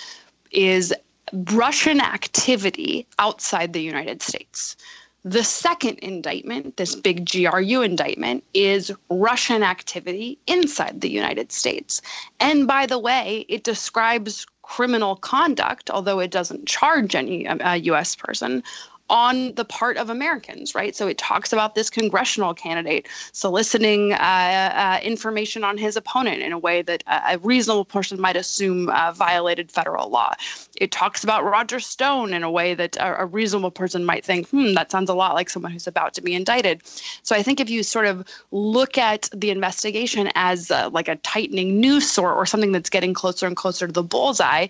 is 0.50 0.92
Russian 1.32 2.00
activity 2.00 3.06
outside 3.18 3.72
the 3.72 3.82
United 3.82 4.22
States. 4.22 4.76
The 5.22 5.44
second 5.44 5.98
indictment, 5.98 6.78
this 6.78 6.94
big 6.94 7.28
GRU 7.30 7.82
indictment, 7.82 8.42
is 8.54 8.90
Russian 9.10 9.62
activity 9.62 10.38
inside 10.46 11.02
the 11.02 11.10
United 11.10 11.52
States. 11.52 12.00
And 12.40 12.66
by 12.66 12.86
the 12.86 12.98
way, 12.98 13.44
it 13.48 13.62
describes 13.62 14.46
criminal 14.62 15.16
conduct, 15.16 15.90
although 15.90 16.20
it 16.20 16.30
doesn't 16.30 16.66
charge 16.66 17.14
any 17.14 17.46
uh, 17.46 17.74
US 17.74 18.14
person, 18.14 18.62
on 19.10 19.52
the 19.54 19.64
part 19.64 19.96
of 19.96 20.08
Americans, 20.08 20.74
right? 20.74 20.94
So 20.94 21.08
it 21.08 21.18
talks 21.18 21.52
about 21.52 21.74
this 21.74 21.90
congressional 21.90 22.54
candidate 22.54 23.08
soliciting 23.32 24.12
uh, 24.12 24.16
uh, 24.16 25.00
information 25.02 25.64
on 25.64 25.76
his 25.76 25.96
opponent 25.96 26.42
in 26.42 26.52
a 26.52 26.58
way 26.58 26.80
that 26.82 27.02
a 27.06 27.38
reasonable 27.38 27.84
person 27.84 28.20
might 28.20 28.36
assume 28.36 28.88
uh, 28.88 29.12
violated 29.12 29.70
federal 29.70 30.08
law. 30.08 30.32
It 30.76 30.92
talks 30.92 31.24
about 31.24 31.44
Roger 31.44 31.80
Stone 31.80 32.32
in 32.32 32.44
a 32.44 32.50
way 32.50 32.74
that 32.74 32.96
a, 33.00 33.26
reasonable 33.26 33.70
person 33.70 34.04
might 34.04 34.24
think, 34.24 34.48
hmm, 34.48 34.74
that 34.74 34.90
sounds 34.90 35.10
a 35.10 35.14
lot 35.14 35.34
like 35.34 35.50
someone 35.50 35.72
who's 35.72 35.86
about 35.86 36.14
to 36.14 36.22
be 36.22 36.34
indicted. 36.34 36.82
So 37.22 37.36
I 37.36 37.42
think 37.42 37.60
if 37.60 37.68
you 37.68 37.82
sort 37.82 38.06
of 38.06 38.24
look 38.50 38.96
at 38.96 39.28
the 39.34 39.50
investigation 39.50 40.30
as 40.34 40.70
uh, 40.70 40.88
like 40.90 41.08
a 41.08 41.16
tightening 41.16 41.80
noose 41.80 42.16
or, 42.16 42.32
or 42.32 42.46
something 42.46 42.72
that's 42.72 42.90
getting 42.90 43.14
closer 43.14 43.46
and 43.46 43.56
closer 43.56 43.86
to 43.86 43.92
the 43.92 44.02
bullseye, 44.02 44.68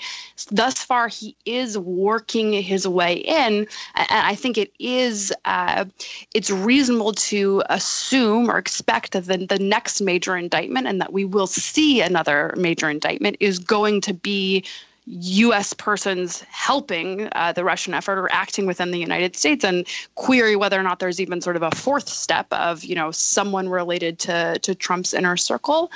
thus 0.51 0.85
far 0.85 1.09
he 1.09 1.37
is 1.45 1.79
working 1.79 2.53
his 2.53 2.89
way 2.89 3.15
in. 3.15 3.67
And 3.95 4.30
I 4.31 4.37
think 4.37 4.57
it 4.57 4.73
is 4.79 5.33
uh, 5.45 5.87
it's 6.33 6.51
reasonable 6.51 7.15
to 7.15 7.65
assume 7.69 8.49
or 8.49 8.59
expect 8.59 9.11
that 9.11 9.27
the, 9.27 9.45
the 9.45 9.59
next 9.59 10.01
major 10.01 10.37
indictment 10.37 10.87
and 10.87 11.01
that 11.01 11.13
we 11.13 11.25
will 11.25 11.49
see 11.49 12.01
another 12.01 12.55
major 12.57 12.89
indictment 12.89 13.39
is 13.41 13.59
going 13.59 14.01
to 14.03 14.15
be 14.15 14.65
U.S. 15.11 15.73
persons 15.73 16.43
helping 16.51 17.29
uh, 17.33 17.53
the 17.53 17.65
Russian 17.65 17.95
effort 17.95 18.19
or 18.19 18.31
acting 18.33 18.67
within 18.67 18.93
the 18.93 18.99
United 18.99 19.35
States, 19.37 19.65
and 19.65 19.87
query 20.15 20.55
whether 20.55 20.79
or 20.79 20.83
not 20.85 21.01
there's 21.01 21.21
even 21.21 21.41
sort 21.41 21.57
of 21.57 21.63
a 21.63 21.71
fourth 21.73 22.09
step 22.09 22.47
of 22.53 22.85
you 22.85 22.95
know 22.95 23.11
someone 23.11 23.69
related 23.69 24.19
to 24.21 24.59
to 24.61 24.75
Trump's 24.75 25.13
inner 25.13 25.37
circle. 25.37 25.91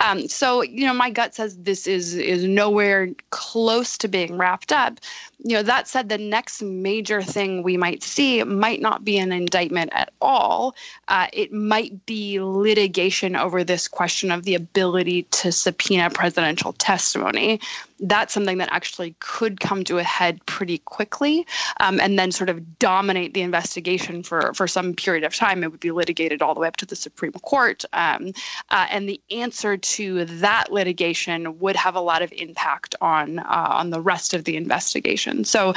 Um, 0.00 0.28
so 0.28 0.62
you 0.62 0.86
know, 0.86 0.94
my 0.94 1.10
gut 1.10 1.34
says 1.34 1.56
this 1.58 1.86
is 1.86 2.14
is 2.14 2.44
nowhere 2.44 3.08
close 3.30 3.98
to 3.98 4.08
being 4.08 4.36
wrapped 4.36 4.72
up. 4.72 5.00
You 5.42 5.56
know, 5.56 5.62
that 5.62 5.88
said, 5.88 6.08
the 6.08 6.18
next 6.18 6.62
major 6.62 7.22
thing 7.22 7.62
we 7.62 7.76
might 7.76 8.02
see 8.02 8.44
might 8.44 8.80
not 8.80 9.04
be 9.04 9.18
an 9.18 9.32
indictment 9.32 9.90
at 9.94 10.12
all. 10.20 10.74
Uh, 11.08 11.28
it 11.32 11.50
might 11.50 12.04
be 12.04 12.38
litigation 12.40 13.34
over 13.34 13.64
this 13.64 13.88
question 13.88 14.30
of 14.30 14.44
the 14.44 14.54
ability 14.54 15.22
to 15.24 15.50
subpoena 15.50 16.10
presidential 16.10 16.74
testimony 16.74 17.58
that's 18.00 18.32
something 18.32 18.58
that 18.58 18.68
actually 18.72 19.14
could 19.20 19.60
come 19.60 19.84
to 19.84 19.98
a 19.98 20.02
head 20.02 20.44
pretty 20.46 20.78
quickly 20.78 21.46
um, 21.80 22.00
and 22.00 22.18
then 22.18 22.32
sort 22.32 22.48
of 22.48 22.78
dominate 22.78 23.34
the 23.34 23.42
investigation 23.42 24.22
for, 24.22 24.52
for 24.54 24.66
some 24.66 24.94
period 24.94 25.24
of 25.24 25.34
time. 25.34 25.62
It 25.62 25.70
would 25.70 25.80
be 25.80 25.90
litigated 25.90 26.42
all 26.42 26.54
the 26.54 26.60
way 26.60 26.68
up 26.68 26.76
to 26.76 26.86
the 26.86 26.96
Supreme 26.96 27.32
Court. 27.32 27.84
Um, 27.92 28.32
uh, 28.70 28.86
and 28.90 29.08
the 29.08 29.20
answer 29.30 29.76
to 29.76 30.24
that 30.24 30.72
litigation 30.72 31.58
would 31.58 31.76
have 31.76 31.94
a 31.94 32.00
lot 32.00 32.22
of 32.22 32.32
impact 32.32 32.94
on 33.00 33.40
uh, 33.40 33.68
on 33.70 33.90
the 33.90 34.00
rest 34.00 34.34
of 34.34 34.44
the 34.44 34.56
investigation. 34.56 35.44
So, 35.44 35.74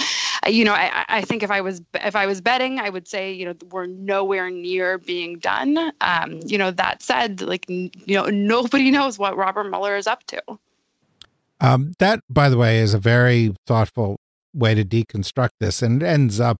you 0.47 0.63
know, 0.63 0.73
I, 0.73 1.05
I 1.09 1.21
think 1.21 1.43
if 1.43 1.51
I 1.51 1.61
was 1.61 1.81
if 1.95 2.15
I 2.15 2.25
was 2.25 2.41
betting, 2.41 2.79
I 2.79 2.89
would 2.89 3.07
say, 3.07 3.31
you 3.31 3.45
know, 3.45 3.55
we're 3.71 3.87
nowhere 3.87 4.49
near 4.49 4.97
being 4.97 5.39
done. 5.39 5.91
Um, 6.01 6.39
you 6.45 6.57
know, 6.57 6.71
that 6.71 7.01
said, 7.01 7.41
like, 7.41 7.65
you 7.69 7.91
know, 8.07 8.25
nobody 8.25 8.91
knows 8.97 9.19
what 9.19 9.35
Robert 9.35 9.69
Mueller 9.69 9.95
is 9.95 10.07
up 10.07 10.23
to. 10.27 10.41
Um, 11.63 11.93
that, 11.99 12.19
by 12.29 12.49
the 12.49 12.57
way, 12.57 12.79
is 12.79 12.93
a 12.93 12.99
very 12.99 13.55
thoughtful 13.65 14.17
way 14.53 14.75
to 14.75 14.83
deconstruct 14.83 15.51
this, 15.61 15.81
and 15.81 16.03
it 16.03 16.05
ends 16.05 16.41
up 16.41 16.57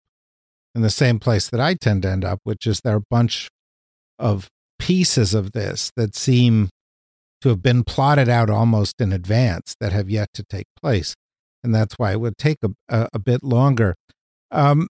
in 0.73 0.81
the 0.81 0.89
same 0.89 1.19
place 1.19 1.49
that 1.49 1.59
I 1.59 1.73
tend 1.73 2.03
to 2.03 2.09
end 2.09 2.23
up, 2.23 2.39
which 2.45 2.65
is 2.65 2.79
there 2.79 2.93
are 2.93 2.97
a 2.97 3.03
bunch 3.11 3.49
of 4.17 4.47
pieces 4.79 5.33
of 5.33 5.51
this 5.51 5.91
that 5.97 6.15
seem 6.15 6.69
to 7.41 7.49
have 7.49 7.61
been 7.61 7.83
plotted 7.83 8.29
out 8.29 8.49
almost 8.49 9.01
in 9.01 9.11
advance 9.11 9.75
that 9.81 9.91
have 9.91 10.09
yet 10.09 10.29
to 10.35 10.43
take 10.49 10.67
place, 10.81 11.15
and 11.63 11.75
that's 11.75 11.95
why 11.99 12.13
it 12.13 12.21
would 12.21 12.37
take 12.37 12.59
a, 12.63 12.69
a, 12.87 13.09
a 13.13 13.19
bit 13.19 13.43
longer. 13.43 13.95
Um, 14.51 14.87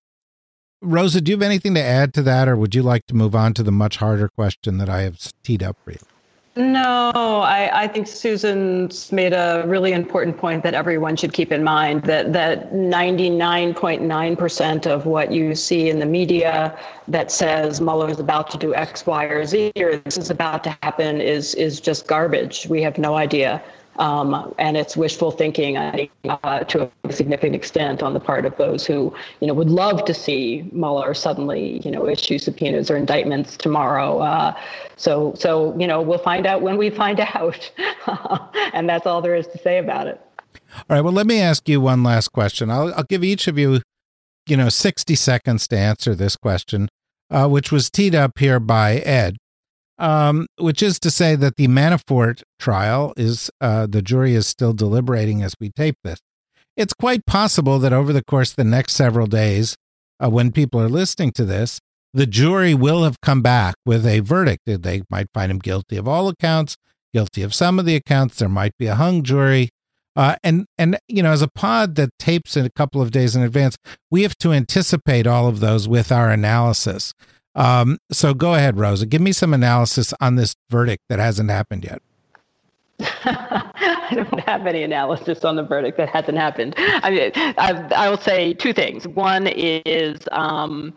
Rosa, 0.80 1.22
do 1.22 1.32
you 1.32 1.38
have 1.38 1.42
anything 1.42 1.74
to 1.74 1.82
add 1.82 2.14
to 2.14 2.22
that, 2.22 2.48
or 2.48 2.56
would 2.56 2.76
you 2.76 2.84
like 2.84 3.08
to 3.08 3.16
move 3.16 3.34
on 3.34 3.56
to 3.56 3.64
the 3.64 3.72
much 3.72 3.98
harder 3.98 4.30
question 4.30 4.78
that 4.78 4.90
I 4.90 5.02
have 5.02 5.18
teed 5.44 5.64
up 5.64 5.78
for 5.84 5.92
you? 5.92 6.13
No, 6.56 7.12
I, 7.16 7.84
I 7.84 7.88
think 7.88 8.08
Susan's 8.08 9.12
made 9.12 9.34
a 9.34 9.64
really 9.66 9.92
important 9.92 10.38
point 10.38 10.62
that 10.62 10.76
everyone 10.76 11.16
should 11.16 11.34
keep 11.34 11.52
in 11.52 11.64
mind 11.64 12.04
that 12.04 12.32
that 12.34 12.74
99.9% 12.74 14.86
of 14.86 15.08
what 15.08 15.32
you 15.32 15.56
see 15.56 15.90
in 15.90 15.98
the 15.98 16.06
media 16.06 16.78
that 17.08 17.32
says 17.32 17.82
Mueller 17.82 18.12
is 18.12 18.20
about 18.20 18.52
to 18.52 18.60
do 18.60 18.76
X, 18.76 19.04
Y, 19.08 19.26
or 19.26 19.46
Z, 19.46 19.72
or 19.78 19.98
this 19.98 20.16
is 20.16 20.30
about 20.30 20.64
to 20.66 20.78
happen 20.84 21.20
is 21.20 21.56
is 21.56 21.82
just 21.82 22.06
garbage. 22.06 22.68
We 22.68 22.84
have 22.84 23.00
no 23.00 23.16
idea. 23.16 23.60
Um, 23.98 24.54
and 24.58 24.76
it's 24.76 24.98
wishful 24.98 25.32
thinking, 25.32 25.78
uh, 25.78 26.64
to 26.64 26.92
a 27.04 27.14
significant 27.14 27.56
extent 27.56 28.02
on 28.02 28.14
the 28.14 28.20
part 28.20 28.46
of 28.46 28.56
those 28.58 28.86
who, 28.86 29.14
you 29.40 29.48
know, 29.48 29.54
would 29.54 29.70
love 29.70 30.04
to 30.06 30.14
see 30.14 30.68
Mueller 30.72 31.14
suddenly, 31.14 31.80
you 31.86 31.92
know, 31.92 32.08
issue 32.08 32.40
subpoenas 32.40 32.90
or 32.90 32.98
indictments 32.98 33.56
tomorrow. 33.56 34.20
Uh, 34.20 34.58
so, 34.96 35.34
so 35.38 35.78
you 35.78 35.88
know, 35.88 36.02
we'll 36.02 36.18
find 36.18 36.48
out 36.48 36.62
when 36.62 36.78
we 36.78 36.90
find 36.90 37.20
out, 37.36 37.72
and 38.74 38.90
that's 38.90 39.06
all 39.06 39.22
there 39.22 39.36
is 39.36 39.48
to 39.48 39.58
say 39.60 39.78
about 39.78 40.08
it. 40.08 40.20
All 40.76 40.84
right. 40.90 41.02
Well, 41.02 41.14
let 41.14 41.28
me 41.28 41.40
ask 41.40 41.70
you 41.70 41.82
one 41.82 42.04
last 42.04 42.30
question. 42.30 42.72
I'll, 42.72 42.94
I'll 42.96 43.04
give 43.04 43.24
each 43.24 43.48
of 43.48 43.58
you, 43.58 43.82
you 44.48 44.58
know, 44.58 44.70
sixty 44.70 45.16
seconds 45.16 45.68
to 45.68 45.78
answer 45.78 46.16
this 46.16 46.36
question, 46.36 46.90
uh, 47.30 47.48
which 47.48 47.72
was 47.72 47.90
teed 47.90 48.16
up 48.16 48.40
here 48.40 48.60
by 48.60 48.96
Ed 48.98 49.38
um, 50.04 50.48
which 50.58 50.84
is 50.84 51.00
to 51.00 51.10
say 51.10 51.34
that 51.38 51.56
the 51.56 51.70
Manafort 51.70 52.44
trial 52.60 53.14
is 53.16 53.50
uh, 53.62 53.88
the 53.88 54.02
jury 54.02 54.36
is 54.36 54.46
still 54.46 54.74
deliberating 54.74 55.42
as 55.42 55.56
we 55.62 55.70
tape 55.70 55.96
this. 56.04 56.20
It's 56.76 56.94
quite 56.94 57.26
possible 57.26 57.80
that 57.80 57.94
over 57.94 58.12
the 58.12 58.24
course 58.24 58.50
of 58.52 58.56
the 58.58 58.66
next 58.66 58.96
several 58.96 59.28
days, 59.28 59.78
uh, 60.22 60.30
when 60.30 60.52
people 60.52 60.82
are 60.82 60.90
listening 60.90 61.32
to 61.34 61.46
this, 61.46 61.80
the 62.14 62.26
jury 62.26 62.74
will 62.74 63.04
have 63.04 63.22
come 63.22 63.42
back 63.42 63.76
with 63.86 64.06
a 64.06 64.20
verdict. 64.20 64.64
They 64.66 65.04
might 65.10 65.28
find 65.34 65.50
him 65.50 65.60
guilty 65.60 65.96
of 65.96 66.06
all 66.06 66.28
accounts, 66.28 66.76
guilty 67.14 67.42
of 67.42 67.54
some 67.54 67.80
of 67.80 67.86
the 67.86 67.96
accounts. 67.96 68.40
There 68.40 68.50
might 68.50 68.78
be 68.78 68.88
a 68.88 68.96
hung 68.96 69.24
jury. 69.24 69.70
Uh, 70.18 70.36
and 70.44 70.66
and 70.78 71.00
you 71.08 71.24
know, 71.24 71.32
as 71.32 71.42
a 71.42 71.48
pod 71.48 71.96
that 71.96 72.10
tapes 72.20 72.58
in 72.58 72.66
a 72.66 72.70
couple 72.70 73.02
of 73.02 73.12
days 73.12 73.38
in 73.38 73.42
advance, 73.42 73.78
we 74.12 74.24
have 74.24 74.38
to 74.40 74.52
anticipate 74.52 75.26
all 75.26 75.48
of 75.48 75.62
those 75.62 75.88
with 75.88 76.12
our 76.12 76.30
analysis. 76.30 77.14
Um, 77.56 78.00
so 78.12 78.34
go 78.34 78.56
ahead, 78.56 78.78
Rosa. 78.78 79.06
Give 79.06 79.22
me 79.22 79.32
some 79.32 79.54
analysis 79.54 80.14
on 80.20 80.36
this 80.36 80.56
verdict 80.70 81.04
that 81.10 81.20
hasn't 81.20 81.50
happened 81.50 81.84
yet. 81.84 82.02
I 83.00 84.12
don't 84.14 84.40
have 84.42 84.66
any 84.66 84.84
analysis 84.84 85.44
on 85.44 85.56
the 85.56 85.64
verdict 85.64 85.98
that 85.98 86.10
hasn't 86.10 86.38
happened. 86.38 86.76
I 86.78 87.10
mean, 87.10 87.32
I, 87.36 87.88
I 87.96 88.10
will 88.10 88.18
say 88.18 88.54
two 88.54 88.74
things. 88.74 89.08
One 89.08 89.48
is 89.48 90.20
um, 90.32 90.96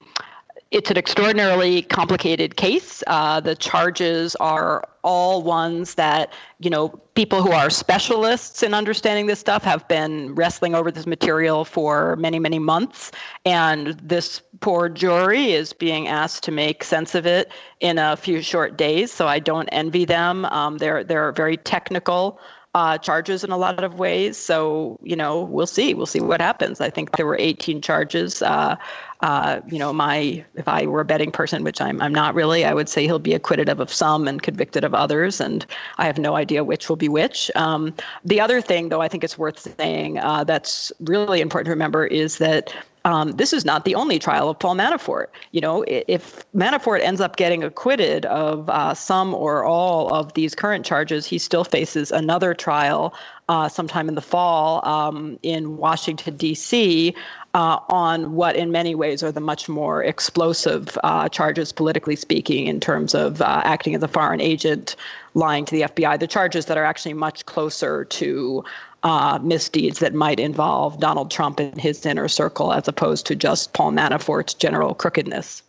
it's 0.77 0.91
an 0.91 0.99
extraordinarily 0.99 1.81
complicated 1.81 2.57
case. 2.57 3.03
Uh, 3.07 3.41
the 3.41 3.57
charges 3.57 4.37
are 4.37 4.87
all 5.03 5.43
ones 5.43 5.95
that 5.95 6.31
you 6.59 6.69
know 6.69 6.89
people 7.15 7.41
who 7.43 7.51
are 7.51 7.71
specialists 7.71 8.63
in 8.63 8.75
understanding 8.75 9.25
this 9.25 9.41
stuff 9.41 9.63
have 9.63 9.89
been 9.89 10.35
wrestling 10.35 10.75
over 10.75 10.91
this 10.91 11.07
material 11.07 11.65
for 11.65 12.17
many 12.17 12.39
many 12.39 12.59
months 12.59 13.11
and 13.47 13.99
this 14.03 14.43
poor 14.61 14.89
jury 14.89 15.53
is 15.53 15.73
being 15.73 16.09
asked 16.09 16.43
to 16.43 16.51
make 16.51 16.83
sense 16.83 17.15
of 17.15 17.25
it 17.25 17.53
in 17.79 17.99
a 17.99 18.17
few 18.17 18.43
short 18.43 18.77
days 18.77 19.13
so 19.13 19.29
i 19.29 19.39
don't 19.39 19.69
envy 19.69 20.05
them 20.05 20.45
um, 20.47 20.79
they're 20.79 21.05
they're 21.05 21.31
very 21.31 21.57
technical 21.57 22.41
uh, 22.77 22.99
charges 22.99 23.43
in 23.43 23.51
a 23.51 23.57
lot 23.57 23.83
of 23.83 23.99
ways. 23.99 24.37
So, 24.37 24.99
you 25.03 25.17
know, 25.17 25.45
we'll 25.45 25.67
see. 25.67 25.95
We'll 25.95 26.05
see 26.05 26.21
what 26.21 26.43
happens. 26.43 26.79
I 26.79 26.91
think 26.91 27.17
there 27.17 27.25
were 27.25 27.39
18 27.39 27.81
charges. 27.81 28.43
Uh, 28.43 28.77
uh, 29.21 29.61
you 29.69 29.79
know, 29.79 29.93
my 29.93 30.45
if 30.55 30.69
I 30.69 30.87
were 30.87 31.01
a 31.01 31.05
betting 31.05 31.31
person, 31.31 31.65
which 31.65 31.81
I'm, 31.81 32.01
I'm 32.01 32.15
not 32.15 32.35
really, 32.35 32.65
I 32.65 32.75
would 32.75 32.89
say 32.89 33.05
he'll 33.05 33.19
be 33.19 33.35
acquitted 33.35 33.69
of 33.69 33.93
some 33.93 34.29
and 34.29 34.43
convicted 34.43 34.85
of 34.85 34.95
others, 34.95 35.41
and 35.41 35.65
I 35.99 36.07
have 36.07 36.19
no 36.19 36.37
idea 36.37 36.65
which 36.65 36.89
will 36.89 36.97
be 36.97 37.09
which. 37.09 37.51
Um, 37.55 37.95
the 38.25 38.41
other 38.41 38.61
thing, 38.61 38.89
though, 38.89 39.01
I 39.01 39.09
think 39.09 39.25
it's 39.25 39.39
worth 39.39 39.59
saying 39.79 40.19
uh, 40.19 40.45
that's 40.45 40.93
really 41.01 41.41
important 41.41 41.67
to 41.67 41.71
remember 41.71 42.07
is 42.07 42.39
that 42.39 42.75
um, 43.07 43.33
this 43.33 43.53
is 43.53 43.65
not 43.65 43.85
the 43.85 43.95
only 43.95 44.19
trial 44.19 44.51
of 44.51 44.59
Paul 44.59 44.75
Manafort. 44.75 45.27
You 45.53 45.61
know, 45.61 45.85
if 45.87 46.45
Manafort 46.53 47.03
ends 47.03 47.21
up 47.21 47.37
getting 47.37 47.63
acquitted 47.63 48.27
of 48.27 48.69
uh, 48.69 48.95
some 48.95 49.33
or 49.33 49.65
all 49.65 50.13
of 50.13 50.35
these 50.35 50.57
current 50.57 50.85
charges, 50.85 51.25
he 51.25 51.39
still 51.39 51.63
faces 51.63 52.11
another 52.11 52.53
trial 52.53 53.15
uh, 53.49 53.69
sometime 53.69 54.09
in 54.09 54.15
the 54.15 54.23
fall 54.23 54.87
um, 54.87 55.39
in 55.43 55.77
Washington, 55.77 56.37
D.C., 56.37 57.15
uh, 57.55 57.79
on 57.89 58.35
what, 58.35 58.55
in 58.55 58.71
many 58.71 58.95
ways, 58.95 59.23
are 59.23 59.33
the 59.33 59.41
much 59.41 59.69
more 59.69 60.03
explosive 60.05 60.99
uh, 61.05 61.29
charges, 61.29 61.73
politically 61.73 62.17
speaking, 62.17 62.67
in 62.67 62.81
terms 62.81 63.15
of 63.15 63.41
uh, 63.41 63.63
acting 63.65 63.95
as 63.95 64.03
a 64.03 64.09
foreign 64.09 64.41
agent, 64.41 64.95
lying 65.35 65.65
to 65.65 65.75
the 65.75 65.83
FBI, 65.83 66.19
the 66.21 66.27
charges 66.27 66.67
that 66.67 66.77
are 66.77 66.85
actually 66.85 67.15
much 67.15 67.47
closer 67.47 68.05
to 68.05 68.63
uh, 69.05 69.39
misdeeds 69.43 70.01
that 70.01 70.13
might 70.13 70.39
involve 70.39 71.01
Donald 71.01 71.31
Trump 71.31 71.61
and 71.61 71.81
his 71.81 72.05
inner 72.05 72.29
circle, 72.29 72.73
as 72.73 72.89
opposed 72.89 73.25
to 73.27 73.35
just 73.35 73.73
Paul 73.73 73.93
Manafort's 73.93 74.53
general 74.53 74.95
crookedness. 74.95 75.63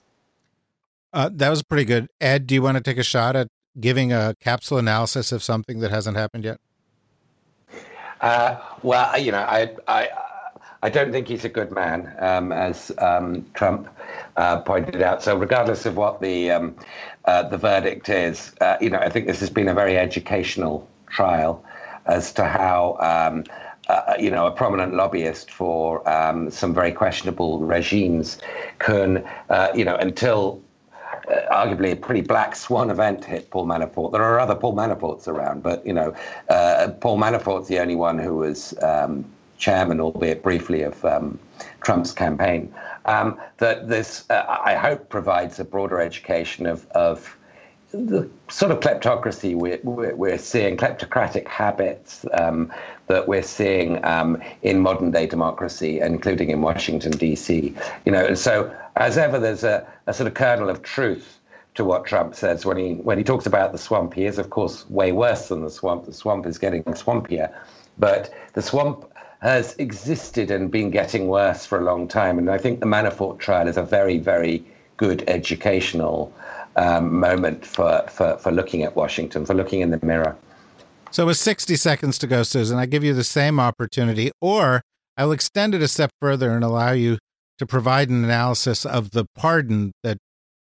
Uh, 1.14 1.30
that 1.34 1.50
was 1.50 1.64
pretty 1.64 1.86
good. 1.86 2.10
Ed, 2.20 2.48
do 2.48 2.56
you 2.56 2.62
want 2.62 2.78
to 2.78 2.84
take 2.84 2.98
a 2.98 3.04
shot 3.04 3.36
at 3.36 3.48
giving 3.80 4.12
a 4.12 4.36
capsule 4.42 4.78
analysis 4.78 5.32
of 5.32 5.42
something 5.42 5.80
that 5.80 5.92
hasn't 5.92 6.18
happened 6.18 6.44
yet? 6.44 6.60
Uh, 8.22 8.58
well, 8.84 9.20
you 9.20 9.32
know, 9.32 9.40
I, 9.40 9.76
I, 9.88 10.10
I 10.84 10.90
don't 10.90 11.12
think 11.12 11.28
he's 11.28 11.46
a 11.46 11.50
good 11.50 11.72
man, 11.72 12.14
um, 12.20 12.52
as 12.52 12.92
um, 13.00 13.46
Trump 13.54 13.88
uh, 14.36 14.62
pointed 14.62 15.02
out. 15.02 15.24
So, 15.24 15.36
regardless 15.38 15.86
of 15.86 15.98
what 15.98 16.22
the 16.22 16.52
um, 16.52 16.76
uh, 17.26 17.44
the 17.44 17.58
verdict 17.58 18.10
is, 18.10 18.54
uh, 18.62 18.78
you 18.82 18.90
know, 18.90 19.00
I 19.00 19.10
think 19.10 19.28
this 19.28 19.40
has 19.40 19.50
been 19.50 19.68
a 19.68 19.74
very 19.74 19.98
educational 19.98 20.88
trial 21.10 21.64
as 22.06 22.32
to 22.34 22.46
how 22.46 22.98
um, 23.00 23.44
uh, 23.90 24.16
you 24.20 24.30
know, 24.30 24.48
a 24.48 24.52
prominent 24.52 24.94
lobbyist 24.94 25.52
for 25.52 26.08
um, 26.10 26.52
some 26.52 26.74
very 26.74 26.92
questionable 26.92 27.60
regimes 27.60 28.38
can, 28.80 29.26
uh, 29.50 29.70
you 29.74 29.86
know, 29.86 29.96
until 29.96 30.62
uh, 30.62 30.67
arguably 31.52 31.92
a 31.92 31.96
pretty 31.96 32.22
black 32.22 32.56
swan 32.56 32.90
event 32.90 33.26
hit 33.26 33.50
Paul 33.50 33.66
Manafort. 33.66 34.12
There 34.12 34.24
are 34.24 34.40
other 34.40 34.56
Paul 34.56 34.76
Manaforts 34.76 35.28
around, 35.28 35.64
but, 35.64 35.86
you 35.86 35.94
know, 35.94 36.16
uh, 36.50 36.90
Paul 37.02 37.18
Manafort's 37.18 37.68
the 37.68 37.80
only 37.80 37.96
one 37.96 38.18
who 38.18 38.36
was 38.38 38.74
um, 38.82 39.26
chairman, 39.58 40.00
albeit 40.00 40.44
briefly, 40.44 40.84
of 40.84 41.04
um, 41.04 41.38
Trump's 41.82 42.12
campaign. 42.12 42.74
Um, 43.06 43.40
that 43.58 43.88
this, 43.88 44.30
uh, 44.30 44.46
I 44.48 44.76
hope, 44.76 45.10
provides 45.10 45.60
a 45.60 45.66
broader 45.66 46.02
education 46.02 46.66
of, 46.66 46.86
of 46.92 47.37
the 47.92 48.30
sort 48.50 48.72
of 48.72 48.80
kleptocracy 48.80 49.56
we're, 49.56 49.80
we're, 50.16 50.38
seeing, 50.38 50.76
kleptocratic 50.76 51.48
habits 51.48 52.26
um, 52.34 52.72
that 53.08 53.28
we're 53.28 53.44
seeing 53.44 54.04
um, 54.04 54.42
in 54.62 54.80
modern 54.80 55.12
day 55.12 55.26
democracy, 55.26 56.00
including 56.00 56.50
in 56.50 56.62
Washington, 56.62 57.12
D.C. 57.12 57.74
You 58.06 58.12
know, 58.12 58.26
and 58.26 58.38
so 58.38 58.74
as 58.98 59.18
ever, 59.18 59.40
there's 59.40 59.64
a, 59.64 59.88
a 60.08 60.14
sort 60.14 60.28
of 60.28 60.34
kernel 60.34 60.70
of 60.70 60.82
truth 60.82 61.40
to 61.76 61.86
what 61.86 62.06
Trump 62.06 62.36
says 62.36 62.66
when 62.66 62.76
he 62.78 62.96
when 62.96 63.18
he 63.18 63.24
talks 63.24 63.46
about 63.46 63.72
the 63.72 63.78
swamp. 63.78 64.14
He 64.14 64.26
is, 64.26 64.38
of 64.38 64.50
course, 64.50 64.90
way 64.90 65.12
worse 65.12 65.48
than 65.48 65.62
the 65.62 65.70
swamp. 65.70 66.06
The 66.06 66.14
swamp 66.14 66.46
is 66.46 66.58
getting 66.58 66.84
swampier, 66.84 67.54
but 67.98 68.34
the 68.54 68.62
swamp 68.62 69.06
has 69.40 69.76
existed 69.76 70.50
and 70.50 70.72
been 70.72 70.90
getting 70.90 71.28
worse 71.28 71.66
for 71.66 71.80
a 71.80 71.84
long 71.84 72.08
time. 72.08 72.40
And 72.40 72.50
I 72.50 72.58
think 72.58 72.80
the 72.80 72.88
Manafort 72.88 73.38
trial 73.38 73.68
is 73.68 73.78
a 73.78 73.84
very, 73.84 74.18
very 74.18 74.66
good 74.98 75.24
educational 75.28 76.34
um, 76.78 77.20
moment 77.20 77.66
for, 77.66 78.06
for, 78.10 78.38
for 78.38 78.52
looking 78.52 78.84
at 78.84 78.96
Washington, 78.96 79.46
for 79.46 79.54
looking 79.54 79.82
in 79.82 79.92
the 79.92 80.00
mirror. 80.06 80.36
So, 81.12 81.26
with 81.26 81.38
60 81.38 81.76
seconds 81.76 82.18
to 82.20 82.28
go, 82.28 82.44
Susan, 82.44 82.78
I 82.78 82.86
give 82.86 83.04
you 83.04 83.14
the 83.14 83.24
same 83.24 83.60
opportunity, 83.60 84.32
or 84.42 84.82
I'll 85.18 85.32
extend 85.32 85.74
it 85.74 85.82
a 85.82 85.88
step 85.88 86.12
further 86.22 86.52
and 86.52 86.64
allow 86.64 86.92
you 86.92 87.18
to 87.58 87.66
provide 87.66 88.10
an 88.10 88.24
analysis 88.24 88.86
of 88.86 89.12
the 89.12 89.26
pardon 89.36 89.92
that 90.04 90.18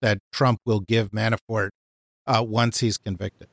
that 0.01 0.19
Trump 0.31 0.59
will 0.65 0.79
give 0.79 1.09
Manafort 1.09 1.69
uh, 2.27 2.43
once 2.47 2.79
he's 2.79 2.97
convicted. 2.97 3.47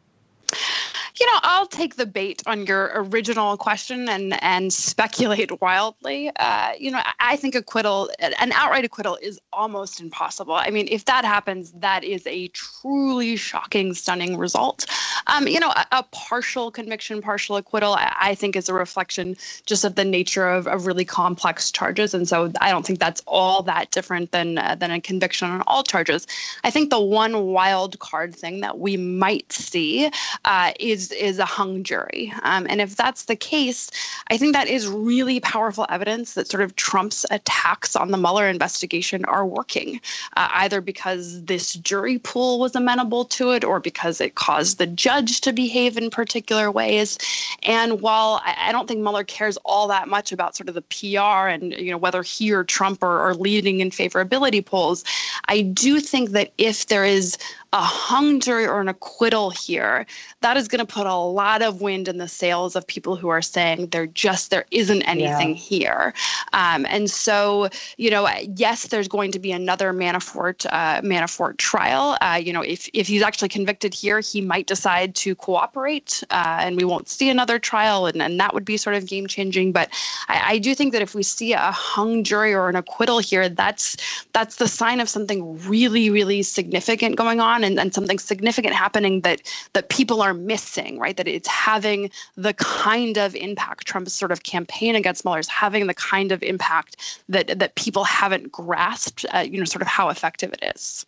You 1.18 1.26
know, 1.26 1.38
I'll 1.42 1.66
take 1.66 1.94
the 1.94 2.06
bait 2.06 2.42
on 2.44 2.66
your 2.66 2.90
original 2.94 3.56
question 3.56 4.08
and 4.08 4.42
and 4.42 4.72
speculate 4.72 5.60
wildly. 5.60 6.30
Uh, 6.34 6.72
you 6.76 6.90
know, 6.90 7.00
I 7.20 7.36
think 7.36 7.54
acquittal, 7.54 8.10
an 8.18 8.50
outright 8.50 8.84
acquittal, 8.84 9.16
is 9.22 9.40
almost 9.52 10.00
impossible. 10.00 10.54
I 10.54 10.70
mean, 10.70 10.88
if 10.90 11.04
that 11.04 11.24
happens, 11.24 11.70
that 11.72 12.02
is 12.02 12.26
a 12.26 12.48
truly 12.48 13.36
shocking, 13.36 13.94
stunning 13.94 14.36
result. 14.36 14.86
Um, 15.28 15.46
you 15.46 15.60
know, 15.60 15.70
a, 15.70 15.86
a, 15.92 16.02
partial 16.12 16.70
conviction, 16.70 17.22
partial 17.22 17.56
acquittal, 17.56 17.94
I, 17.94 18.14
I, 18.20 18.34
think 18.34 18.56
is 18.56 18.68
a 18.68 18.74
reflection 18.74 19.36
just 19.64 19.84
of 19.84 19.94
the 19.94 20.04
nature 20.04 20.48
of, 20.48 20.66
of 20.66 20.86
really 20.86 21.04
complex 21.04 21.70
charges, 21.70 22.12
and 22.12 22.28
so 22.28 22.52
I 22.60 22.70
don't 22.70 22.84
think 22.84 22.98
that's 22.98 23.22
all 23.26 23.62
that 23.62 23.90
different 23.90 24.32
than 24.32 24.58
uh, 24.58 24.74
than 24.74 24.90
a 24.90 25.00
conviction 25.00 25.48
on 25.48 25.62
all 25.66 25.82
charges. 25.82 26.26
I 26.64 26.70
think 26.70 26.90
the 26.90 27.00
one 27.00 27.46
wild 27.46 27.98
card 28.00 28.34
thing 28.34 28.60
that 28.60 28.78
we 28.78 28.96
might 28.96 29.50
see 29.52 30.10
uh, 30.44 30.72
is 30.78 31.03
is 31.10 31.34
is 31.34 31.38
a 31.38 31.44
hung 31.44 31.82
jury. 31.82 32.32
Um, 32.42 32.66
and 32.68 32.80
if 32.80 32.96
that's 32.96 33.24
the 33.24 33.36
case, 33.36 33.90
I 34.30 34.36
think 34.36 34.54
that 34.54 34.68
is 34.68 34.86
really 34.86 35.40
powerful 35.40 35.86
evidence 35.88 36.34
that 36.34 36.48
sort 36.48 36.62
of 36.62 36.76
Trump's 36.76 37.26
attacks 37.30 37.96
on 37.96 38.10
the 38.10 38.18
Mueller 38.18 38.48
investigation 38.48 39.24
are 39.26 39.46
working, 39.46 40.00
uh, 40.36 40.48
either 40.52 40.80
because 40.80 41.44
this 41.44 41.74
jury 41.74 42.18
pool 42.18 42.58
was 42.58 42.74
amenable 42.76 43.24
to 43.26 43.50
it 43.50 43.64
or 43.64 43.80
because 43.80 44.20
it 44.20 44.34
caused 44.34 44.78
the 44.78 44.86
judge 44.86 45.40
to 45.42 45.52
behave 45.52 45.96
in 45.96 46.10
particular 46.10 46.70
ways. 46.70 47.18
And 47.62 48.00
while 48.00 48.40
I, 48.44 48.68
I 48.68 48.72
don't 48.72 48.86
think 48.86 49.00
Mueller 49.00 49.24
cares 49.24 49.56
all 49.64 49.88
that 49.88 50.08
much 50.08 50.32
about 50.32 50.56
sort 50.56 50.68
of 50.68 50.74
the 50.74 50.82
PR 50.82 51.48
and 51.48 51.72
you 51.72 51.90
know 51.90 51.98
whether 51.98 52.22
he 52.22 52.52
or 52.52 52.64
Trump 52.64 53.02
are, 53.02 53.20
are 53.20 53.34
leading 53.34 53.80
in 53.80 53.90
favorability 53.90 54.64
polls, 54.64 55.04
I 55.48 55.62
do 55.62 56.00
think 56.00 56.30
that 56.30 56.52
if 56.58 56.86
there 56.86 57.04
is 57.04 57.36
a 57.72 57.82
hung 57.82 58.38
jury 58.38 58.66
or 58.66 58.80
an 58.80 58.88
acquittal 58.88 59.50
here, 59.50 60.06
that 60.42 60.56
is 60.56 60.68
going 60.68 60.78
to 60.78 60.93
put 60.94 61.06
a 61.08 61.16
lot 61.16 61.60
of 61.60 61.80
wind 61.80 62.06
in 62.06 62.18
the 62.18 62.28
sails 62.28 62.76
of 62.76 62.86
people 62.86 63.16
who 63.16 63.28
are 63.28 63.42
saying 63.42 63.88
there 63.88 64.06
just 64.06 64.50
there 64.50 64.64
isn't 64.70 65.02
anything 65.02 65.50
yeah. 65.50 65.54
here. 65.72 66.14
Um, 66.52 66.86
and 66.88 67.10
so, 67.10 67.68
you 67.96 68.10
know, 68.10 68.28
yes, 68.54 68.86
there's 68.86 69.08
going 69.08 69.32
to 69.32 69.40
be 69.40 69.50
another 69.50 69.92
Manafort 69.92 70.64
uh, 70.70 71.00
Manafort 71.02 71.56
trial. 71.56 72.16
Uh, 72.20 72.40
you 72.40 72.52
know, 72.52 72.62
if 72.62 72.88
if 72.92 73.08
he's 73.08 73.22
actually 73.22 73.48
convicted 73.48 73.92
here, 73.92 74.20
he 74.20 74.40
might 74.40 74.68
decide 74.68 75.16
to 75.16 75.34
cooperate, 75.34 76.22
uh, 76.30 76.58
and 76.64 76.76
we 76.76 76.84
won't 76.84 77.08
see 77.08 77.28
another 77.28 77.58
trial, 77.58 78.06
and, 78.06 78.22
and 78.22 78.38
that 78.38 78.54
would 78.54 78.64
be 78.64 78.76
sort 78.76 78.94
of 78.94 79.06
game 79.06 79.26
changing. 79.26 79.72
But 79.72 79.88
I, 80.28 80.36
I 80.54 80.58
do 80.58 80.76
think 80.76 80.92
that 80.92 81.02
if 81.02 81.12
we 81.18 81.24
see 81.24 81.54
a 81.54 81.72
hung 81.72 82.22
jury 82.22 82.54
or 82.54 82.68
an 82.68 82.76
acquittal 82.76 83.18
here, 83.18 83.48
that's 83.48 83.96
that's 84.32 84.56
the 84.62 84.68
sign 84.68 85.00
of 85.00 85.08
something 85.08 85.40
really, 85.68 86.08
really 86.08 86.44
significant 86.44 87.16
going 87.16 87.40
on 87.40 87.64
and, 87.64 87.80
and 87.80 87.92
something 87.92 88.20
significant 88.20 88.74
happening 88.74 89.22
that 89.22 89.42
that 89.72 89.88
people 89.88 90.22
are 90.22 90.34
missing, 90.34 90.83
right? 90.92 91.16
That 91.16 91.28
it's 91.28 91.48
having 91.48 92.10
the 92.36 92.52
kind 92.54 93.18
of 93.18 93.34
impact 93.34 93.86
Trump's 93.86 94.12
sort 94.12 94.32
of 94.32 94.42
campaign 94.42 94.94
against 94.94 95.24
Mueller 95.24 95.40
is 95.40 95.48
having 95.48 95.86
the 95.86 95.94
kind 95.94 96.32
of 96.32 96.42
impact 96.42 97.20
that 97.28 97.58
that 97.58 97.74
people 97.74 98.04
haven't 98.04 98.52
grasped, 98.52 99.26
uh, 99.34 99.38
you 99.38 99.58
know, 99.58 99.64
sort 99.64 99.82
of 99.82 99.88
how 99.88 100.08
effective 100.08 100.52
it 100.52 100.74
is. 100.76 101.06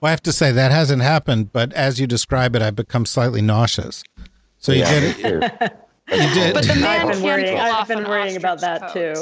Well, 0.00 0.08
I 0.08 0.10
have 0.10 0.22
to 0.22 0.32
say 0.32 0.52
that 0.52 0.70
hasn't 0.70 1.02
happened, 1.02 1.52
but 1.52 1.72
as 1.74 2.00
you 2.00 2.06
describe 2.06 2.56
it, 2.56 2.62
I've 2.62 2.76
become 2.76 3.04
slightly 3.04 3.42
nauseous. 3.42 4.02
So 4.58 4.72
you 4.72 4.80
yeah, 4.80 5.00
did 5.00 5.02
it. 5.04 5.72
you 6.10 6.34
did. 6.34 6.54
But 6.54 6.64
the 6.64 6.74
man 6.74 7.06
I've 7.06 7.12
been 7.12 7.22
worrying, 7.22 7.58
I've 7.58 7.88
been 7.88 8.04
worrying 8.04 8.36
about 8.36 8.60
that 8.60 8.92
too. 8.92 9.14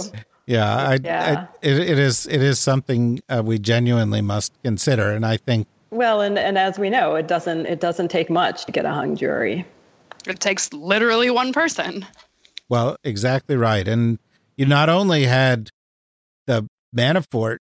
Yeah, 0.47 0.75
I, 0.75 0.99
yeah. 1.03 1.47
I, 1.47 1.67
it, 1.67 1.79
it 1.79 1.99
is 1.99 2.27
it 2.27 2.43
is 2.43 2.59
something 2.59 3.21
uh, 3.29 3.43
we 3.45 3.59
genuinely 3.59 4.23
must 4.23 4.53
consider, 4.63 5.11
and 5.11 5.27
I 5.27 5.37
think 5.37 5.67
well, 5.91 6.21
and, 6.21 6.39
and 6.39 6.59
as 6.59 6.79
we 6.79 6.91
know, 6.91 7.15
it 7.15 7.29
doesn't 7.29 7.67
it 7.67 7.81
doesn't 7.81 8.09
take 8.09 8.31
much 8.31 8.67
to 8.67 8.73
get 8.73 8.85
a 8.85 8.91
hung 8.91 9.17
jury. 9.17 9.67
It 10.27 10.41
takes 10.41 10.73
literally 10.73 11.31
one 11.31 11.53
person. 11.53 12.07
Well, 12.69 12.97
exactly 13.03 13.57
right. 13.57 13.87
And 13.87 14.19
you 14.57 14.67
not 14.67 14.89
only 14.89 15.25
had 15.25 15.71
the 16.47 16.67
Manafort 16.95 17.59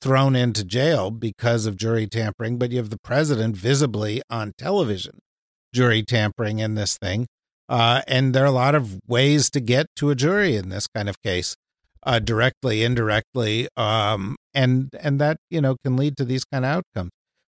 thrown 0.00 0.34
into 0.34 0.64
jail 0.64 1.10
because 1.10 1.66
of 1.66 1.76
jury 1.76 2.06
tampering, 2.06 2.58
but 2.58 2.70
you 2.70 2.78
have 2.78 2.90
the 2.90 2.98
president 2.98 3.56
visibly 3.56 4.22
on 4.28 4.52
television 4.58 5.18
jury 5.72 6.02
tampering 6.02 6.58
in 6.58 6.74
this 6.74 6.98
thing. 6.98 7.26
Uh, 7.68 8.02
and 8.06 8.34
there 8.34 8.44
are 8.44 8.46
a 8.46 8.52
lot 8.52 8.74
of 8.74 8.98
ways 9.06 9.50
to 9.50 9.60
get 9.60 9.86
to 9.96 10.10
a 10.10 10.14
jury 10.14 10.56
in 10.56 10.68
this 10.68 10.86
kind 10.86 11.08
of 11.08 11.20
case, 11.22 11.56
uh, 12.02 12.18
directly, 12.18 12.82
indirectly, 12.82 13.68
um, 13.76 14.36
and 14.54 14.88
and 15.00 15.20
that 15.20 15.38
you 15.50 15.60
know 15.60 15.76
can 15.84 15.96
lead 15.96 16.16
to 16.16 16.24
these 16.24 16.44
kind 16.44 16.64
of 16.64 16.70
outcomes 16.70 17.10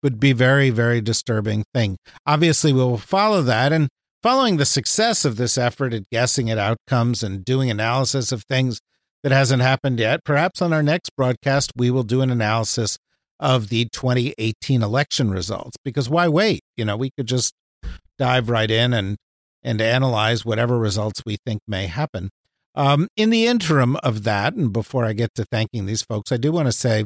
would 0.04 0.20
be 0.20 0.34
very, 0.34 0.70
very 0.70 1.02
disturbing 1.02 1.64
thing. 1.74 1.98
Obviously, 2.26 2.74
we 2.74 2.80
will 2.80 2.98
follow 2.98 3.42
that. 3.42 3.72
And 3.72 3.90
following 4.22 4.58
the 4.58 4.66
success 4.66 5.26
of 5.26 5.38
this 5.38 5.58
effort 5.58 5.94
at 5.94 6.10
guessing 6.12 6.50
at 6.50 6.58
outcomes 6.58 7.24
and 7.24 7.44
doing 7.44 7.70
analysis 7.70 8.32
of 8.32 8.44
things 8.44 8.80
that 9.24 9.32
hasn't 9.32 9.62
happened 9.62 10.00
yet, 10.00 10.24
perhaps 10.24 10.62
on 10.62 10.74
our 10.74 10.84
next 10.84 11.12
broadcast, 11.16 11.72
we 11.76 11.90
will 11.92 12.04
do 12.04 12.22
an 12.22 12.30
analysis 12.30 12.98
of 13.40 13.70
the 13.70 13.86
2018 13.86 14.82
election 14.82 15.30
results. 15.30 15.78
Because 15.84 16.10
why 16.10 16.28
wait? 16.28 16.62
You 16.76 16.86
know, 16.86 16.98
we 16.98 17.12
could 17.12 17.28
just 17.28 17.54
dive 18.18 18.50
right 18.50 18.70
in 18.70 18.94
and 18.94 19.18
and 19.64 19.82
analyze 19.82 20.46
whatever 20.46 20.78
results 20.78 21.24
we 21.26 21.38
think 21.46 21.62
may 21.68 21.88
happen. 21.88 22.30
Um, 22.74 23.08
in 23.18 23.32
the 23.32 23.48
interim 23.48 23.96
of 23.98 24.24
that, 24.24 24.54
and 24.54 24.72
before 24.72 25.04
I 25.04 25.14
get 25.14 25.34
to 25.36 25.44
thanking 25.44 25.86
these 25.86 26.04
folks, 26.04 26.32
I 26.32 26.38
do 26.38 26.52
want 26.52 26.68
to 26.68 26.72
say 26.72 27.06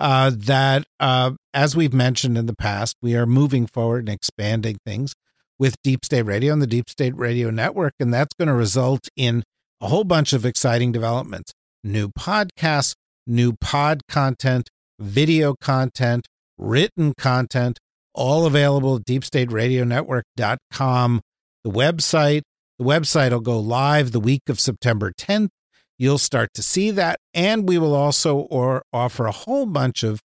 uh, 0.00 0.32
that, 0.34 0.84
uh, 0.98 1.32
as 1.52 1.76
we've 1.76 1.92
mentioned 1.92 2.38
in 2.38 2.46
the 2.46 2.56
past, 2.56 2.96
we 3.02 3.14
are 3.14 3.26
moving 3.26 3.66
forward 3.66 4.08
and 4.08 4.08
expanding 4.08 4.78
things 4.84 5.14
with 5.58 5.76
Deep 5.84 6.04
State 6.04 6.22
Radio 6.22 6.54
and 6.54 6.62
the 6.62 6.66
Deep 6.66 6.88
State 6.88 7.14
Radio 7.16 7.50
Network. 7.50 7.92
And 8.00 8.12
that's 8.12 8.34
going 8.34 8.48
to 8.48 8.54
result 8.54 9.08
in 9.14 9.44
a 9.80 9.86
whole 9.88 10.04
bunch 10.04 10.32
of 10.32 10.46
exciting 10.46 10.90
developments 10.90 11.52
new 11.84 12.08
podcasts, 12.08 12.94
new 13.26 13.52
pod 13.60 14.00
content, 14.08 14.70
video 14.98 15.54
content, 15.60 16.26
written 16.58 17.12
content, 17.16 17.78
all 18.14 18.46
available 18.46 18.96
at 18.96 19.04
deepstateradionetwork.com. 19.04 21.20
The 21.62 21.70
website, 21.70 22.40
the 22.78 22.84
website 22.84 23.32
will 23.32 23.40
go 23.40 23.60
live 23.60 24.12
the 24.12 24.20
week 24.20 24.48
of 24.48 24.58
September 24.58 25.12
10th. 25.12 25.50
You'll 26.00 26.16
start 26.16 26.54
to 26.54 26.62
see 26.62 26.90
that. 26.92 27.18
And 27.34 27.68
we 27.68 27.76
will 27.76 27.94
also 27.94 28.38
or 28.38 28.82
offer 28.90 29.26
a 29.26 29.32
whole 29.32 29.66
bunch 29.66 30.02
of 30.02 30.18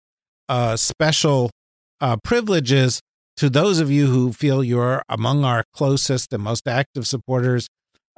uh, 0.46 0.76
special 0.76 1.50
uh, 1.98 2.18
privileges 2.22 3.00
to 3.38 3.48
those 3.48 3.80
of 3.80 3.90
you 3.90 4.08
who 4.08 4.34
feel 4.34 4.62
you're 4.62 5.02
among 5.08 5.46
our 5.46 5.64
closest 5.72 6.30
and 6.34 6.42
most 6.42 6.68
active 6.68 7.06
supporters 7.06 7.68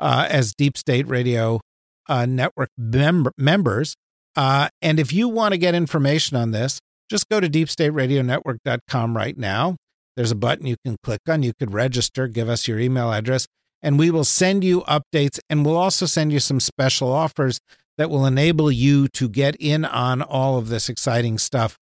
uh, 0.00 0.26
as 0.28 0.52
Deep 0.52 0.76
State 0.76 1.06
Radio 1.06 1.60
uh, 2.08 2.26
Network 2.26 2.70
mem- 2.76 3.28
members. 3.38 3.94
Uh, 4.34 4.68
and 4.82 4.98
if 4.98 5.12
you 5.12 5.28
want 5.28 5.52
to 5.52 5.58
get 5.58 5.76
information 5.76 6.36
on 6.36 6.50
this, 6.50 6.80
just 7.08 7.28
go 7.28 7.38
to 7.38 7.48
deepstateradionetwork.com 7.48 9.16
right 9.16 9.38
now. 9.38 9.76
There's 10.16 10.32
a 10.32 10.36
button 10.36 10.66
you 10.66 10.74
can 10.84 10.96
click 11.04 11.20
on. 11.28 11.44
You 11.44 11.52
could 11.56 11.72
register, 11.72 12.26
give 12.26 12.48
us 12.48 12.66
your 12.66 12.80
email 12.80 13.12
address, 13.12 13.46
and 13.84 13.98
we 13.98 14.10
will 14.10 14.24
send 14.24 14.64
you 14.64 14.80
updates 14.82 15.38
and 15.48 15.64
we'll 15.64 15.76
also 15.76 16.06
send 16.06 16.32
you 16.32 16.40
some 16.40 16.58
special 16.58 17.12
offers 17.12 17.60
that 17.98 18.10
will 18.10 18.26
enable 18.26 18.72
you 18.72 19.06
to 19.08 19.28
get 19.28 19.54
in 19.60 19.84
on 19.84 20.22
all 20.22 20.56
of 20.58 20.68
this 20.68 20.88
exciting 20.88 21.38
stuff 21.38 21.76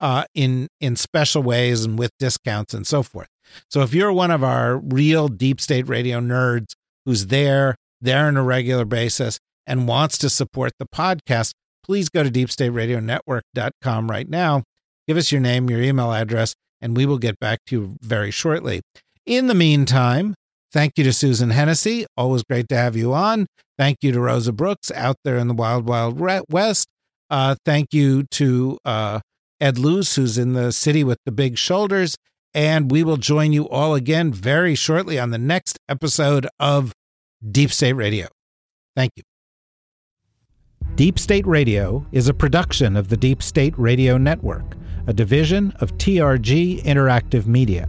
uh, 0.00 0.24
in 0.34 0.68
in 0.80 0.96
special 0.96 1.42
ways 1.42 1.84
and 1.84 1.98
with 1.98 2.12
discounts 2.18 2.72
and 2.72 2.86
so 2.86 3.02
forth. 3.02 3.26
So 3.68 3.82
if 3.82 3.92
you're 3.92 4.12
one 4.12 4.30
of 4.30 4.44
our 4.44 4.78
real 4.78 5.28
deep 5.28 5.60
state 5.60 5.88
radio 5.88 6.20
nerds 6.20 6.74
who's 7.04 7.26
there 7.26 7.74
there 8.00 8.26
on 8.26 8.36
a 8.36 8.42
regular 8.42 8.84
basis 8.84 9.40
and 9.66 9.88
wants 9.88 10.16
to 10.18 10.30
support 10.30 10.72
the 10.78 10.86
podcast, 10.86 11.52
please 11.84 12.08
go 12.08 12.22
to 12.22 12.30
deepstateradionetwork.com 12.30 14.10
right 14.10 14.28
now. 14.28 14.62
Give 15.08 15.16
us 15.16 15.32
your 15.32 15.40
name, 15.40 15.68
your 15.68 15.82
email 15.82 16.12
address, 16.12 16.54
and 16.80 16.96
we 16.96 17.04
will 17.04 17.18
get 17.18 17.40
back 17.40 17.58
to 17.66 17.76
you 17.76 17.96
very 18.00 18.30
shortly. 18.30 18.82
In 19.26 19.48
the 19.48 19.54
meantime, 19.54 20.34
Thank 20.72 20.92
you 20.96 21.04
to 21.04 21.12
Susan 21.12 21.50
Hennessey. 21.50 22.06
Always 22.16 22.42
great 22.42 22.68
to 22.68 22.76
have 22.76 22.96
you 22.96 23.14
on. 23.14 23.46
Thank 23.78 23.98
you 24.02 24.12
to 24.12 24.20
Rosa 24.20 24.52
Brooks 24.52 24.90
out 24.90 25.16
there 25.24 25.36
in 25.36 25.48
the 25.48 25.54
Wild 25.54 25.88
Wild 25.88 26.20
West. 26.50 26.88
Uh, 27.30 27.54
thank 27.64 27.92
you 27.92 28.24
to 28.24 28.78
uh, 28.84 29.20
Ed 29.60 29.78
Luce, 29.78 30.16
who's 30.16 30.38
in 30.38 30.52
the 30.52 30.72
city 30.72 31.04
with 31.04 31.18
the 31.24 31.32
big 31.32 31.58
shoulders. 31.58 32.16
And 32.54 32.90
we 32.90 33.04
will 33.04 33.18
join 33.18 33.52
you 33.52 33.68
all 33.68 33.94
again 33.94 34.32
very 34.32 34.74
shortly 34.74 35.18
on 35.18 35.30
the 35.30 35.38
next 35.38 35.78
episode 35.88 36.48
of 36.58 36.92
Deep 37.50 37.70
State 37.70 37.92
Radio. 37.92 38.28
Thank 38.96 39.12
you. 39.16 39.22
Deep 40.94 41.18
State 41.18 41.46
Radio 41.46 42.04
is 42.10 42.28
a 42.28 42.34
production 42.34 42.96
of 42.96 43.08
the 43.08 43.16
Deep 43.16 43.42
State 43.42 43.74
Radio 43.78 44.18
Network, 44.18 44.76
a 45.06 45.12
division 45.12 45.72
of 45.78 45.96
TRG 45.98 46.82
Interactive 46.82 47.46
Media. 47.46 47.88